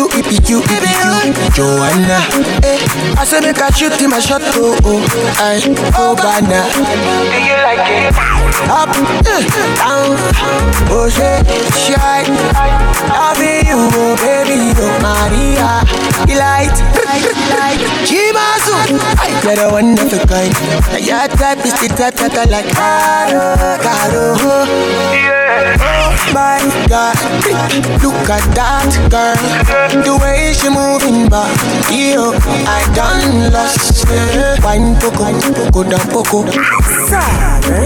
EPQ, 0.07 0.61
EPQ, 0.61 0.61
EPQ. 0.63 1.55
Joanna, 1.55 2.19
eh, 2.63 2.79
I 3.19 3.25
say 3.25 3.41
make 3.41 3.59
I 3.61 3.69
shoot 3.71 3.99
in 4.01 4.09
my 4.09 4.19
shot, 4.19 4.41
oh 4.55 4.77
oh, 4.85 5.03
I 5.37 5.59
oh 5.97 6.15
banana. 6.15 6.63
Do 6.71 7.39
you 7.43 7.57
like 7.67 7.83
it? 7.83 8.15
Up, 8.69 8.89
eh, 8.95 9.43
down, 9.75 10.15
oh 10.89 11.09
shit, 11.11 11.43
shy. 11.75 12.23
Loving 13.11 13.67
you, 13.67 13.89
oh 13.91 14.15
baby, 14.23 14.71
oh 14.79 14.95
Maria. 15.03 15.83
Delight, 16.25 16.75
like 17.49 17.81
Chimazu. 18.07 18.75
You're 19.43 19.55
the 19.55 19.67
one 19.71 19.97
of 19.97 20.13
a 20.13 20.19
kind. 20.27 20.53
Your 21.01 21.27
type 21.27 21.65
is 21.65 21.73
the 21.81 21.87
type 21.95 22.15
that 22.15 22.37
I 22.37 22.45
like. 22.45 22.69
Caro, 22.73 23.55
caro. 23.81 24.35
Yeah. 25.13 25.77
Oh 25.81 26.33
my 26.33 26.61
God, 26.87 27.17
look 28.03 28.29
at 28.29 28.45
that 28.53 28.91
girl. 29.09 29.37
The 30.03 30.13
way 30.21 30.53
she 30.53 30.69
moving 30.69 31.27
back. 31.29 31.49
You, 31.89 32.33
I 32.69 32.85
done 32.93 33.51
lost. 33.51 34.05
Wine 34.63 34.95
poco, 35.01 35.25
go 35.71 35.81
down 35.83 36.05
poco. 36.13 36.45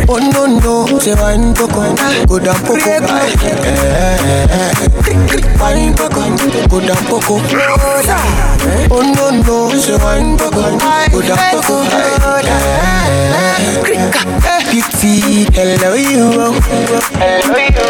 Oh 0.10 0.20
no 0.20 0.46
no, 0.60 1.00
say 1.00 1.16
wine 1.16 1.54
poco, 1.54 1.96
go 2.28 2.40
down 2.40 2.60
poco. 2.68 2.84
Wine 5.60 5.94
poco, 5.96 6.13
go 6.70 6.80
down 6.80 7.04
poco. 7.06 7.36
Oh 8.92 9.02
no 9.16 9.42
no, 9.42 9.70
say 9.78 9.98
wine 9.98 10.38
poco, 10.38 10.62
go 11.12 11.22
down 11.22 11.62
poco. 11.62 12.23
Fifty, 14.84 15.48
hello 15.56 15.94
you. 15.96 16.60
Hello 16.60 17.56
you. 17.56 17.84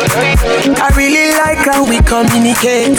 I 0.77 0.89
really 0.95 1.33
like 1.33 1.65
how 1.65 1.81
we 1.89 1.97
communicate. 2.05 2.97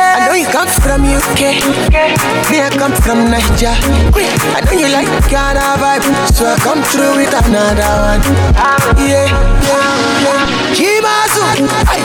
I 0.00 0.24
know 0.26 0.32
you 0.34 0.46
come 0.48 0.68
from 0.80 1.04
UK, 1.04 1.60
me 2.48 2.60
I 2.64 2.70
come 2.72 2.92
from 3.04 3.28
Niger. 3.30 3.76
I 4.56 4.60
know 4.64 4.72
you 4.72 4.88
like 4.88 5.08
Ghana 5.28 5.76
vibe, 5.80 6.04
so 6.32 6.46
I 6.46 6.56
come 6.64 6.82
through 6.88 7.16
with 7.20 7.34
another 7.34 7.92
one. 8.08 8.22
Yeah, 8.96 9.28
yeah, 9.68 10.24
yeah. 10.24 10.48
Chimazu, 10.72 11.44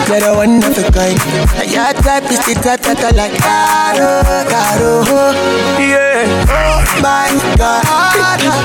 you're 0.09 0.19
the 0.19 0.31
one 0.35 0.59
of 0.63 0.77
a 0.77 0.83
kind. 0.91 1.19
Your 1.71 1.93
type 2.03 2.29
is 2.31 2.43
the 2.45 2.55
type 2.59 2.81
that 2.81 2.99
I 2.99 3.11
like. 3.15 3.35
Caro, 3.39 4.19
caro, 4.51 4.93
yeah. 5.79 6.14
Oh 6.17 6.79
my 7.03 7.27
God, 7.57 7.83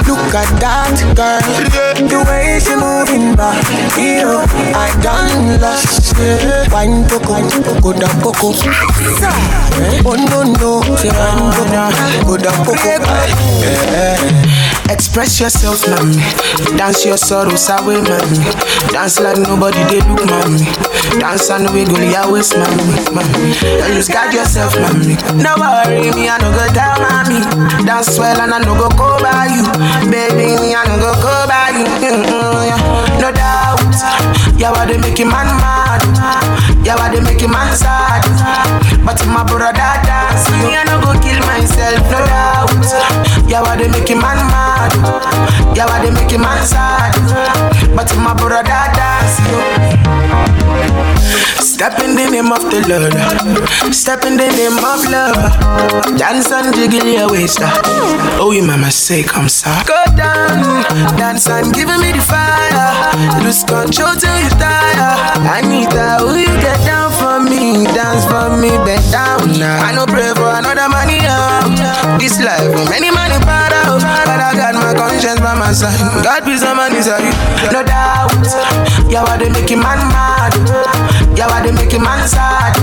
look 0.07 0.35
at 0.39 0.47
that 0.63 0.95
girl. 1.19 1.43
The 2.07 2.19
way 2.31 2.61
she 2.63 2.77
moving 2.79 3.35
back, 3.35 3.59
you, 3.99 4.23
oh, 4.23 4.47
I 4.71 4.95
done 5.03 5.59
lost. 5.61 6.15
Wine 6.71 7.03
poco, 7.11 7.43
go 7.83 7.91
down 7.93 8.15
poco. 8.23 8.55
Eh, 9.83 10.03
oh 10.07 10.15
no 10.15 10.43
no, 10.47 10.81
say 10.97 11.11
wine 11.11 11.51
poco, 11.51 12.23
go 12.27 12.37
down 12.39 12.65
poco. 12.65 12.79
Eh, 12.87 13.03
eh, 13.99 14.70
Express 14.91 15.39
yourself, 15.39 15.87
mommy. 15.87 16.19
Dance 16.77 17.07
your 17.07 17.17
sorrows 17.17 17.71
away, 17.71 18.03
mommy. 18.03 18.43
Dance 18.91 19.21
like 19.21 19.39
nobody 19.39 19.79
they 19.87 20.03
look, 20.03 20.27
mommy. 20.27 20.67
Dance 21.23 21.49
and 21.51 21.71
wiggle 21.71 22.03
your 22.03 22.27
waist, 22.33 22.59
mommy. 22.59 22.99
mommy. 23.15 23.55
Don't 23.63 23.95
lose 23.95 24.09
guard 24.09 24.35
yourself, 24.35 24.75
mommy. 24.75 25.15
No 25.39 25.55
worry, 25.63 26.11
me 26.11 26.27
I 26.27 26.43
no 26.43 26.51
go 26.51 26.67
tell 26.75 26.99
mommy. 26.99 27.39
Dance 27.87 28.19
well 28.19 28.35
and 28.43 28.51
I 28.53 28.59
no 28.67 28.75
go 28.75 28.91
go 28.99 29.15
by 29.23 29.47
you, 29.55 29.63
baby. 30.11 30.59
Me 30.59 30.75
I 30.75 30.83
no 30.91 30.99
go 30.99 31.15
go 31.23 31.47
by 31.47 31.71
you. 31.71 31.87
No 33.23 33.31
doubt, 33.31 33.95
yeah, 34.59 34.73
what 34.75 34.89
they 34.89 34.99
make 34.99 35.15
making 35.15 35.31
man 35.31 35.47
mad. 35.63 36.03
Yeah, 36.85 36.97
what 36.97 37.13
they 37.15 37.21
make 37.21 37.39
making 37.39 37.53
man 37.53 37.77
sad. 37.77 38.27
But 39.07 39.23
my 39.31 39.45
brother 39.47 39.73
dance, 40.03 40.51
me 40.67 40.75
I 40.75 40.83
no 40.83 40.99
go 40.99 41.15
kill 41.23 41.39
myself, 41.47 42.03
no 42.11 42.19
doubt. 42.27 43.40
Yeah, 43.51 43.63
what 43.63 43.79
they 43.79 43.89
making 43.89 44.21
man 44.23 44.39
mad. 44.47 44.95
Yeah, 45.77 45.87
why 45.87 45.99
they 46.07 46.15
make 46.15 46.31
him 46.31 46.43
man 46.43 46.65
sad? 46.65 47.11
But 47.97 48.07
my 48.17 48.33
brother 48.33 48.63
dance 48.95 49.43
Step 51.59 51.99
in 51.99 52.15
the 52.15 52.31
name 52.31 52.53
of 52.53 52.63
the 52.71 52.79
Lord. 52.87 53.15
Step 53.93 54.25
in 54.25 54.37
the 54.37 54.47
name 54.55 54.79
of 54.79 55.03
love. 55.11 56.17
Dance 56.17 56.53
and 56.53 56.75
jiggle 56.75 57.09
your 57.09 57.31
waist. 57.31 57.59
Oh, 58.39 58.53
you 58.55 58.63
mama 58.63 58.91
say 58.91 59.23
come 59.25 59.49
sorry 59.49 59.85
Go 59.85 59.99
down, 60.15 60.85
dance 61.17 61.49
and 61.49 61.75
give 61.75 61.89
me 61.89 62.13
the 62.13 62.21
fire. 62.23 63.43
Lose 63.43 63.65
control 63.65 64.15
till 64.15 64.37
you 64.39 64.51
tire. 64.63 65.17
Anita, 65.59 66.23
will 66.23 66.37
you 66.37 66.55
get 66.63 66.79
down 66.87 67.11
for 67.19 67.41
me? 67.41 67.85
Dance 67.97 68.25
for 68.31 68.55
me, 68.57 68.71
bend 68.87 69.11
down. 69.11 69.59
Now 69.59 69.83
I 69.83 69.93
no 69.93 70.07
pray 70.07 70.33
for 70.39 70.49
another 70.55 70.89
money. 70.89 71.20
This 72.21 72.37
life, 72.39 72.69
many 72.93 73.09
money 73.11 73.41
para 73.49 73.89
oh. 73.89 73.97
But 73.97 74.41
I 74.45 74.53
got 74.53 74.75
my 74.77 74.93
conscience 74.93 75.41
by 75.41 75.57
my 75.57 75.73
side. 75.73 75.97
God 76.23 76.45
be 76.45 76.57
some 76.61 76.77
man 76.77 76.93
is 76.95 77.09
a 77.09 77.17
No 77.73 77.81
doubt 77.81 78.37
Yeah, 79.09 79.25
why 79.25 79.39
they 79.41 79.49
make 79.49 79.71
him 79.71 79.81
man 79.81 79.97
mad. 80.13 80.53
Yeah, 81.33 81.49
why 81.49 81.65
they 81.65 81.73
make 81.73 81.91
him 81.91 82.03
man 82.05 82.29
sad. 82.29 82.77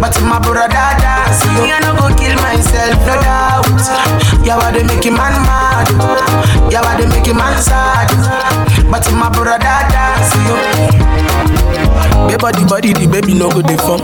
But 0.00 0.16
my 0.24 0.40
brother 0.40 0.72
dance 0.72 1.44
Me 1.60 1.70
I 1.70 1.78
no 1.84 1.92
go 1.92 2.08
kill 2.16 2.34
myself, 2.40 2.96
no 3.04 3.14
doubt 3.20 3.68
Yeah, 4.40 4.56
why 4.56 4.72
they 4.72 4.82
make 4.82 5.04
him 5.04 5.14
man 5.14 5.36
mad. 5.44 5.86
Yeah, 6.72 6.80
why 6.80 6.96
they 6.96 7.06
make 7.06 7.26
him 7.28 7.36
man 7.36 7.60
sad. 7.60 8.08
But 8.90 9.04
my 9.12 9.28
brother 9.28 9.60
dance 9.60 11.03
Baby 12.28 12.36
body 12.40 12.64
body 12.64 12.90
the 12.92 13.06
baby 13.06 13.34
no 13.34 13.50
go 13.50 13.60
dey 13.62 13.76
form 13.80 14.00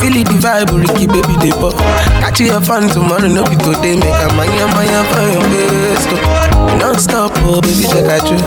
Feel 0.00 0.14
it 0.18 0.26
the 0.30 0.36
vibe 0.38 0.70
Ricky 0.74 1.06
baby 1.06 1.34
dey 1.42 1.52
pop 1.54 1.74
Catch 2.22 2.40
your 2.40 2.60
fun 2.60 2.88
tomorrow 2.88 3.26
no 3.28 3.42
be 3.46 3.56
today. 3.58 3.94
Make 3.98 4.14
a 4.22 4.28
manya 4.34 4.66
manya 4.74 5.00
for 5.10 5.22
your 5.30 5.44
waist 5.50 6.08
oh. 6.10 6.76
Non 6.78 6.98
stop 6.98 7.32
oh 7.46 7.60
baby 7.62 7.84
check 7.86 8.06
out 8.10 8.24
you. 8.30 8.38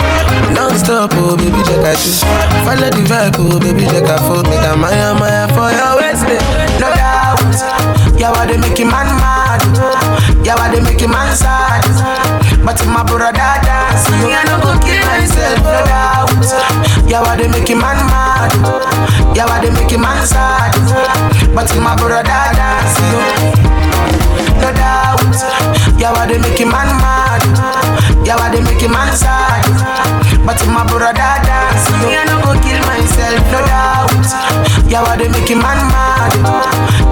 Non 0.55 0.71
stop 0.79 1.11
oh 1.19 1.35
baby 1.37 1.59
check 1.67 1.83
out 1.83 1.99
you. 2.03 2.13
Follow 2.65 2.89
the 2.91 3.03
vibe 3.07 3.35
oh 3.39 3.59
baby 3.59 3.83
check 3.87 4.07
out 4.11 4.21
for 4.27 4.43
Make 4.47 4.63
a 4.63 4.75
manya 4.75 5.15
manya 5.15 5.47
for 5.55 5.69
your 5.71 5.91
waist 5.99 6.23
No 6.79 6.87
doubt. 6.95 7.39
Yeah 8.19 8.31
why 8.31 8.45
they 8.47 8.57
make 8.57 8.79
man 8.81 9.07
mad? 9.21 9.61
Yeah 10.45 10.55
why 10.55 10.73
they 10.73 10.81
make 10.81 11.01
man 11.07 11.29
sad 11.35 11.83
But 12.67 12.83
in 12.83 12.91
my 12.91 12.99
brother 13.01 13.31
dance 13.31 14.11
Me 14.11 14.35
I 14.35 14.43
no 14.43 14.59
go 14.59 14.75
kill 14.83 14.99
myself 15.07 15.63
no 15.63 15.79
doubt. 15.87 17.07
Yeah 17.07 17.23
why 17.23 17.39
they 17.39 17.47
make 17.47 17.71
man 17.71 17.95
mad? 18.11 18.51
Yeah 19.31 19.47
why 19.47 19.63
they 19.63 19.71
make 19.71 19.95
man 19.95 20.19
sad? 20.27 20.75
But 21.55 21.71
in 21.71 21.79
my 21.81 21.95
brother 21.95 22.27
dance 22.27 22.99
No 24.59 24.67
doubt. 24.75 25.23
Yeah 25.95 26.11
why 26.11 26.27
they 26.27 26.35
make 26.43 26.59
man 26.67 26.91
mad? 26.99 27.39
Yeah 28.27 28.35
why 28.35 28.51
they 28.51 28.59
make 28.59 28.83
man 28.91 29.15
sad? 29.15 29.63
But 30.43 30.59
in 30.59 30.67
my 30.75 30.83
brother 30.83 31.15
dance 31.15 31.87
Me 32.03 32.19
I 32.19 32.27
no 32.27 32.43
go 32.43 32.51
kill 32.59 32.83
myself 32.83 33.47
no 33.47 33.63
doubt. 33.63 34.91
Yeah 34.91 35.07
why 35.07 35.15
they 35.15 35.31
make 35.31 35.55
man 35.55 35.79
mad? 35.87 36.35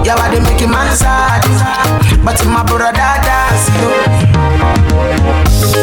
Yeah 0.04 0.20
why 0.20 0.28
they 0.28 0.40
make 0.44 0.68
man 0.68 0.92
sad? 0.92 1.40
But 2.20 2.44
in 2.44 2.52
my 2.52 2.60
brother 2.62 2.92
dance 2.92 4.35